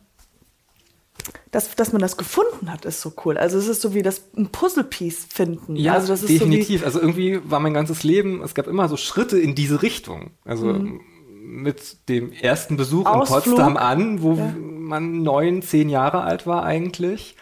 dass, 1.52 1.74
dass 1.76 1.94
man 1.94 2.02
das 2.02 2.18
gefunden 2.18 2.72
hat, 2.72 2.84
ist 2.86 3.02
so 3.02 3.14
cool. 3.26 3.38
Also 3.38 3.58
es 3.58 3.68
ist 3.68 3.82
so 3.82 3.94
wie 3.94 4.02
das 4.02 4.24
ein 4.36 4.48
Puzzlepiece 4.50 5.26
finden. 5.30 5.76
Ja, 5.78 5.94
also 5.94 6.08
das 6.10 6.24
ist 6.24 6.30
definitiv. 6.30 6.84
also 6.86 7.00
irgendwie 7.00 7.40
war 7.50 7.60
mein 7.62 7.74
ganzes 7.74 8.04
Leben, 8.04 8.42
es 8.44 8.54
gab 8.56 8.68
immer 8.68 8.90
so 8.90 8.98
Schritte 8.98 9.40
in 9.40 9.56
diese 9.56 9.82
Richtung. 9.82 10.32
Also 10.44 10.78
mit 11.42 12.10
dem 12.10 12.34
ersten 12.34 12.76
Besuch 12.76 13.02
Mhm. 13.06 13.08
Ausflug. 13.08 13.46
in 13.46 13.52
Potsdam 13.52 13.78
an, 13.78 14.22
wo 14.22 14.34
Ja. 14.34 14.54
Man 14.88 15.22
neun, 15.24 15.62
zehn 15.62 15.90
Jahre 15.90 16.22
alt 16.22 16.48
war 16.48 16.64
eigentlich. 16.64 17.36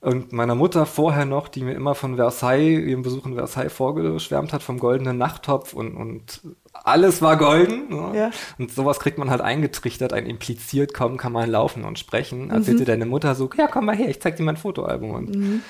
Und 0.00 0.32
meiner 0.32 0.54
Mutter 0.54 0.86
vorher 0.86 1.24
noch, 1.24 1.48
die 1.48 1.64
mir 1.64 1.74
immer 1.74 1.96
von 1.96 2.14
Versailles, 2.16 2.86
ihrem 2.86 3.02
Besuch 3.02 3.26
in 3.26 3.34
Versailles 3.34 3.72
vorgeschwärmt 3.72 4.52
hat, 4.52 4.62
vom 4.62 4.78
goldenen 4.78 5.18
Nachttopf 5.18 5.72
und, 5.72 5.96
und 5.96 6.40
alles 6.72 7.20
war 7.20 7.36
golden. 7.36 7.88
Ne? 7.88 8.12
Ja. 8.16 8.30
Und 8.58 8.70
sowas 8.70 9.00
kriegt 9.00 9.18
man 9.18 9.28
halt 9.28 9.40
eingetrichtert, 9.40 10.12
ein 10.12 10.26
impliziert, 10.26 10.94
kaum 10.94 11.16
kann 11.16 11.32
man 11.32 11.50
laufen 11.50 11.84
und 11.84 11.98
sprechen. 11.98 12.44
Mhm. 12.44 12.50
Erzählte 12.50 12.84
deine 12.84 13.06
Mutter 13.06 13.34
so, 13.34 13.50
ja, 13.56 13.66
komm 13.66 13.86
mal 13.86 13.96
her, 13.96 14.08
ich 14.08 14.20
zeig 14.20 14.36
dir 14.36 14.44
mein 14.44 14.56
Fotoalbum. 14.56 15.10
Und, 15.10 15.34
Mhm. 15.34 15.62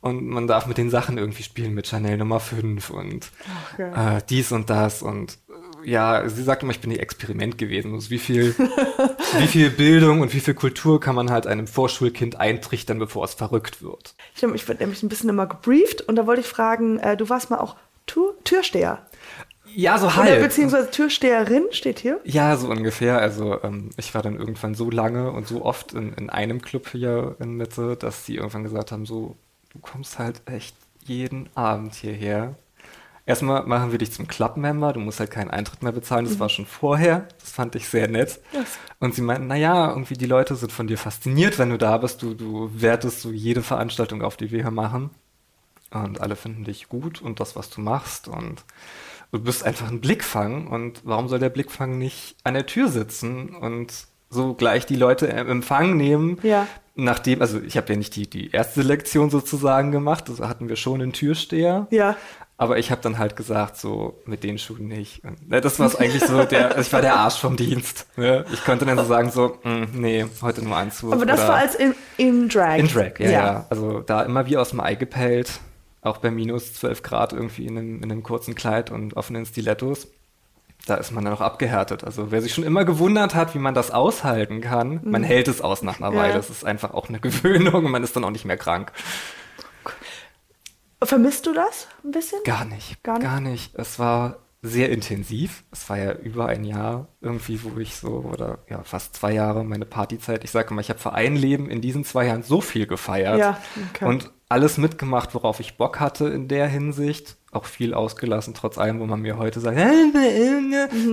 und 0.00 0.26
man 0.28 0.46
darf 0.46 0.66
mit 0.66 0.78
den 0.78 0.88
Sachen 0.90 1.18
irgendwie 1.18 1.42
spielen, 1.42 1.74
mit 1.74 1.88
Chanel 1.88 2.18
Nummer 2.18 2.38
5 2.38 2.88
und 2.90 3.32
ja. 3.78 4.18
äh, 4.18 4.22
dies 4.30 4.52
und 4.52 4.70
das 4.70 5.02
und 5.02 5.38
ja, 5.84 6.28
sie 6.28 6.42
sagt 6.42 6.62
immer, 6.62 6.72
ich 6.72 6.80
bin 6.80 6.90
die 6.90 6.98
Experiment 6.98 7.58
gewesen. 7.58 7.94
Also 7.94 8.10
wie 8.10 8.18
viel, 8.18 8.54
wie 9.38 9.46
viel 9.46 9.70
Bildung 9.70 10.20
und 10.20 10.34
wie 10.34 10.40
viel 10.40 10.54
Kultur 10.54 11.00
kann 11.00 11.14
man 11.14 11.30
halt 11.30 11.46
einem 11.46 11.66
Vorschulkind 11.66 12.38
eintrichtern, 12.40 12.98
bevor 12.98 13.24
es 13.24 13.34
verrückt 13.34 13.82
wird? 13.82 14.14
Stimmt, 14.34 14.54
ich 14.54 14.66
werde 14.68 14.82
nämlich 14.82 15.02
ein 15.02 15.08
bisschen 15.08 15.28
immer 15.30 15.46
gebrieft 15.46 16.02
und 16.02 16.16
da 16.16 16.26
wollte 16.26 16.40
ich 16.40 16.46
fragen, 16.46 16.98
äh, 16.98 17.16
du 17.16 17.28
warst 17.28 17.50
mal 17.50 17.58
auch 17.58 17.76
Tür 18.06 18.34
Türsteher. 18.44 19.06
Ja, 19.74 19.98
so 19.98 20.06
Oder 20.06 20.16
halb. 20.16 20.42
beziehungsweise 20.42 20.90
Türsteherin 20.90 21.64
steht 21.70 21.98
hier. 21.98 22.20
Ja, 22.24 22.56
so 22.56 22.68
ungefähr. 22.68 23.18
Also 23.18 23.62
ähm, 23.62 23.90
ich 23.96 24.14
war 24.14 24.22
dann 24.22 24.36
irgendwann 24.36 24.74
so 24.74 24.90
lange 24.90 25.30
und 25.30 25.46
so 25.46 25.64
oft 25.64 25.94
in, 25.94 26.12
in 26.14 26.30
einem 26.30 26.60
Club 26.60 26.88
hier 26.88 27.36
in 27.40 27.56
Mitte, 27.56 27.96
dass 27.96 28.26
sie 28.26 28.36
irgendwann 28.36 28.64
gesagt 28.64 28.92
haben, 28.92 29.06
so, 29.06 29.36
du 29.72 29.78
kommst 29.78 30.18
halt 30.18 30.42
echt 30.46 30.76
jeden 31.04 31.48
Abend 31.54 31.94
hierher. 31.94 32.54
Erstmal 33.24 33.64
machen 33.66 33.92
wir 33.92 33.98
dich 33.98 34.10
zum 34.12 34.26
Club-Member, 34.26 34.94
du 34.94 35.00
musst 35.00 35.20
halt 35.20 35.30
keinen 35.30 35.50
Eintritt 35.50 35.82
mehr 35.82 35.92
bezahlen, 35.92 36.24
das 36.24 36.40
war 36.40 36.48
schon 36.48 36.66
vorher, 36.66 37.28
das 37.40 37.52
fand 37.52 37.76
ich 37.76 37.88
sehr 37.88 38.08
nett. 38.08 38.40
Yes. 38.52 38.78
Und 38.98 39.14
sie 39.14 39.22
meinten, 39.22 39.46
naja, 39.46 39.90
irgendwie 39.90 40.14
die 40.14 40.26
Leute 40.26 40.56
sind 40.56 40.72
von 40.72 40.88
dir 40.88 40.98
fasziniert, 40.98 41.58
wenn 41.58 41.70
du 41.70 41.78
da 41.78 41.98
bist, 41.98 42.22
du, 42.22 42.34
du 42.34 42.70
wertest 42.74 43.20
so 43.20 43.30
jede 43.30 43.62
Veranstaltung 43.62 44.22
auf, 44.22 44.36
die 44.36 44.50
wir 44.50 44.62
hier 44.62 44.72
machen. 44.72 45.10
Und 45.92 46.20
alle 46.20 46.36
finden 46.36 46.64
dich 46.64 46.88
gut 46.88 47.22
und 47.22 47.38
das, 47.38 47.54
was 47.54 47.70
du 47.70 47.80
machst 47.80 48.26
und 48.26 48.64
du 49.30 49.38
bist 49.38 49.64
einfach 49.64 49.88
ein 49.90 50.00
Blickfang 50.00 50.66
und 50.66 51.02
warum 51.04 51.28
soll 51.28 51.38
der 51.38 51.50
Blickfang 51.50 51.98
nicht 51.98 52.36
an 52.44 52.54
der 52.54 52.66
Tür 52.66 52.88
sitzen 52.88 53.54
und 53.54 54.06
so 54.30 54.54
gleich 54.54 54.86
die 54.86 54.96
Leute 54.96 55.26
im 55.26 55.48
Empfang 55.48 55.96
nehmen, 55.96 56.38
Ja. 56.42 56.66
Nachdem, 56.94 57.40
also 57.40 57.60
ich 57.60 57.76
habe 57.76 57.92
ja 57.92 57.96
nicht 57.98 58.14
die, 58.16 58.28
die 58.28 58.50
erste 58.50 58.82
Lektion 58.82 59.30
sozusagen 59.30 59.92
gemacht, 59.92 60.28
also 60.28 60.48
hatten 60.48 60.68
wir 60.68 60.76
schon 60.76 61.00
einen 61.02 61.12
Türsteher, 61.12 61.86
Ja. 61.90 62.16
aber 62.58 62.78
ich 62.78 62.90
habe 62.90 63.00
dann 63.00 63.18
halt 63.18 63.34
gesagt, 63.36 63.76
so 63.78 64.20
mit 64.26 64.44
den 64.44 64.58
Schuhen 64.58 64.88
nicht. 64.88 65.24
Und, 65.24 65.48
ne, 65.48 65.60
das 65.60 65.78
war 65.78 65.90
eigentlich 65.98 66.24
so, 66.24 66.44
der, 66.44 66.68
also 66.70 66.80
ich 66.82 66.92
war 66.92 67.00
der 67.00 67.16
Arsch 67.16 67.38
vom 67.38 67.56
Dienst. 67.56 68.06
Ne? 68.16 68.44
Ich 68.52 68.64
konnte 68.64 68.84
dann 68.84 68.98
so 68.98 69.04
sagen, 69.04 69.30
so, 69.30 69.58
mm, 69.64 69.84
nee, 70.00 70.26
heute 70.42 70.62
nur 70.64 70.76
Anzug. 70.76 71.12
Aber 71.12 71.26
das 71.26 71.40
war 71.40 71.54
als 71.56 71.74
in, 71.74 71.94
in 72.18 72.48
Drag. 72.48 72.76
in 72.78 72.88
Drag, 72.88 73.18
ja, 73.18 73.30
ja, 73.30 73.66
Also 73.70 74.00
da 74.00 74.22
immer 74.22 74.46
wie 74.46 74.56
aus 74.58 74.70
dem 74.70 74.80
Ei 74.80 74.94
gepellt, 74.94 75.60
auch 76.02 76.18
bei 76.18 76.30
minus 76.30 76.74
12 76.74 77.02
Grad 77.02 77.32
irgendwie 77.32 77.66
in 77.66 77.78
einem, 77.78 78.02
in 78.02 78.10
einem 78.10 78.22
kurzen 78.22 78.54
Kleid 78.54 78.90
und 78.90 79.16
offenen 79.16 79.46
Stilettos. 79.46 80.08
Da 80.86 80.96
ist 80.96 81.12
man 81.12 81.24
dann 81.24 81.32
auch 81.34 81.40
abgehärtet. 81.40 82.02
Also 82.02 82.30
wer 82.32 82.42
sich 82.42 82.52
schon 82.52 82.64
immer 82.64 82.84
gewundert 82.84 83.34
hat, 83.36 83.54
wie 83.54 83.58
man 83.60 83.72
das 83.74 83.90
aushalten 83.92 84.60
kann, 84.60 85.00
man 85.04 85.22
hält 85.22 85.46
es 85.48 85.60
aus 85.60 85.82
nach 85.82 85.98
einer 86.00 86.10
Mhm. 86.10 86.16
Ja. 86.16 86.22
Weile. 86.22 86.34
Das 86.34 86.50
ist 86.50 86.64
einfach 86.64 86.92
auch 86.94 87.08
eine 87.08 87.20
Gewöhnung 87.20 87.84
und 87.84 87.90
man 87.90 88.02
ist 88.02 88.16
dann 88.16 88.24
auch 88.24 88.30
nicht 88.30 88.44
mehr 88.44 88.56
krank. 88.56 88.92
Vermisst 91.02 91.46
du 91.46 91.52
das 91.52 91.88
ein 92.04 92.12
bisschen? 92.12 92.38
Gar 92.44 92.64
nicht. 92.64 93.02
Gar 93.02 93.18
Gar 93.18 93.40
nicht? 93.40 93.74
nicht. 93.74 93.74
Es 93.78 93.98
war 93.98 94.36
sehr 94.62 94.90
intensiv. 94.90 95.64
Es 95.72 95.90
war 95.90 95.98
ja 95.98 96.12
über 96.12 96.46
ein 96.46 96.62
Jahr 96.64 97.08
irgendwie, 97.20 97.60
wo 97.64 97.78
ich 97.80 97.96
so, 97.96 98.08
oder 98.32 98.58
ja, 98.70 98.84
fast 98.84 99.16
zwei 99.16 99.32
Jahre 99.32 99.64
meine 99.64 99.84
Partyzeit. 99.84 100.44
Ich 100.44 100.52
sage 100.52 100.70
immer, 100.70 100.80
ich 100.80 100.90
habe 100.90 101.00
für 101.00 101.12
ein 101.12 101.34
Leben 101.34 101.68
in 101.68 101.80
diesen 101.80 102.04
zwei 102.04 102.26
Jahren 102.26 102.44
so 102.44 102.60
viel 102.60 102.86
gefeiert. 102.86 103.38
Ja, 103.38 103.58
okay. 103.90 104.04
Und 104.04 104.30
alles 104.48 104.78
mitgemacht, 104.78 105.34
worauf 105.34 105.58
ich 105.58 105.76
Bock 105.76 105.98
hatte 105.98 106.28
in 106.28 106.46
der 106.46 106.68
Hinsicht. 106.68 107.36
Auch 107.52 107.66
viel 107.66 107.92
ausgelassen, 107.92 108.54
trotz 108.54 108.78
allem, 108.78 108.98
wo 108.98 109.06
man 109.06 109.20
mir 109.20 109.36
heute 109.36 109.60
sagt, 109.60 109.78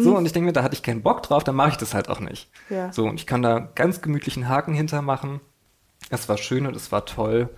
so, 0.01 0.15
und 0.15 0.25
ich 0.25 0.31
denke 0.31 0.47
mir, 0.47 0.53
da 0.53 0.63
hatte 0.63 0.73
ich 0.73 0.81
keinen 0.81 1.01
Bock 1.01 1.21
drauf, 1.21 1.43
dann 1.43 1.55
mache 1.55 1.71
ich 1.71 1.77
das 1.77 1.93
halt 1.93 2.07
auch 2.09 2.21
nicht. 2.21 2.49
Ja. 2.69 2.91
So, 2.93 3.05
und 3.05 3.15
ich 3.19 3.27
kann 3.27 3.41
da 3.41 3.59
ganz 3.59 4.01
gemütlichen 4.01 4.47
Haken 4.47 4.73
hintermachen. 4.73 5.41
Es 6.09 6.29
war 6.29 6.37
schön 6.37 6.65
und 6.65 6.75
es 6.75 6.91
war 6.91 7.05
toll. 7.05 7.49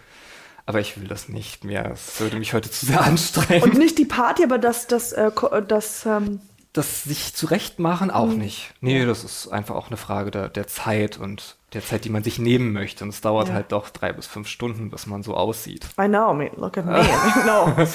Aber 0.66 0.80
ich 0.80 1.00
will 1.00 1.08
das 1.08 1.30
nicht 1.30 1.64
mehr. 1.64 1.90
Das 1.90 2.20
würde 2.20 2.38
mich 2.38 2.54
heute 2.54 2.72
zu 2.72 2.86
sehr 2.88 3.02
anstrengen. 3.06 3.64
Und 3.64 3.78
nicht 3.78 3.98
die 3.98 4.06
Party, 4.06 4.44
aber 4.44 4.58
das, 4.58 4.88
das, 4.88 5.12
äh, 5.12 5.32
das, 5.68 6.06
ähm, 6.06 6.42
das 6.74 7.04
sich 7.04 7.36
zurechtmachen 7.36 8.10
auch 8.10 8.34
nicht. 8.34 8.74
Nee, 8.82 9.06
das 9.06 9.24
ist 9.24 9.48
einfach 9.50 9.76
auch 9.76 9.88
eine 9.88 9.98
Frage 9.98 10.32
der, 10.32 10.50
der 10.50 10.68
Zeit 10.68 11.18
und 11.18 11.58
der 11.74 11.82
Zeit, 11.84 12.04
die 12.06 12.10
man 12.10 12.24
sich 12.24 12.38
nehmen 12.38 12.74
möchte. 12.74 13.04
Und 13.04 13.10
es 13.12 13.22
dauert 13.22 13.48
Ja. 13.48 13.54
halt 13.54 13.72
doch 13.72 13.90
drei 13.90 14.12
bis 14.12 14.28
fünf 14.28 14.48
Stunden, 14.48 14.90
bis 14.90 15.08
man 15.08 15.24
so 15.24 15.36
aussieht. 15.36 15.86
I 16.00 16.08
know, 16.08 16.34
me, 16.34 16.52
look 16.58 16.78
at 16.78 16.86
me. 16.86 17.02
no. 17.46 17.88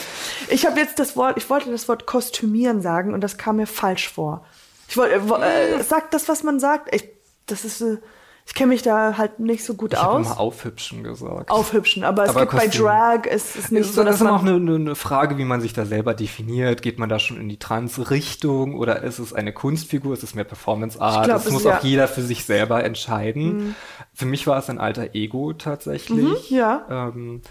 Ich 0.48 0.64
habe 0.66 0.80
jetzt 0.80 0.98
das 0.98 1.16
Wort, 1.16 1.36
ich 1.36 1.48
wollte 1.50 1.70
das 1.70 1.88
Wort 1.88 2.06
kostümieren 2.06 2.80
sagen 2.80 3.12
und 3.12 3.20
das 3.20 3.36
kam 3.38 3.56
mir 3.56 3.66
falsch 3.66 4.08
vor. 4.08 4.44
Ich 4.88 4.96
wollte, 4.96 5.16
äh, 5.16 5.28
wo- 5.28 5.34
äh, 5.36 5.82
sagt 5.82 6.14
das, 6.14 6.28
was 6.28 6.42
man 6.42 6.58
sagt? 6.60 6.94
Ich, 6.94 7.08
das 7.46 7.64
ist, 7.64 7.80
äh, 7.82 7.98
ich 8.46 8.54
kenne 8.54 8.68
mich 8.68 8.82
da 8.82 9.18
halt 9.18 9.40
nicht 9.40 9.64
so 9.64 9.74
gut 9.74 9.92
Ich 9.92 9.98
habe 10.00 10.18
aus. 10.20 10.26
immer 10.26 10.38
aufhübschen 10.40 11.02
gesagt. 11.02 11.50
Aufhübschen, 11.50 12.04
aber 12.04 12.24
es 12.24 12.30
Aber 12.30 12.40
gibt 12.42 12.52
bei 12.52 12.64
Kostüm. 12.66 12.84
Drag, 12.84 13.20
es 13.28 13.56
ist 13.56 13.72
nicht 13.72 13.80
ist, 13.82 13.94
so, 13.94 14.02
das 14.02 14.12
dass 14.12 14.14
ist 14.16 14.20
immer 14.22 14.36
auch 14.36 14.42
eine, 14.42 14.54
eine 14.74 14.94
Frage, 14.94 15.36
wie 15.36 15.44
man 15.44 15.60
sich 15.60 15.72
da 15.72 15.84
selber 15.84 16.14
definiert. 16.14 16.80
Geht 16.80 16.98
man 16.98 17.08
da 17.08 17.18
schon 17.18 17.38
in 17.40 17.48
die 17.48 17.58
Trans-Richtung 17.58 18.76
oder 18.76 19.02
ist 19.02 19.18
es 19.18 19.32
eine 19.32 19.52
Kunstfigur? 19.52 20.12
Ist 20.14 20.22
es 20.22 20.34
mehr 20.34 20.44
Performance-Art? 20.44 21.26
Ich 21.26 21.32
das 21.32 21.50
muss 21.50 21.62
ist 21.62 21.66
ja- 21.66 21.78
auch 21.78 21.82
jeder 21.84 22.08
für 22.08 22.22
sich 22.22 22.44
selber 22.44 22.84
entscheiden. 22.84 23.74
Für 24.14 24.26
mich 24.26 24.46
war 24.46 24.58
es 24.58 24.70
ein 24.70 24.78
alter 24.78 25.14
Ego 25.14 25.52
tatsächlich. 25.52 26.50
Mhm, 26.50 26.56
ja. 26.56 26.86
Ähm, 27.14 27.42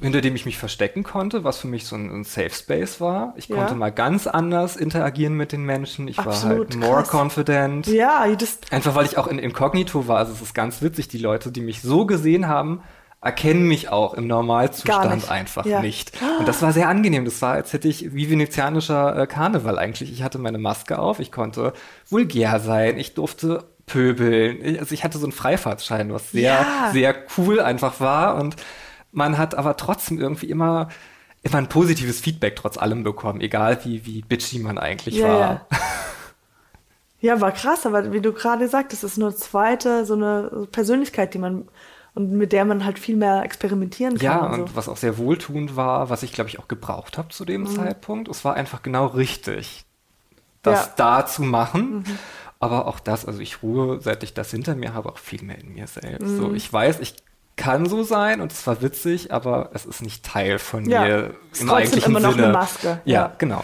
hinter 0.00 0.20
dem 0.20 0.34
ich 0.34 0.44
mich 0.46 0.58
verstecken 0.58 1.02
konnte, 1.02 1.44
was 1.44 1.58
für 1.58 1.68
mich 1.68 1.86
so 1.86 1.96
ein, 1.96 2.10
ein 2.10 2.24
Safe 2.24 2.50
Space 2.50 3.00
war. 3.00 3.34
Ich 3.36 3.48
Ja. 3.48 3.56
konnte 3.56 3.74
mal 3.74 3.90
ganz 3.90 4.26
anders 4.26 4.76
interagieren 4.76 5.34
mit 5.34 5.52
den 5.52 5.62
Menschen. 5.64 6.08
Ich 6.08 6.18
war 6.18 6.28
Absolut, 6.28 6.70
halt 6.70 6.76
more 6.76 7.02
krass. 7.02 7.10
confident. 7.10 7.86
ja, 7.86 8.26
just, 8.26 8.72
Einfach 8.72 8.94
weil 8.94 9.06
ich 9.06 9.18
auch 9.18 9.26
in 9.26 9.38
Inkognito 9.38 10.06
war. 10.08 10.18
Also 10.18 10.32
es 10.32 10.42
ist 10.42 10.54
ganz 10.54 10.82
witzig, 10.82 11.08
die 11.08 11.18
Leute, 11.18 11.50
die 11.52 11.60
mich 11.60 11.82
so 11.82 12.06
gesehen 12.06 12.48
haben, 12.48 12.82
erkennen 13.20 13.66
mich 13.66 13.88
auch 13.88 14.14
im 14.14 14.28
Normalzustand 14.28 15.14
nicht. 15.16 15.30
einfach 15.30 15.66
Ja. 15.66 15.80
nicht. 15.82 16.12
Und 16.38 16.46
das 16.46 16.62
war 16.62 16.72
sehr 16.72 16.88
angenehm. 16.88 17.24
Das 17.24 17.42
war, 17.42 17.54
als 17.54 17.72
hätte 17.72 17.88
ich 17.88 18.14
wie 18.14 18.30
venezianischer 18.30 19.16
äh, 19.22 19.26
Karneval 19.26 19.76
eigentlich. 19.78 20.12
Ich 20.12 20.22
hatte 20.22 20.38
meine 20.38 20.58
Maske 20.58 20.98
auf, 21.00 21.18
ich 21.18 21.32
konnte 21.32 21.72
vulgär 22.08 22.60
sein, 22.60 22.96
ich 22.98 23.14
durfte 23.14 23.64
pöbeln. 23.86 24.58
Ich, 24.64 24.78
also 24.78 24.92
ich 24.94 25.02
hatte 25.02 25.18
so 25.18 25.24
einen 25.26 25.32
Freifahrtschein, 25.32 26.12
was 26.12 26.30
sehr, 26.30 26.52
Ja. 26.52 26.90
sehr 26.92 27.14
cool 27.36 27.58
einfach 27.60 27.98
war. 28.00 28.36
Und 28.36 28.54
man 29.18 29.36
hat 29.38 29.54
aber 29.56 29.76
trotzdem 29.76 30.18
irgendwie 30.20 30.50
immer 30.50 30.88
immer 31.42 31.58
ein 31.58 31.68
positives 31.68 32.20
Feedback 32.20 32.56
trotz 32.56 32.78
allem 32.78 33.04
bekommen, 33.04 33.40
egal 33.40 33.78
wie, 33.84 34.04
wie 34.06 34.22
bitchy 34.22 34.58
man 34.60 34.78
eigentlich 34.78 35.16
Ja, 35.16 35.28
war. 35.28 35.40
ja. 35.40 35.66
ja, 37.20 37.40
war 37.40 37.52
krass, 37.52 37.86
aber 37.86 38.12
wie 38.12 38.20
du 38.20 38.32
gerade 38.32 38.68
sagtest, 38.68 39.04
es 39.04 39.12
ist 39.12 39.18
nur 39.18 39.34
zweite, 39.36 40.04
so 40.04 40.14
eine 40.14 40.68
Persönlichkeit, 40.70 41.34
die 41.34 41.38
man, 41.38 41.68
und 42.14 42.32
mit 42.32 42.52
der 42.52 42.64
man 42.64 42.84
halt 42.84 42.98
viel 42.98 43.16
mehr 43.16 43.42
experimentieren 43.44 44.20
kann. 44.22 44.22
Ja, 44.24 44.46
und, 44.46 44.60
und 44.60 44.68
so. 44.70 44.76
was 44.76 44.88
auch 44.88 44.96
sehr 44.96 45.18
wohltuend 45.18 45.76
war, 45.76 46.10
was 46.10 46.22
ich 46.22 46.32
glaube 46.32 46.50
ich 46.50 46.58
auch 46.58 46.68
gebraucht 46.68 47.18
habe 47.18 47.28
zu 47.30 47.44
dem 47.44 47.62
Mhm. 47.62 47.66
Zeitpunkt, 47.66 48.28
es 48.28 48.44
war 48.44 48.54
einfach 48.54 48.82
genau 48.82 49.06
richtig, 49.06 49.84
das 50.62 50.86
Ja. 50.86 50.92
da 50.96 51.26
zu 51.26 51.42
machen. 51.42 52.04
Mhm. 52.06 52.18
Aber 52.60 52.88
auch 52.88 52.98
das, 53.00 53.24
also 53.24 53.40
ich 53.40 53.62
ruhe, 53.62 54.00
seit 54.00 54.24
ich 54.24 54.34
das 54.34 54.50
hinter 54.50 54.74
mir 54.74 54.92
habe, 54.94 55.10
auch 55.12 55.18
viel 55.18 55.42
mehr 55.44 55.58
in 55.58 55.72
mir 55.74 55.86
selbst. 55.86 56.26
Mhm. 56.26 56.36
So, 56.36 56.52
ich 56.54 56.72
weiß, 56.72 56.98
ich 57.00 57.14
kann 57.58 57.86
so 57.86 58.02
sein 58.04 58.40
und 58.40 58.50
es 58.52 58.66
war 58.66 58.80
witzig, 58.80 59.32
aber 59.32 59.70
es 59.74 59.84
ist 59.84 60.00
nicht 60.00 60.24
Teil 60.24 60.58
von 60.58 60.88
Ja, 60.88 61.02
mir 61.02 61.34
ist 61.52 61.60
im 61.60 61.70
eigentlichen 61.70 62.10
immer 62.10 62.20
noch 62.20 62.32
Sinne. 62.32 62.44
eine 62.44 62.52
Maske, 62.54 63.00
Ja, 63.04 63.14
ja. 63.14 63.34
genau. 63.36 63.62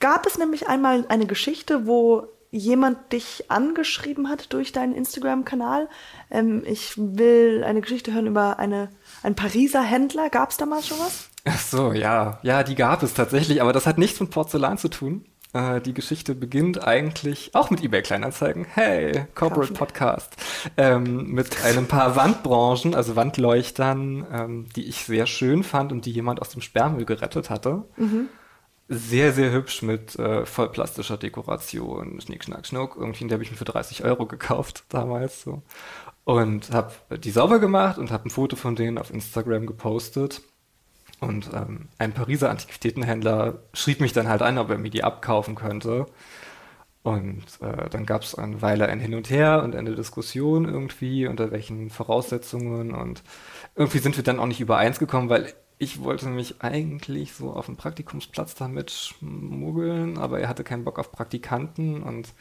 Gab 0.00 0.26
es 0.26 0.38
nämlich 0.38 0.66
einmal 0.68 1.04
eine 1.08 1.26
Geschichte, 1.26 1.86
wo 1.86 2.26
jemand 2.50 3.12
dich 3.12 3.50
angeschrieben 3.50 4.28
hat 4.28 4.52
durch 4.52 4.72
deinen 4.72 4.94
Instagram-Kanal? 4.94 5.88
Ähm, 6.30 6.62
ich 6.66 6.94
will 6.96 7.64
eine 7.66 7.80
Geschichte 7.80 8.12
hören 8.14 8.26
über 8.26 8.58
eine, 8.58 8.88
einen 9.22 9.34
Pariser 9.34 9.82
Händler. 9.82 10.30
Gab 10.30 10.50
es 10.50 10.56
damals 10.56 10.86
schon 10.86 10.98
was? 11.00 11.28
Ach 11.44 11.58
so, 11.58 11.92
ja. 11.92 12.38
Ja, 12.42 12.62
die 12.62 12.74
gab 12.74 13.02
es 13.02 13.12
tatsächlich, 13.14 13.60
aber 13.60 13.72
das 13.72 13.86
hat 13.86 13.98
nichts 13.98 14.20
mit 14.20 14.30
Porzellan 14.30 14.78
zu 14.78 14.88
tun. 14.88 15.26
Äh, 15.54 15.80
die 15.80 15.94
Geschichte 15.94 16.34
beginnt 16.34 16.84
eigentlich 16.84 17.54
auch 17.54 17.70
mit 17.70 17.82
eBay 17.82 18.02
Kleinanzeigen. 18.02 18.64
Hey, 18.64 19.26
Corporate 19.34 19.72
Kaufen. 19.72 19.74
Podcast. 19.74 20.36
Ähm, 20.76 21.30
mit 21.30 21.64
einem 21.64 21.86
paar 21.86 22.16
Wandbranchen, 22.16 22.94
also 22.94 23.14
Wandleuchtern, 23.16 24.26
ähm, 24.32 24.66
die 24.74 24.84
ich 24.84 25.04
sehr 25.04 25.26
schön 25.26 25.62
fand 25.62 25.92
und 25.92 26.06
die 26.06 26.10
jemand 26.10 26.42
aus 26.42 26.48
dem 26.48 26.60
Sperrmüll 26.60 27.04
gerettet 27.04 27.50
hatte. 27.50 27.84
Sehr, 28.88 29.32
sehr 29.32 29.52
hübsch 29.52 29.82
mit 29.82 30.18
äh, 30.18 30.44
vollplastischer 30.44 31.16
Dekoration, 31.16 32.20
Schnick, 32.20 32.44
Schnack, 32.44 32.66
Schnuck. 32.66 32.96
Irgendwie, 32.98 33.32
habe 33.32 33.42
ich 33.42 33.50
mir 33.50 33.56
für 33.56 33.64
30 33.64 34.04
Euro 34.04 34.26
gekauft 34.26 34.84
damals. 34.88 35.42
so 35.42 35.62
Und 36.24 36.72
habe 36.72 36.92
die 37.18 37.30
sauber 37.30 37.60
gemacht 37.60 37.96
und 37.96 38.10
habe 38.10 38.28
ein 38.28 38.30
Foto 38.30 38.56
von 38.56 38.74
denen 38.74 38.98
auf 38.98 39.10
Instagram 39.10 39.66
gepostet. 39.66 40.42
Und 41.24 41.50
ähm, 41.54 41.88
ein 41.98 42.12
Pariser 42.12 42.50
Antiquitätenhändler 42.50 43.58
schrieb 43.72 44.00
mich 44.00 44.12
dann 44.12 44.28
halt 44.28 44.42
an, 44.42 44.58
ob 44.58 44.70
er 44.70 44.78
mir 44.78 44.90
die 44.90 45.04
abkaufen 45.04 45.54
könnte. 45.54 46.06
Und 47.02 47.44
äh, 47.60 47.90
dann 47.90 48.06
gab 48.06 48.22
es 48.22 48.34
eine 48.34 48.62
Weile 48.62 48.86
ein 48.86 48.98
Hin 48.98 49.14
und 49.14 49.28
Her 49.28 49.62
und 49.62 49.76
eine 49.76 49.94
Diskussion 49.94 50.66
irgendwie, 50.66 51.26
unter 51.26 51.50
welchen 51.50 51.90
Voraussetzungen. 51.90 52.94
Und 52.94 53.22
irgendwie 53.74 53.98
sind 53.98 54.16
wir 54.16 54.24
dann 54.24 54.40
auch 54.40 54.46
nicht 54.46 54.60
übereins 54.60 54.98
gekommen, 54.98 55.28
weil 55.28 55.52
ich 55.76 56.02
wollte 56.02 56.28
mich 56.28 56.62
eigentlich 56.62 57.34
so 57.34 57.52
auf 57.52 57.68
einen 57.68 57.76
Praktikumsplatz 57.76 58.54
damit 58.54 58.90
schmuggeln, 58.90 60.18
aber 60.18 60.40
er 60.40 60.48
hatte 60.48 60.64
keinen 60.64 60.84
Bock 60.84 60.98
auf 60.98 61.12
Praktikanten 61.12 62.02
und 62.02 62.32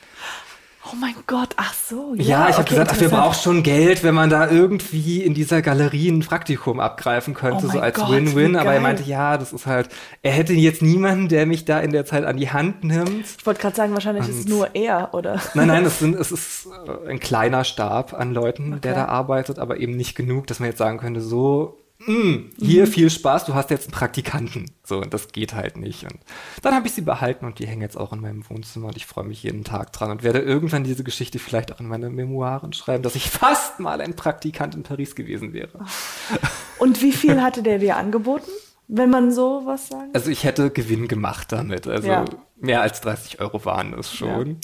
Oh 0.85 0.95
mein 0.99 1.15
Gott, 1.27 1.49
ach 1.55 1.73
so. 1.73 2.13
Ja, 2.17 2.23
ja, 2.23 2.49
ich 2.49 2.53
habe 2.55 2.63
okay, 2.63 2.71
gesagt, 2.71 2.91
ach, 2.93 2.99
wir 2.99 3.07
brauchen 3.09 3.41
schon 3.41 3.63
Geld, 3.63 4.03
wenn 4.03 4.13
man 4.13 4.29
da 4.29 4.49
irgendwie 4.49 5.21
in 5.23 5.33
dieser 5.33 5.61
Galerie 5.61 6.09
ein 6.09 6.19
Praktikum 6.19 6.81
abgreifen 6.81 7.33
könnte, 7.33 7.67
Oh 7.67 7.71
so 7.71 7.79
als 7.79 7.97
Win-Win. 8.09 8.57
Aber 8.57 8.73
er 8.73 8.81
meinte, 8.81 9.03
ja, 9.03 9.37
das 9.37 9.53
ist 9.53 9.65
halt, 9.65 9.87
er 10.21 10.33
hätte 10.33 10.51
jetzt 10.53 10.81
niemanden, 10.81 11.29
der 11.29 11.45
mich 11.45 11.63
da 11.63 11.79
in 11.79 11.91
der 11.91 12.05
Zeit 12.05 12.25
an 12.25 12.35
die 12.35 12.51
Hand 12.51 12.83
nimmt. 12.83 13.25
Ich 13.37 13.45
wollte 13.45 13.61
gerade 13.61 13.75
sagen, 13.77 13.93
wahrscheinlich 13.93 14.27
ist 14.27 14.39
es 14.39 14.45
Und- 14.45 14.49
nur 14.49 14.75
er, 14.75 15.13
oder? 15.13 15.39
Nein, 15.53 15.67
nein, 15.69 15.85
es, 15.85 15.99
sind, 15.99 16.15
es 16.19 16.31
ist 16.31 16.67
äh, 17.05 17.09
ein 17.09 17.19
kleiner 17.21 17.63
Stab 17.63 18.13
an 18.13 18.33
Leuten, 18.33 18.81
der 18.81 18.91
Okay. 18.91 19.01
da 19.01 19.05
arbeitet, 19.07 19.59
aber 19.59 19.77
eben 19.77 19.95
nicht 19.95 20.15
genug, 20.15 20.47
dass 20.47 20.59
man 20.59 20.67
jetzt 20.69 20.79
sagen 20.79 20.97
könnte, 20.97 21.21
so, 21.21 21.77
"Mm, 22.05 22.49
hier 22.59 22.87
viel 22.87 23.09
Spaß, 23.09 23.45
du 23.45 23.53
hast 23.53 23.69
jetzt 23.69 23.85
einen 23.85 23.93
Praktikanten. 23.93 24.71
So, 24.83 24.99
und 25.01 25.13
das 25.13 25.29
geht 25.29 25.53
halt 25.53 25.77
nicht. 25.77 26.03
Und 26.03 26.19
dann 26.61 26.73
habe 26.75 26.87
ich 26.87 26.93
sie 26.93 27.01
behalten 27.01 27.45
und 27.45 27.59
die 27.59 27.67
hängen 27.67 27.81
jetzt 27.81 27.97
auch 27.97 28.11
in 28.13 28.19
meinem 28.21 28.47
Wohnzimmer 28.49 28.87
und 28.87 28.97
ich 28.97 29.05
freue 29.05 29.25
mich 29.25 29.43
jeden 29.43 29.63
Tag 29.63 29.93
dran 29.93 30.11
und 30.11 30.23
werde 30.23 30.39
irgendwann 30.39 30.83
diese 30.83 31.03
Geschichte 31.03 31.39
vielleicht 31.39 31.71
auch 31.71 31.79
in 31.79 31.87
meine 31.87 32.09
Memoiren 32.09 32.73
schreiben, 32.73 33.03
dass 33.03 33.15
ich 33.15 33.29
fast 33.29 33.79
mal 33.79 34.01
ein 34.01 34.15
Praktikant 34.15 34.75
in 34.75 34.83
Paris 34.83 35.15
gewesen 35.15 35.53
wäre. 35.53 35.85
Und 36.79 37.01
wie 37.01 37.11
viel 37.13 37.41
hatte 37.41 37.63
der 37.63 37.79
dir 37.79 37.95
angeboten, 37.97 38.49
wenn 38.87 39.09
man 39.09 39.31
so 39.31 39.61
was 39.65 39.87
sagen? 39.87 40.09
Also 40.13 40.29
ich 40.29 40.43
hätte 40.43 40.69
Gewinn 40.69 41.07
gemacht 41.07 41.51
damit. 41.51 41.87
Also 41.87 42.07
Ja. 42.09 42.25
mehr 42.57 42.81
als 42.81 42.99
30 43.01 43.39
Euro 43.39 43.63
waren 43.63 43.93
es 43.97 44.13
schon. 44.13 44.57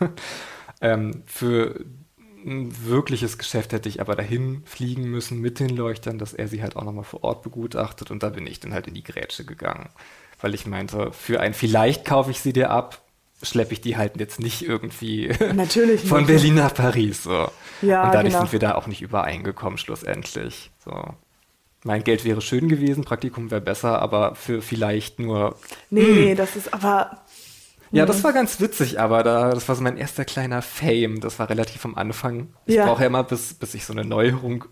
ähm, 0.80 1.22
für 1.26 1.84
ein 2.44 2.86
wirkliches 2.86 3.38
Geschäft 3.38 3.72
hätte 3.72 3.88
ich 3.88 4.00
aber 4.00 4.16
dahin 4.16 4.62
fliegen 4.64 5.04
müssen 5.04 5.40
mit 5.40 5.60
den 5.60 5.70
Leuchtern, 5.70 6.18
dass 6.18 6.34
er 6.34 6.48
sie 6.48 6.62
halt 6.62 6.76
auch 6.76 6.84
nochmal 6.84 7.04
vor 7.04 7.24
Ort 7.24 7.42
begutachtet. 7.42 8.10
Und 8.10 8.22
da 8.22 8.30
bin 8.30 8.46
ich 8.46 8.60
dann 8.60 8.72
halt 8.72 8.86
in 8.86 8.94
die 8.94 9.02
Grätsche 9.04 9.44
gegangen. 9.44 9.88
Weil 10.40 10.54
ich 10.54 10.66
meinte, 10.66 11.12
für 11.12 11.40
ein 11.40 11.54
vielleicht 11.54 12.04
kaufe 12.04 12.30
ich 12.30 12.40
sie 12.40 12.52
dir 12.52 12.70
ab, 12.70 13.02
schleppe 13.42 13.72
ich 13.72 13.80
die 13.80 13.96
halt 13.96 14.18
jetzt 14.18 14.40
nicht 14.40 14.62
irgendwie 14.62 15.30
Natürlich 15.54 16.00
von 16.04 16.18
nicht. 16.18 16.28
Berlin 16.28 16.54
nach 16.54 16.74
Paris. 16.74 17.24
So. 17.24 17.48
Ja, 17.80 18.04
Und 18.04 18.14
dadurch 18.14 18.32
genau. 18.32 18.40
sind 18.40 18.52
wir 18.52 18.58
da 18.58 18.74
auch 18.74 18.86
nicht 18.86 19.02
übereingekommen 19.02 19.78
schlussendlich. 19.78 20.70
So. 20.84 21.14
Mein 21.84 22.04
Geld 22.04 22.24
wäre 22.24 22.40
schön 22.40 22.68
gewesen, 22.68 23.04
Praktikum 23.04 23.50
wäre 23.50 23.60
besser, 23.60 24.00
aber 24.00 24.36
für 24.36 24.62
vielleicht 24.62 25.18
nur. 25.18 25.56
Nee, 25.90 26.02
nee, 26.02 26.34
das 26.34 26.54
ist 26.54 26.72
aber. 26.72 27.22
Ja, 27.92 28.06
das 28.06 28.24
war 28.24 28.32
ganz 28.32 28.58
witzig, 28.60 28.98
aber 28.98 29.22
da, 29.22 29.50
das 29.50 29.68
war 29.68 29.76
so 29.76 29.82
mein 29.82 29.96
erster 29.98 30.24
kleiner 30.24 30.62
Fame. 30.62 31.20
Das 31.20 31.38
war 31.38 31.48
relativ 31.50 31.84
am 31.84 31.94
Anfang. 31.94 32.48
Ich 32.66 32.74
Ja. 32.74 32.86
brauche 32.86 33.02
ja 33.02 33.06
immer, 33.06 33.22
bis, 33.22 33.54
bis 33.54 33.74
ich 33.74 33.84
so 33.84 33.92
eine 33.92 34.04
Neuerung 34.04 34.64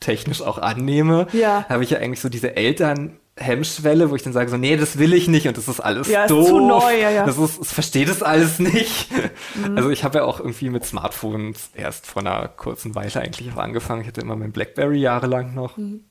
technisch 0.00 0.40
auch 0.42 0.58
annehme, 0.58 1.26
Ja. 1.32 1.66
habe 1.68 1.82
ich 1.82 1.90
ja 1.90 1.98
eigentlich 1.98 2.20
so 2.20 2.28
diese 2.28 2.54
Eltern-Hemmschwelle, 2.56 4.10
wo 4.10 4.14
ich 4.16 4.22
dann 4.22 4.32
sage 4.32 4.50
so, 4.50 4.56
nee, 4.56 4.76
das 4.76 4.98
will 4.98 5.12
ich 5.12 5.26
nicht 5.28 5.48
und 5.48 5.56
das 5.56 5.66
ist 5.68 5.80
alles 5.80 6.08
Ja, 6.08 6.22
ist 6.24 6.30
doof. 6.30 6.46
zu 6.48 6.60
neu, 6.60 7.00
ja, 7.00 7.10
ja. 7.10 7.26
Das 7.26 7.36
ist, 7.38 7.60
es 7.60 7.72
versteht 7.72 8.08
das 8.08 8.22
alles 8.22 8.58
nicht. 8.60 9.10
Mhm. 9.56 9.76
Also 9.76 9.90
ich 9.90 10.04
habe 10.04 10.18
ja 10.18 10.24
auch 10.24 10.38
irgendwie 10.38 10.70
mit 10.70 10.84
Smartphones 10.84 11.70
erst 11.74 12.06
vor 12.06 12.22
einer 12.22 12.46
kurzen 12.48 12.94
Weile 12.94 13.16
eigentlich 13.20 13.52
auch 13.52 13.56
angefangen. 13.58 14.02
Ich 14.02 14.08
hatte 14.08 14.20
immer 14.20 14.36
mein 14.36 14.52
Blackberry 14.52 14.98
jahrelang 15.00 15.54
noch 15.54 15.76
Mhm. 15.76 16.04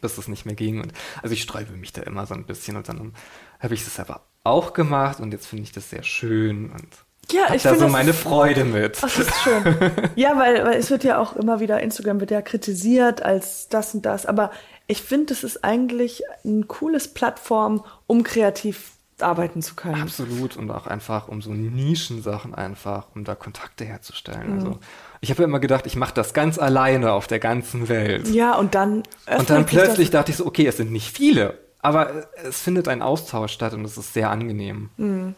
bis 0.00 0.18
es 0.18 0.28
nicht 0.28 0.46
mehr 0.46 0.54
ging. 0.54 0.80
Und 0.80 0.92
also 1.22 1.32
ich 1.34 1.42
sträube 1.42 1.72
mich 1.72 1.92
da 1.92 2.02
immer 2.02 2.26
so 2.26 2.34
ein 2.34 2.44
bisschen 2.44 2.76
und 2.76 2.88
dann 2.88 3.12
habe 3.60 3.74
ich 3.74 3.84
das 3.84 3.98
aber 4.00 4.22
auch 4.44 4.72
gemacht 4.72 5.20
und 5.20 5.32
jetzt 5.32 5.46
finde 5.46 5.64
ich 5.64 5.72
das 5.72 5.90
sehr 5.90 6.02
schön 6.02 6.70
und 6.70 6.88
Ja, 7.30 7.48
hab 7.48 7.54
ich 7.54 7.62
da 7.62 7.74
so 7.76 7.88
meine 7.88 8.12
Freude 8.12 8.64
mit. 8.64 9.02
Das 9.02 9.18
ist 9.18 9.34
schön. 9.42 9.62
ja, 10.16 10.36
weil, 10.38 10.64
weil 10.64 10.78
es 10.78 10.90
wird 10.90 11.04
ja 11.04 11.18
auch 11.18 11.36
immer 11.36 11.60
wieder, 11.60 11.80
Instagram 11.80 12.20
wird 12.20 12.30
ja 12.30 12.42
kritisiert 12.42 13.22
als 13.22 13.68
das 13.68 13.94
und 13.94 14.04
das, 14.04 14.26
aber 14.26 14.50
ich 14.86 15.02
finde, 15.02 15.26
das 15.26 15.44
ist 15.44 15.64
eigentlich 15.64 16.22
ein 16.44 16.66
cooles 16.68 17.08
Plattform, 17.08 17.84
um 18.06 18.24
kreativ 18.24 18.92
arbeiten 19.20 19.62
zu 19.62 19.74
können. 19.74 20.02
Absolut 20.02 20.56
und 20.56 20.70
auch 20.70 20.86
einfach 20.86 21.28
um 21.28 21.40
so 21.42 21.52
Nischensachen 21.52 22.54
einfach, 22.54 23.06
um 23.14 23.24
da 23.24 23.34
Kontakte 23.34 23.84
herzustellen. 23.84 24.54
Also 24.54 24.78
ich 25.20 25.30
habe 25.30 25.42
ja 25.42 25.48
immer 25.48 25.60
gedacht, 25.60 25.86
ich 25.86 25.96
mache 25.96 26.14
das 26.14 26.34
ganz 26.34 26.58
alleine 26.58 27.12
auf 27.12 27.28
der 27.28 27.38
ganzen 27.38 27.88
Welt. 27.88 28.28
Ja, 28.28 28.56
und 28.56 28.74
dann 28.74 29.04
Und 29.38 29.48
dann 29.48 29.66
plötzlich 29.66 30.10
dachte 30.10 30.32
ich 30.32 30.38
so, 30.38 30.46
okay, 30.46 30.66
es 30.66 30.76
sind 30.76 30.90
nicht 30.90 31.16
viele, 31.16 31.58
aber 31.82 32.26
es 32.42 32.60
findet 32.60 32.88
ein 32.88 33.02
Austausch 33.02 33.52
statt 33.52 33.74
und 33.74 33.84
es 33.84 33.98
ist 33.98 34.14
sehr 34.14 34.30
angenehm. 34.30 34.88
Mhm. 34.96 35.34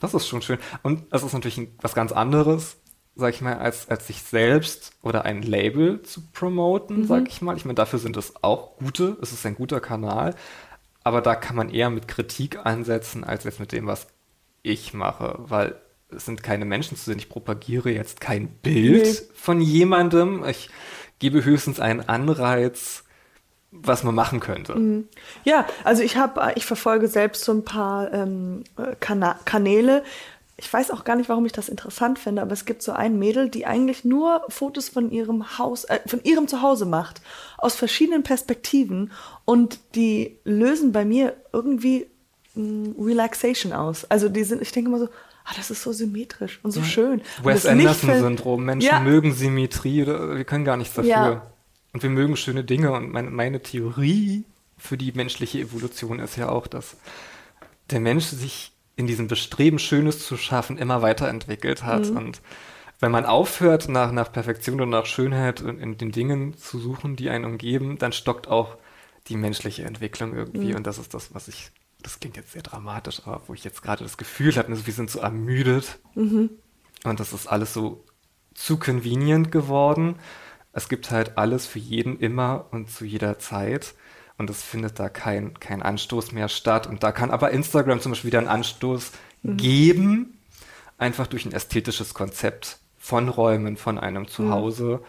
Das 0.00 0.14
ist 0.14 0.28
schon 0.28 0.42
schön. 0.42 0.58
Und 0.82 1.04
es 1.10 1.22
ist 1.22 1.32
natürlich 1.32 1.60
was 1.80 1.94
ganz 1.94 2.12
anderes, 2.12 2.76
sag 3.14 3.32
ich 3.34 3.40
mal, 3.40 3.56
als, 3.58 3.88
als 3.88 4.06
sich 4.06 4.22
selbst 4.22 4.92
oder 5.02 5.24
ein 5.24 5.40
Label 5.42 6.02
zu 6.02 6.20
promoten, 6.32 7.00
Mhm. 7.00 7.04
sag 7.06 7.28
ich 7.28 7.40
mal. 7.42 7.56
Ich 7.56 7.64
meine, 7.64 7.76
dafür 7.76 7.98
sind 7.98 8.16
es 8.18 8.34
auch 8.42 8.76
gute, 8.76 9.16
es 9.22 9.32
ist 9.32 9.44
ein 9.46 9.54
guter 9.56 9.80
Kanal, 9.80 10.34
aber 11.02 11.22
da 11.22 11.34
kann 11.34 11.56
man 11.56 11.70
eher 11.70 11.88
mit 11.88 12.08
Kritik 12.08 12.64
ansetzen, 12.66 13.24
als 13.24 13.44
jetzt 13.44 13.58
mit 13.58 13.72
dem, 13.72 13.86
was 13.86 14.06
ich 14.62 14.92
mache, 14.92 15.36
weil 15.38 15.76
es 16.10 16.26
sind 16.26 16.42
keine 16.42 16.66
Menschen 16.66 16.96
zu 16.96 17.04
sehen. 17.04 17.18
Ich 17.18 17.28
propagiere 17.30 17.90
jetzt 17.90 18.20
kein 18.20 18.48
Bild 18.48 19.04
Nee. 19.04 19.14
von 19.34 19.60
jemandem. 19.62 20.44
Ich 20.44 20.68
gebe 21.18 21.42
höchstens 21.44 21.80
einen 21.80 22.06
Anreiz, 22.08 23.04
was 23.82 24.02
man 24.02 24.14
machen 24.14 24.40
könnte. 24.40 25.04
Ja, 25.44 25.66
also 25.84 26.02
ich 26.02 26.16
habe, 26.16 26.52
ich 26.56 26.64
verfolge 26.66 27.08
selbst 27.08 27.44
so 27.44 27.52
ein 27.52 27.64
paar 27.64 28.12
ähm, 28.12 28.64
äh, 28.76 28.94
Kana 29.00 29.38
Kanäle. 29.44 30.02
Ich 30.58 30.72
weiß 30.72 30.90
auch 30.90 31.04
gar 31.04 31.16
nicht, 31.16 31.28
warum 31.28 31.44
ich 31.44 31.52
das 31.52 31.68
interessant 31.68 32.18
finde, 32.18 32.40
aber 32.40 32.52
es 32.52 32.64
gibt 32.64 32.80
so 32.82 32.92
ein 32.92 33.18
Mädel, 33.18 33.50
die 33.50 33.66
eigentlich 33.66 34.04
nur 34.06 34.40
Fotos 34.48 34.88
von 34.88 35.10
ihrem 35.10 35.58
Haus, 35.58 35.84
äh, 35.84 36.00
von 36.06 36.22
ihrem 36.24 36.48
Zuhause 36.48 36.86
macht, 36.86 37.20
aus 37.58 37.74
verschiedenen 37.74 38.22
Perspektiven 38.22 39.12
und 39.44 39.78
die 39.94 40.38
lösen 40.44 40.92
bei 40.92 41.04
mir 41.04 41.34
irgendwie 41.52 42.06
mh, 42.54 42.94
Relaxation 42.98 43.72
aus. 43.74 44.04
Also 44.10 44.30
die 44.30 44.44
sind, 44.44 44.62
ich 44.62 44.72
denke 44.72 44.88
immer 44.88 44.98
so, 44.98 45.08
ah, 45.44 45.52
das 45.56 45.70
ist 45.70 45.82
so 45.82 45.92
symmetrisch 45.92 46.58
und 46.62 46.70
so 46.70 46.82
schön. 46.82 47.20
Und 47.42 47.44
Wes 47.44 47.66
Anderson-Syndrom. 47.66 48.64
Menschen 48.64 48.86
Ja. 48.88 49.00
mögen 49.00 49.34
Symmetrie, 49.34 50.06
wir 50.06 50.44
können 50.44 50.64
gar 50.64 50.78
nichts 50.78 50.94
dafür. 50.94 51.10
Ja. 51.10 51.46
Und 51.96 52.02
wir 52.02 52.10
mögen 52.10 52.36
schöne 52.36 52.62
Dinge. 52.62 52.92
Und 52.92 53.10
meine, 53.10 53.30
meine 53.30 53.62
Theorie 53.62 54.44
für 54.76 54.98
die 54.98 55.12
menschliche 55.12 55.60
Evolution 55.60 56.18
ist 56.18 56.36
ja 56.36 56.50
auch, 56.50 56.66
dass 56.66 56.98
der 57.88 58.00
Mensch 58.00 58.26
sich 58.26 58.72
in 58.96 59.06
diesem 59.06 59.28
Bestreben, 59.28 59.78
Schönes 59.78 60.18
zu 60.18 60.36
schaffen, 60.36 60.76
immer 60.76 61.00
weiterentwickelt 61.00 61.84
hat. 61.84 62.10
Mhm. 62.10 62.16
Und 62.18 62.42
wenn 63.00 63.10
man 63.10 63.24
aufhört, 63.24 63.88
nach, 63.88 64.12
nach 64.12 64.30
Perfektion 64.30 64.82
und 64.82 64.90
nach 64.90 65.06
Schönheit 65.06 65.62
in, 65.62 65.78
in 65.78 65.96
den 65.96 66.12
Dingen 66.12 66.54
zu 66.58 66.78
suchen, 66.78 67.16
die 67.16 67.30
einen 67.30 67.46
umgeben, 67.46 67.96
dann 67.96 68.12
stockt 68.12 68.46
auch 68.46 68.76
die 69.28 69.38
menschliche 69.38 69.84
Entwicklung 69.84 70.36
irgendwie. 70.36 70.72
Mhm. 70.72 70.76
Und 70.76 70.86
das 70.86 70.98
ist 70.98 71.14
das, 71.14 71.32
was 71.32 71.48
ich, 71.48 71.70
das 72.02 72.20
klingt 72.20 72.36
jetzt 72.36 72.52
sehr 72.52 72.60
dramatisch, 72.60 73.22
aber 73.24 73.40
wo 73.46 73.54
ich 73.54 73.64
jetzt 73.64 73.82
gerade 73.82 74.04
das 74.04 74.18
Gefühl 74.18 74.54
habe, 74.56 74.68
wir 74.68 74.92
sind 74.92 75.10
so 75.10 75.20
ermüdet. 75.20 75.98
Mhm. 76.14 76.50
Und 77.04 77.20
das 77.20 77.32
ist 77.32 77.46
alles 77.46 77.72
so 77.72 78.04
zu 78.52 78.78
convenient 78.78 79.50
geworden. 79.50 80.16
Es 80.76 80.88
gibt 80.88 81.10
halt 81.10 81.36
alles 81.38 81.66
für 81.66 81.78
jeden 81.78 82.18
immer 82.20 82.66
und 82.70 82.90
zu 82.90 83.04
jeder 83.04 83.38
Zeit. 83.38 83.94
Und 84.38 84.50
es 84.50 84.62
findet 84.62 84.98
da 84.98 85.08
kein, 85.08 85.58
kein 85.58 85.82
Anstoß 85.82 86.32
mehr 86.32 86.48
statt. 86.48 86.86
Und 86.86 87.02
da 87.02 87.10
kann 87.10 87.30
aber 87.30 87.50
Instagram 87.50 88.00
zum 88.00 88.12
Beispiel 88.12 88.28
wieder 88.28 88.38
einen 88.40 88.48
Anstoß 88.48 89.12
Mhm. 89.42 89.56
geben, 89.58 90.38
einfach 90.98 91.26
durch 91.26 91.44
ein 91.44 91.52
ästhetisches 91.52 92.14
Konzept 92.14 92.78
von 92.98 93.28
Räumen, 93.28 93.76
von 93.76 93.98
einem 93.98 94.28
Zuhause, 94.28 95.00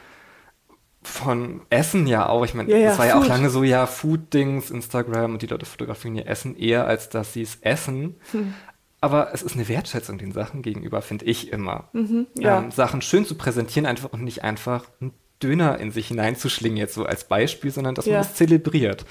von 1.01 1.61
Essen 1.69 2.07
ja 2.07 2.27
auch. 2.27 2.43
Ich 2.45 2.53
meine, 2.53 2.69
Ja, 2.69 2.77
ja, 2.77 2.91
es 2.91 2.99
war 2.99 3.07
ja 3.07 3.19
auch 3.19 3.25
lange 3.25 3.49
so, 3.49 3.63
ja, 3.63 3.85
Food-Dings, 3.87 4.69
Instagram 4.69 5.33
und 5.33 5.41
die 5.41 5.47
Leute 5.47 5.65
fotografieren 5.65 6.15
ihr 6.15 6.27
Essen 6.27 6.55
eher, 6.57 6.85
als 6.85 7.09
dass 7.09 7.33
sie 7.33 7.41
es 7.41 7.57
essen. 7.61 8.15
Hm. 8.31 8.53
Aber 8.99 9.33
es 9.33 9.41
ist 9.43 9.55
eine 9.55 9.67
Wertschätzung 9.67 10.17
den 10.17 10.31
Sachen 10.31 10.61
gegenüber, 10.61 11.01
finde 11.01 11.25
ich 11.25 11.51
immer. 11.51 11.87
Mhm, 11.93 12.27
ja. 12.37 12.59
ähm, 12.59 12.71
Sachen 12.71 13.01
schön 13.01 13.25
zu 13.25 13.35
präsentieren 13.35 13.85
einfach 13.85 14.11
und 14.11 14.23
nicht 14.23 14.43
einfach 14.43 14.85
einen 14.99 15.13
Döner 15.43 15.79
in 15.79 15.91
sich 15.91 16.07
hineinzuschlingen, 16.07 16.77
jetzt 16.77 16.95
so 16.95 17.05
als 17.05 17.25
Beispiel, 17.25 17.71
sondern 17.71 17.95
dass 17.95 18.05
Ja. 18.05 18.13
man 18.13 18.21
das 18.23 18.35
zelebriert. 18.35 19.05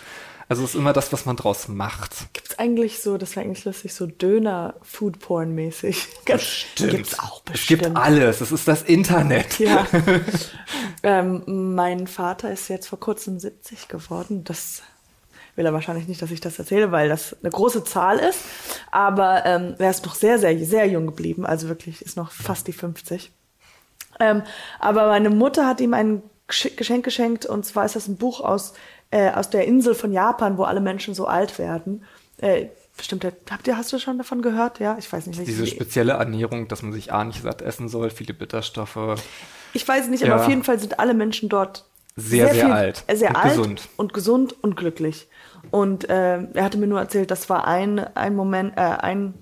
Also 0.48 0.62
es 0.62 0.70
ist 0.70 0.76
immer 0.76 0.92
das, 0.92 1.12
was 1.12 1.26
man 1.26 1.34
draus 1.34 1.66
macht. 1.66 2.32
Gibt's 2.32 2.56
eigentlich 2.58 3.00
so, 3.00 3.18
das 3.18 3.34
wäre 3.34 3.44
eigentlich 3.46 3.64
lustig, 3.64 3.92
so 3.92 4.06
Döner-Food-Porn-mäßig. 4.06 6.06
Gibt's 6.24 7.18
auch 7.18 7.42
Es 7.46 7.52
bestimmt. 7.52 7.82
gibt 7.82 7.96
alles. 7.96 8.40
Es 8.40 8.52
ist 8.52 8.68
das 8.68 8.82
Internet. 8.82 9.58
Ja. 9.58 9.86
ähm, 11.02 11.74
mein 11.74 12.06
Vater 12.06 12.52
ist 12.52 12.68
jetzt 12.68 12.86
vor 12.88 13.00
kurzem 13.00 13.40
70 13.40 13.88
geworden. 13.88 14.44
Das 14.44 14.82
will 15.56 15.66
er 15.66 15.72
wahrscheinlich 15.72 16.06
nicht, 16.06 16.20
dass 16.22 16.30
ich 16.30 16.40
das 16.40 16.58
erzähle, 16.58 16.92
weil 16.92 17.08
das 17.08 17.34
eine 17.42 17.50
große 17.50 17.82
Zahl 17.84 18.18
ist. 18.18 18.40
Aber 18.90 19.44
ähm, 19.46 19.74
er 19.78 19.90
ist 19.90 20.04
noch 20.04 20.14
sehr, 20.14 20.38
sehr, 20.38 20.58
sehr 20.64 20.86
jung 20.86 21.06
geblieben. 21.06 21.46
Also 21.46 21.68
wirklich 21.68 22.02
ist 22.02 22.16
noch 22.16 22.30
fast 22.30 22.66
die 22.66 22.72
50. 22.72 23.32
Ähm, 24.20 24.42
aber 24.78 25.06
meine 25.08 25.30
Mutter 25.30 25.66
hat 25.66 25.80
ihm 25.80 25.94
ein 25.94 26.22
Gesch- 26.48 26.76
Geschenk 26.76 27.04
geschenkt 27.04 27.44
und 27.46 27.64
zwar 27.66 27.84
ist 27.84 27.96
das 27.96 28.06
ein 28.08 28.16
Buch 28.16 28.40
aus, 28.40 28.74
äh, 29.10 29.30
aus 29.32 29.50
der 29.50 29.66
Insel 29.66 29.94
von 29.94 30.12
Japan, 30.12 30.58
wo 30.58 30.62
alle 30.64 30.80
Menschen 30.80 31.14
so 31.14 31.26
alt 31.26 31.58
werden. 31.58 32.04
Äh, 32.38 32.66
bestimmt, 32.96 33.24
habt 33.50 33.66
ihr, 33.66 33.76
hast 33.76 33.92
du 33.92 33.98
schon 33.98 34.16
davon 34.18 34.42
gehört? 34.42 34.78
Ja, 34.78 34.96
ich 34.98 35.12
weiß 35.12 35.26
nicht. 35.26 35.46
Diese 35.46 35.64
wie- 35.64 35.66
spezielle 35.70 36.12
Ernährung, 36.12 36.68
dass 36.68 36.82
man 36.82 36.92
sich 36.92 37.12
A 37.12 37.24
nicht 37.24 37.42
satt 37.42 37.62
essen 37.62 37.88
soll, 37.88 38.10
viele 38.10 38.32
Bitterstoffe. 38.34 38.96
Ich 39.72 39.86
weiß 39.86 40.08
nicht, 40.08 40.22
Ja. 40.24 40.32
aber 40.34 40.42
auf 40.42 40.48
jeden 40.48 40.62
Fall 40.64 40.78
sind 40.78 40.98
alle 41.00 41.14
Menschen 41.14 41.48
dort 41.48 41.84
Sehr, 42.14 42.54
sehr 42.54 42.72
alt 42.72 43.04
äh, 43.08 43.16
sehr 43.16 43.30
und 43.30 43.36
alt 43.36 43.48
gesund. 43.56 43.88
und 43.96 44.14
gesund 44.14 44.54
und 44.62 44.76
glücklich. 44.76 45.28
Und 45.70 46.08
äh, 46.08 46.42
er 46.52 46.64
hatte 46.64 46.78
mir 46.78 46.86
nur 46.86 47.00
erzählt, 47.00 47.30
das 47.30 47.50
war 47.50 47.66
ein, 47.66 47.98
ein 48.16 48.34
Moment, 48.36 48.74
äh, 48.76 48.80
ein, 48.80 49.34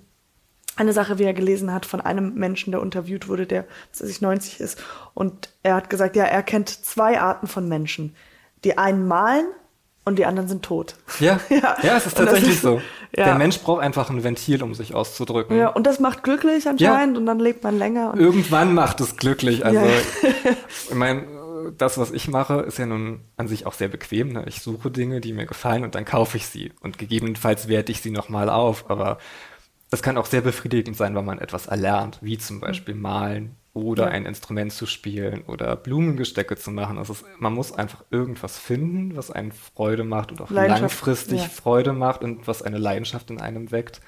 eine 0.76 0.92
Sache, 0.92 1.18
wie 1.18 1.24
er 1.24 1.34
gelesen 1.34 1.72
hat 1.72 1.86
von 1.86 2.00
einem 2.00 2.34
Menschen, 2.34 2.72
der 2.72 2.82
interviewt 2.82 3.28
wurde, 3.28 3.46
der 3.46 3.64
was 3.92 4.02
weiß 4.02 4.10
ich 4.10 4.20
90 4.20 4.60
ist. 4.60 4.82
Und 5.14 5.50
er 5.62 5.74
hat 5.74 5.90
gesagt, 5.90 6.16
ja, 6.16 6.24
er 6.24 6.42
kennt 6.42 6.68
zwei 6.68 7.20
Arten 7.20 7.46
von 7.46 7.68
Menschen. 7.68 8.14
Die 8.64 8.76
einen 8.78 9.06
malen 9.06 9.46
und 10.04 10.18
die 10.18 10.26
anderen 10.26 10.48
sind 10.48 10.64
tot. 10.64 10.96
Ja, 11.20 11.38
Ja. 11.48 11.76
ja, 11.82 11.96
es 11.96 12.06
ist 12.06 12.16
tatsächlich 12.16 12.54
ist- 12.56 12.62
so. 12.62 12.80
ja. 13.16 13.24
Der 13.24 13.34
Mensch 13.36 13.58
braucht 13.60 13.82
einfach 13.82 14.10
ein 14.10 14.24
Ventil, 14.24 14.62
um 14.62 14.74
sich 14.74 14.94
auszudrücken. 14.94 15.56
Ja, 15.56 15.68
und 15.68 15.86
das 15.86 16.00
macht 16.00 16.22
glücklich 16.24 16.68
anscheinend 16.68 17.16
und 17.16 17.26
dann 17.26 17.38
lebt 17.38 17.62
man 17.62 17.78
länger. 17.78 18.14
Irgendwann 18.16 18.74
macht 18.74 19.00
es 19.00 19.16
glücklich. 19.16 19.64
Also, 19.64 19.78
Ja. 19.80 19.86
ich 20.88 20.94
meine, 20.94 21.24
das, 21.78 21.96
was 21.96 22.10
ich 22.10 22.28
mache, 22.28 22.60
ist 22.60 22.78
ja 22.78 22.84
nun 22.84 23.20
an 23.38 23.48
sich 23.48 23.64
auch 23.64 23.72
sehr 23.72 23.88
bequem. 23.88 24.32
Ne? 24.32 24.44
Ich 24.46 24.60
suche 24.60 24.90
Dinge, 24.90 25.20
die 25.20 25.32
mir 25.32 25.46
gefallen 25.46 25.82
und 25.84 25.94
dann 25.94 26.04
kaufe 26.04 26.36
ich 26.36 26.46
sie. 26.46 26.72
Und 26.80 26.98
gegebenenfalls 26.98 27.68
werte 27.68 27.90
ich 27.92 28.02
sie 28.02 28.10
nochmal 28.10 28.50
auf. 28.50 28.90
Aber 28.90 29.16
es 29.90 30.02
kann 30.02 30.18
auch 30.18 30.26
sehr 30.26 30.40
befriedigend 30.40 30.96
sein, 30.96 31.14
wenn 31.14 31.24
man 31.24 31.38
etwas 31.38 31.66
erlernt, 31.66 32.18
wie 32.20 32.38
zum 32.38 32.60
Beispiel 32.60 32.94
malen 32.94 33.56
oder 33.74 34.04
Ja. 34.04 34.10
ein 34.10 34.26
Instrument 34.26 34.72
zu 34.72 34.86
spielen 34.86 35.42
oder 35.46 35.74
Blumengestecke 35.76 36.56
zu 36.56 36.70
machen. 36.70 36.98
Also 36.98 37.12
es, 37.12 37.24
man 37.38 37.52
muss 37.54 37.72
einfach 37.72 38.04
irgendwas 38.10 38.58
finden, 38.58 39.16
was 39.16 39.30
einen 39.30 39.52
Freude 39.52 40.04
macht 40.04 40.30
und 40.32 40.40
auch 40.40 40.50
langfristig 40.50 41.42
ja. 41.42 41.48
Freude 41.48 41.92
macht 41.92 42.22
und 42.22 42.46
was 42.46 42.62
eine 42.62 42.78
Leidenschaft 42.78 43.30
in 43.30 43.40
einem 43.40 43.70
weckt. 43.72 44.00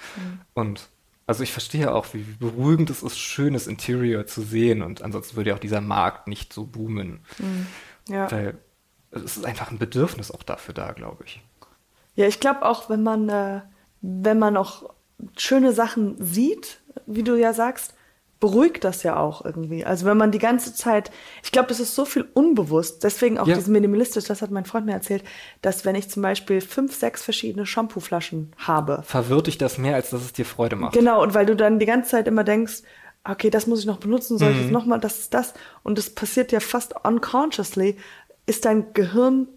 Und 0.54 0.88
also 1.26 1.42
ich 1.42 1.50
verstehe 1.52 1.92
auch, 1.92 2.06
wie 2.14 2.22
beruhigend 2.38 2.90
es 2.90 3.02
ist, 3.02 3.18
schönes 3.18 3.66
Interior 3.66 4.26
zu 4.26 4.42
sehen 4.42 4.82
und 4.82 5.02
ansonsten 5.02 5.36
würde 5.36 5.50
ja 5.50 5.56
auch 5.56 5.60
dieser 5.60 5.80
Markt 5.80 6.28
nicht 6.28 6.52
so 6.52 6.64
boomen. 6.64 7.20
ja. 8.08 8.30
Weil 8.30 8.58
es 9.10 9.36
ist 9.36 9.44
einfach 9.44 9.70
ein 9.72 9.78
Bedürfnis 9.78 10.30
auch 10.30 10.42
dafür 10.44 10.74
da, 10.74 10.92
glaube 10.92 11.24
ich. 11.26 11.42
Ja, 12.14 12.26
ich 12.26 12.38
glaube 12.38 12.64
auch, 12.64 12.88
wenn 12.88 13.02
man, 13.02 13.28
äh, 13.28 13.60
wenn 14.00 14.38
man 14.38 14.56
auch 14.56 14.90
schöne 15.36 15.72
Sachen 15.72 16.16
sieht, 16.22 16.80
wie 17.06 17.22
du 17.22 17.36
ja 17.36 17.52
sagst, 17.52 17.94
beruhigt 18.38 18.84
das 18.84 19.02
ja 19.02 19.16
auch 19.18 19.44
irgendwie. 19.46 19.86
Also 19.86 20.04
wenn 20.04 20.18
man 20.18 20.30
die 20.30 20.38
ganze 20.38 20.74
Zeit, 20.74 21.10
ich 21.42 21.52
glaube, 21.52 21.68
das 21.68 21.80
ist 21.80 21.94
so 21.94 22.04
viel 22.04 22.28
unbewusst, 22.34 23.02
deswegen 23.02 23.38
auch 23.38 23.46
Ja. 23.46 23.54
dieses 23.54 23.68
minimalistisch, 23.70 24.24
das 24.24 24.42
hat 24.42 24.50
mein 24.50 24.66
Freund 24.66 24.84
mir 24.84 24.92
erzählt, 24.92 25.24
dass 25.62 25.86
wenn 25.86 25.94
ich 25.94 26.10
zum 26.10 26.22
Beispiel 26.22 26.60
fünf, 26.60 26.94
sechs 26.94 27.22
verschiedene 27.22 27.64
Shampooflaschen 27.64 28.52
habe, 28.58 29.02
Verwirrt 29.06 29.46
dich 29.46 29.56
das 29.56 29.78
mehr, 29.78 29.94
als 29.94 30.10
dass 30.10 30.22
es 30.22 30.34
dir 30.34 30.44
Freude 30.44 30.76
macht? 30.76 30.92
Genau, 30.92 31.22
und 31.22 31.32
weil 31.32 31.46
du 31.46 31.56
dann 31.56 31.78
die 31.78 31.86
ganze 31.86 32.10
Zeit 32.10 32.28
immer 32.28 32.44
denkst, 32.44 32.82
okay, 33.24 33.48
das 33.48 33.66
muss 33.66 33.80
ich 33.80 33.86
noch 33.86 33.98
benutzen, 33.98 34.36
soll 34.36 34.50
ich 34.50 34.56
Mhm. 34.58 34.62
jetzt 34.64 34.72
nochmal, 34.72 35.00
das 35.00 35.18
ist 35.18 35.32
das. 35.34 35.54
Und 35.82 35.96
das 35.96 36.10
passiert 36.10 36.52
ja 36.52 36.60
fast 36.60 36.94
unconsciously, 37.04 37.96
ist 38.44 38.66
dein 38.66 38.92
Gehirn 38.92 39.48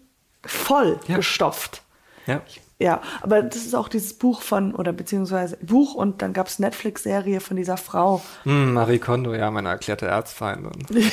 voll 0.44 0.98
Ja. 1.06 1.16
gestopft. 1.16 1.82
Ja. 2.26 2.40
Ja, 2.80 3.02
aber 3.20 3.42
das 3.42 3.56
ist 3.66 3.74
auch 3.74 3.88
dieses 3.88 4.14
Buch 4.14 4.40
von, 4.40 4.74
oder 4.74 4.92
beziehungsweise 4.94 5.58
Buch 5.60 5.94
und 5.94 6.22
dann 6.22 6.32
gab 6.32 6.46
es 6.46 6.58
Netflix-Serie 6.58 7.40
von 7.40 7.56
dieser 7.58 7.76
Frau. 7.76 8.22
Hm, 8.44 8.72
Marie 8.72 8.98
Kondo, 8.98 9.34
ja, 9.34 9.50
meine 9.50 9.68
erklärte 9.68 10.06
Erzfeindin. 10.06 10.72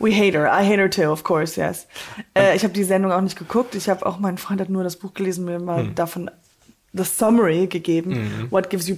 We 0.00 0.10
hate 0.12 0.36
her. 0.36 0.46
I 0.52 0.64
hate 0.66 0.78
her 0.80 0.90
too, 0.90 1.10
of 1.10 1.22
course, 1.22 1.58
yes. 1.58 1.86
Äh, 2.36 2.56
ich 2.56 2.64
habe 2.64 2.74
die 2.74 2.82
Sendung 2.84 3.12
auch 3.12 3.20
nicht 3.20 3.38
geguckt. 3.38 3.74
Ich 3.76 3.88
habe 3.88 4.04
auch, 4.04 4.18
mein 4.18 4.36
Freund 4.38 4.60
hat 4.60 4.68
nur 4.68 4.82
das 4.82 4.96
Buch 4.96 5.14
gelesen, 5.14 5.44
mir 5.44 5.60
mal 5.60 5.84
Hm. 5.84 5.94
davon 5.94 6.30
the 6.92 7.04
summary 7.04 7.66
gegeben. 7.68 8.48
What 8.50 8.70
gives 8.70 8.88
you 8.88 8.96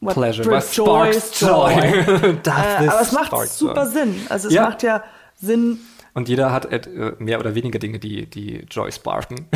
what 0.00 0.14
Pleasure. 0.14 0.48
What 0.48 0.62
sparks 0.62 1.40
joy? 1.40 2.04
Does 2.42 2.54
Äh, 2.56 2.86
aber 2.88 3.00
es 3.00 3.12
macht 3.12 3.48
super 3.48 3.82
joy? 3.84 3.92
Sinn. 3.92 4.14
Also 4.28 4.48
es 4.48 4.54
Ja. 4.54 4.62
macht 4.62 4.82
ja 4.84 5.02
Sinn. 5.40 5.80
Und 6.18 6.28
jeder 6.28 6.50
hat 6.50 6.64
äh, 6.64 7.14
mehr 7.20 7.38
oder 7.38 7.54
weniger 7.54 7.78
Dinge, 7.78 8.00
die, 8.00 8.26
die 8.26 8.66
Joy 8.68 8.90
sparken. 8.90 9.46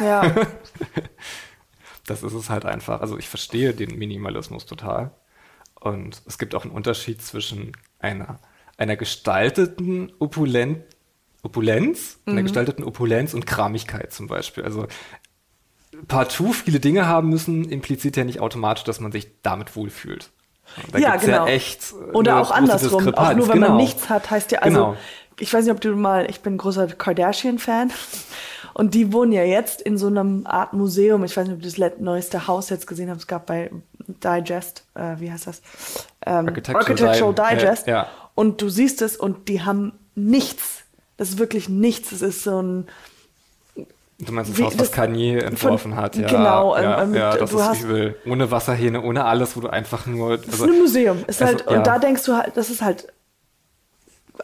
Ja, 0.00 0.34
das 2.06 2.22
ist 2.22 2.32
es 2.32 2.48
halt 2.48 2.64
einfach. 2.64 3.02
Also 3.02 3.18
ich 3.18 3.28
verstehe 3.28 3.74
den 3.74 3.98
Minimalismus 3.98 4.64
total. 4.64 5.10
Und 5.78 6.22
es 6.26 6.38
gibt 6.38 6.54
auch 6.54 6.64
einen 6.64 6.72
Unterschied 6.72 7.20
zwischen 7.20 7.72
einer, 7.98 8.38
einer 8.78 8.96
gestalteten 8.96 10.10
Opulent, 10.18 10.84
Opulenz, 11.42 12.18
einer 12.24 12.42
gestalteten 12.42 12.82
Opulenz 12.82 13.34
und 13.34 13.46
Kramigkeit 13.46 14.10
zum 14.10 14.26
Beispiel. 14.26 14.64
Also 14.64 14.86
partout 16.08 16.54
viele 16.54 16.80
Dinge 16.80 17.06
haben 17.06 17.28
müssen, 17.28 17.68
impliziert 17.68 18.16
ja 18.16 18.24
nicht 18.24 18.40
automatisch, 18.40 18.84
dass 18.84 19.00
man 19.00 19.12
sich 19.12 19.42
damit 19.42 19.76
wohlfühlt. 19.76 20.30
Da 20.92 20.98
ja, 20.98 21.16
genau. 21.16 21.44
ja 21.44 21.46
echt 21.46 21.92
äh, 21.92 22.12
Oder 22.12 22.40
auch 22.40 22.50
andersrum. 22.50 23.14
Auch 23.14 23.34
nur 23.34 23.48
wenn 23.48 23.56
genau. 23.56 23.68
man 23.68 23.76
nichts 23.76 24.08
hat, 24.08 24.30
heißt 24.30 24.50
ja, 24.52 24.60
also 24.60 24.78
Genau. 24.78 24.96
Ich 25.38 25.52
weiß 25.52 25.64
nicht, 25.64 25.72
ob 25.74 25.80
du 25.80 25.94
mal, 25.96 26.28
ich 26.30 26.40
bin 26.40 26.54
ein 26.54 26.58
großer 26.58 26.86
Kardashian-Fan 26.88 27.92
und 28.74 28.94
die 28.94 29.12
wohnen 29.12 29.32
ja 29.32 29.42
jetzt 29.44 29.80
in 29.82 29.98
so 29.98 30.06
einem 30.06 30.46
Art 30.46 30.72
Museum. 30.72 31.24
Ich 31.24 31.36
weiß 31.36 31.46
nicht, 31.46 31.56
ob 31.56 31.62
du 31.62 31.68
das 31.68 31.98
neueste 32.00 32.46
Haus 32.46 32.70
jetzt 32.70 32.86
gesehen 32.86 33.10
hast. 33.10 33.18
Es 33.18 33.26
gab 33.26 33.46
bei 33.46 33.70
Digest, 34.06 34.84
äh, 34.94 35.16
wie 35.18 35.30
heißt 35.30 35.46
das? 35.46 35.62
Ähm, 36.24 36.48
Architectural 36.48 36.82
Architectural 36.82 37.34
Di- 37.34 37.56
Digest. 37.60 37.86
ja, 37.86 37.94
ja. 37.94 38.06
Und 38.34 38.60
du 38.62 38.68
siehst 38.68 39.02
es 39.02 39.16
und 39.16 39.48
die 39.48 39.62
haben 39.62 39.92
nichts. 40.14 40.82
Das 41.16 41.30
ist 41.30 41.38
wirklich 41.38 41.68
nichts. 41.68 42.12
Es 42.12 42.22
ist 42.22 42.42
so 42.42 42.60
ein, 42.62 42.86
Du 44.18 44.32
meinst 44.32 44.50
das 44.50 44.58
Wie- 44.58 44.62
Haus, 44.64 44.72
was 44.78 44.88
das- 44.88 44.92
Kanye 44.92 45.40
entworfen 45.40 45.92
von- 45.92 46.00
hat, 46.00 46.16
ja. 46.16 46.26
genau, 46.26 46.74
ja, 46.74 47.02
ähm, 47.02 47.14
ja 47.14 47.36
das 47.36 47.52
ist 47.52 47.82
übel. 47.82 48.16
Ohne 48.24 48.50
Wasserhähne, 48.50 49.02
ohne 49.02 49.26
alles, 49.26 49.54
wo 49.56 49.60
du 49.60 49.68
einfach 49.68 50.06
nur. 50.06 50.38
Das 50.38 50.54
ist 50.54 50.62
ein 50.62 50.78
Museum. 50.78 51.18
Ist 51.26 51.42
also, 51.42 51.56
halt, 51.58 51.70
ja. 51.70 51.76
Und 51.76 51.86
da 51.86 51.98
denkst 51.98 52.24
du 52.24 52.34
halt, 52.34 52.56
das 52.56 52.70
ist 52.70 52.80
halt 52.80 53.12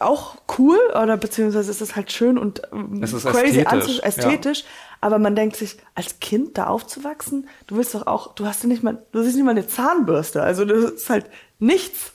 auch 0.01 0.35
cool 0.57 0.77
oder 0.91 1.17
beziehungsweise 1.17 1.69
ist 1.71 1.81
es 1.81 1.95
halt 1.95 2.11
schön 2.11 2.37
und 2.37 2.61
ähm, 2.71 3.01
Es 3.03 3.13
ist 3.13 3.25
crazy 3.25 3.59
ästhetisch, 3.61 3.99
ästhetisch. 3.99 4.63
Aber 5.01 5.19
man 5.19 5.35
denkt 5.35 5.55
sich, 5.57 5.77
als 5.95 6.19
Kind 6.19 6.57
da 6.57 6.67
aufzuwachsen, 6.67 7.49
du 7.67 7.75
willst 7.75 7.93
doch 7.93 8.07
auch, 8.07 8.35
du 8.35 8.45
hast 8.45 8.63
ja 8.63 8.69
nicht 8.69 8.83
mal, 8.83 9.03
du 9.11 9.21
siehst 9.21 9.35
nicht 9.35 9.43
mal 9.45 9.51
eine 9.51 9.67
Zahnbürste. 9.67 10.41
Also 10.41 10.63
das 10.65 10.79
ist 10.91 11.09
halt 11.09 11.25
nichts. 11.59 12.13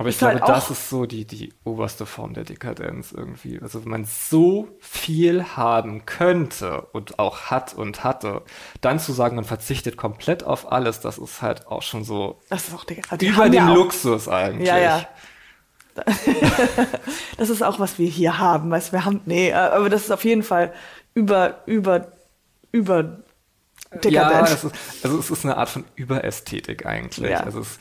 Aber 0.00 0.10
ich 0.10 0.14
ist 0.14 0.18
glaube, 0.20 0.34
halt 0.40 0.48
das 0.48 0.70
ist 0.70 0.90
so 0.90 1.06
die, 1.06 1.24
die 1.24 1.52
oberste 1.64 2.06
Form 2.06 2.32
der 2.34 2.44
Dekadenz 2.44 3.10
irgendwie. 3.10 3.58
Also 3.60 3.82
wenn 3.82 3.90
man 3.90 4.04
so 4.04 4.68
viel 4.78 5.42
haben 5.56 6.06
könnte 6.06 6.82
und 6.92 7.18
auch 7.18 7.46
hat 7.46 7.74
und 7.74 8.04
hatte, 8.04 8.42
dann 8.80 9.00
zu 9.00 9.12
sagen, 9.12 9.34
man 9.34 9.44
verzichtet 9.44 9.96
komplett 9.96 10.44
auf 10.44 10.70
alles, 10.70 11.00
das 11.00 11.18
ist 11.18 11.42
halt 11.42 11.66
auch 11.66 11.82
schon 11.82 12.04
so 12.04 12.38
Das 12.48 12.68
ist 12.68 12.74
auch 12.74 12.84
Digga, 12.84 13.16
die 13.16 13.26
über 13.26 13.44
den 13.46 13.54
ja 13.54 13.70
auch- 13.70 13.74
Luxus 13.74 14.28
eigentlich. 14.28 14.68
Ja, 14.68 14.78
ja. 14.78 15.08
das 17.36 17.50
ist 17.50 17.62
auch, 17.62 17.78
was 17.80 17.98
wir 17.98 18.08
hier 18.08 18.38
haben. 18.38 18.70
Weißt, 18.70 18.92
wir 18.92 19.04
haben, 19.04 19.20
nee, 19.26 19.50
äh, 19.50 19.54
aber 19.54 19.90
das 19.90 20.02
ist 20.02 20.10
auf 20.10 20.24
jeden 20.24 20.42
Fall 20.42 20.72
über, 21.14 21.62
über, 21.66 22.12
über 22.72 23.18
Ja, 24.04 24.40
ist, 24.40 24.66
also 25.02 25.18
es 25.18 25.30
ist 25.30 25.44
eine 25.44 25.56
Art 25.56 25.68
von 25.68 25.84
Überästhetik 25.96 26.86
eigentlich. 26.86 27.30
Ja. 27.30 27.40
Also 27.40 27.60
es, 27.60 27.78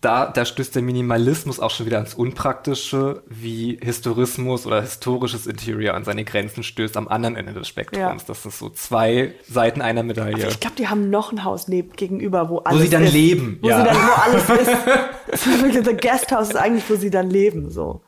da, 0.00 0.26
da 0.26 0.44
stößt 0.44 0.76
der 0.76 0.82
Minimalismus 0.82 1.58
auch 1.58 1.70
schon 1.70 1.86
wieder 1.86 1.96
ans 1.96 2.14
Unpraktische, 2.14 3.22
wie 3.26 3.78
Historismus 3.82 4.64
oder 4.66 4.80
historisches 4.80 5.46
Interior 5.46 5.94
an 5.94 6.04
seine 6.04 6.24
Grenzen 6.24 6.62
stößt 6.62 6.96
am 6.96 7.08
anderen 7.08 7.34
Ende 7.34 7.52
des 7.52 7.66
Spektrums. 7.66 8.22
Ja. 8.22 8.26
Das 8.28 8.46
ist 8.46 8.58
so 8.58 8.68
zwei 8.70 9.34
Seiten 9.48 9.82
einer 9.82 10.04
Medaille. 10.04 10.36
Also 10.36 10.48
ich 10.48 10.60
glaube, 10.60 10.76
die 10.76 10.88
haben 10.88 11.10
noch 11.10 11.32
ein 11.32 11.42
Haus 11.42 11.66
neben, 11.66 11.92
gegenüber, 11.92 12.48
wo 12.48 12.58
wo 12.58 12.58
alles 12.58 12.82
sie 12.82 12.90
dann 12.90 13.04
ist. 13.04 13.12
leben. 13.12 13.58
Wo 13.60 13.68
ja. 13.68 13.80
sie 13.80 13.84
dann, 13.86 13.96
wo 13.96 14.12
alles 14.12 14.48
ist. 14.60 15.84
Das 15.88 15.96
Guesthouse 16.00 16.50
ist 16.50 16.56
eigentlich, 16.56 16.88
wo 16.88 16.94
sie 16.96 17.10
dann 17.10 17.28
leben, 17.28 17.70
so. 17.70 18.02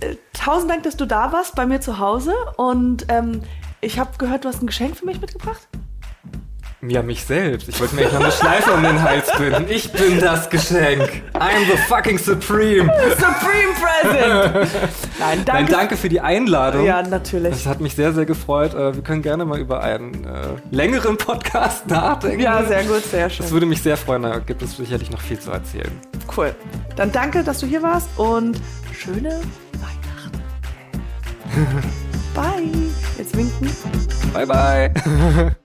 Äh, 0.00 0.16
Tausend 0.32 0.70
Dank, 0.70 0.84
dass 0.84 0.96
du 0.96 1.06
da 1.06 1.32
warst 1.32 1.54
bei 1.54 1.66
mir 1.66 1.80
zu 1.80 1.98
Hause 1.98 2.34
und 2.56 3.06
ähm, 3.08 3.42
ich 3.80 3.98
habe 3.98 4.16
gehört, 4.18 4.44
du 4.44 4.48
hast 4.48 4.62
ein 4.62 4.66
Geschenk 4.66 4.96
für 4.96 5.06
mich 5.06 5.20
mitgebracht. 5.20 5.68
Ja, 6.88 7.02
mich 7.02 7.24
selbst. 7.24 7.68
Ich 7.68 7.80
wollte 7.80 7.94
mir 7.94 8.02
echt 8.02 8.12
noch 8.12 8.20
eine 8.20 8.32
Schleife 8.32 8.72
um 8.72 8.82
den 8.82 9.00
Hals 9.02 9.30
binden. 9.38 9.66
Ich 9.68 9.90
bin 9.92 10.20
das 10.20 10.50
Geschenk. 10.50 11.22
I'm 11.34 11.64
the 11.70 11.76
fucking 11.88 12.18
Supreme. 12.18 12.90
Supreme 13.16 13.74
Present! 13.80 14.70
Nein, 15.18 15.44
danke. 15.44 15.62
Nein, 15.62 15.66
danke 15.70 15.96
für 15.96 16.08
die 16.08 16.20
Einladung. 16.20 16.84
Ja, 16.84 17.02
natürlich. 17.02 17.50
Das 17.52 17.66
hat 17.66 17.80
mich 17.80 17.94
sehr, 17.94 18.12
sehr 18.12 18.26
gefreut. 18.26 18.74
Äh, 18.74 18.94
Wir 18.94 19.02
können 19.02 19.22
gerne 19.22 19.44
mal 19.44 19.58
über 19.58 19.82
einen 19.82 20.24
äh, 20.24 20.28
längeren 20.70 21.16
Podcast 21.16 21.88
nachdenken. 21.88 22.40
Ja, 22.40 22.62
sehr 22.64 22.84
gut, 22.84 23.02
sehr 23.04 23.30
schön. 23.30 23.44
Das 23.46 23.52
würde 23.52 23.66
mich 23.66 23.80
sehr 23.82 23.96
freuen. 23.96 24.22
Da 24.22 24.38
gibt 24.40 24.60
es 24.62 24.76
sicherlich 24.76 25.10
noch 25.10 25.20
viel 25.20 25.38
zu 25.38 25.50
erzählen. 25.52 25.90
Cool. 26.36 26.54
Dann 26.96 27.10
danke, 27.12 27.42
dass 27.44 27.60
du 27.60 27.66
hier 27.66 27.82
warst 27.82 28.08
und 28.16 28.60
schöne 28.92 29.40
Weihnachten. 29.80 30.42
Bye. 32.34 32.70
Jetzt 33.16 33.36
winken. 33.36 33.70
Bye, 34.34 34.46
bye. 34.46 35.56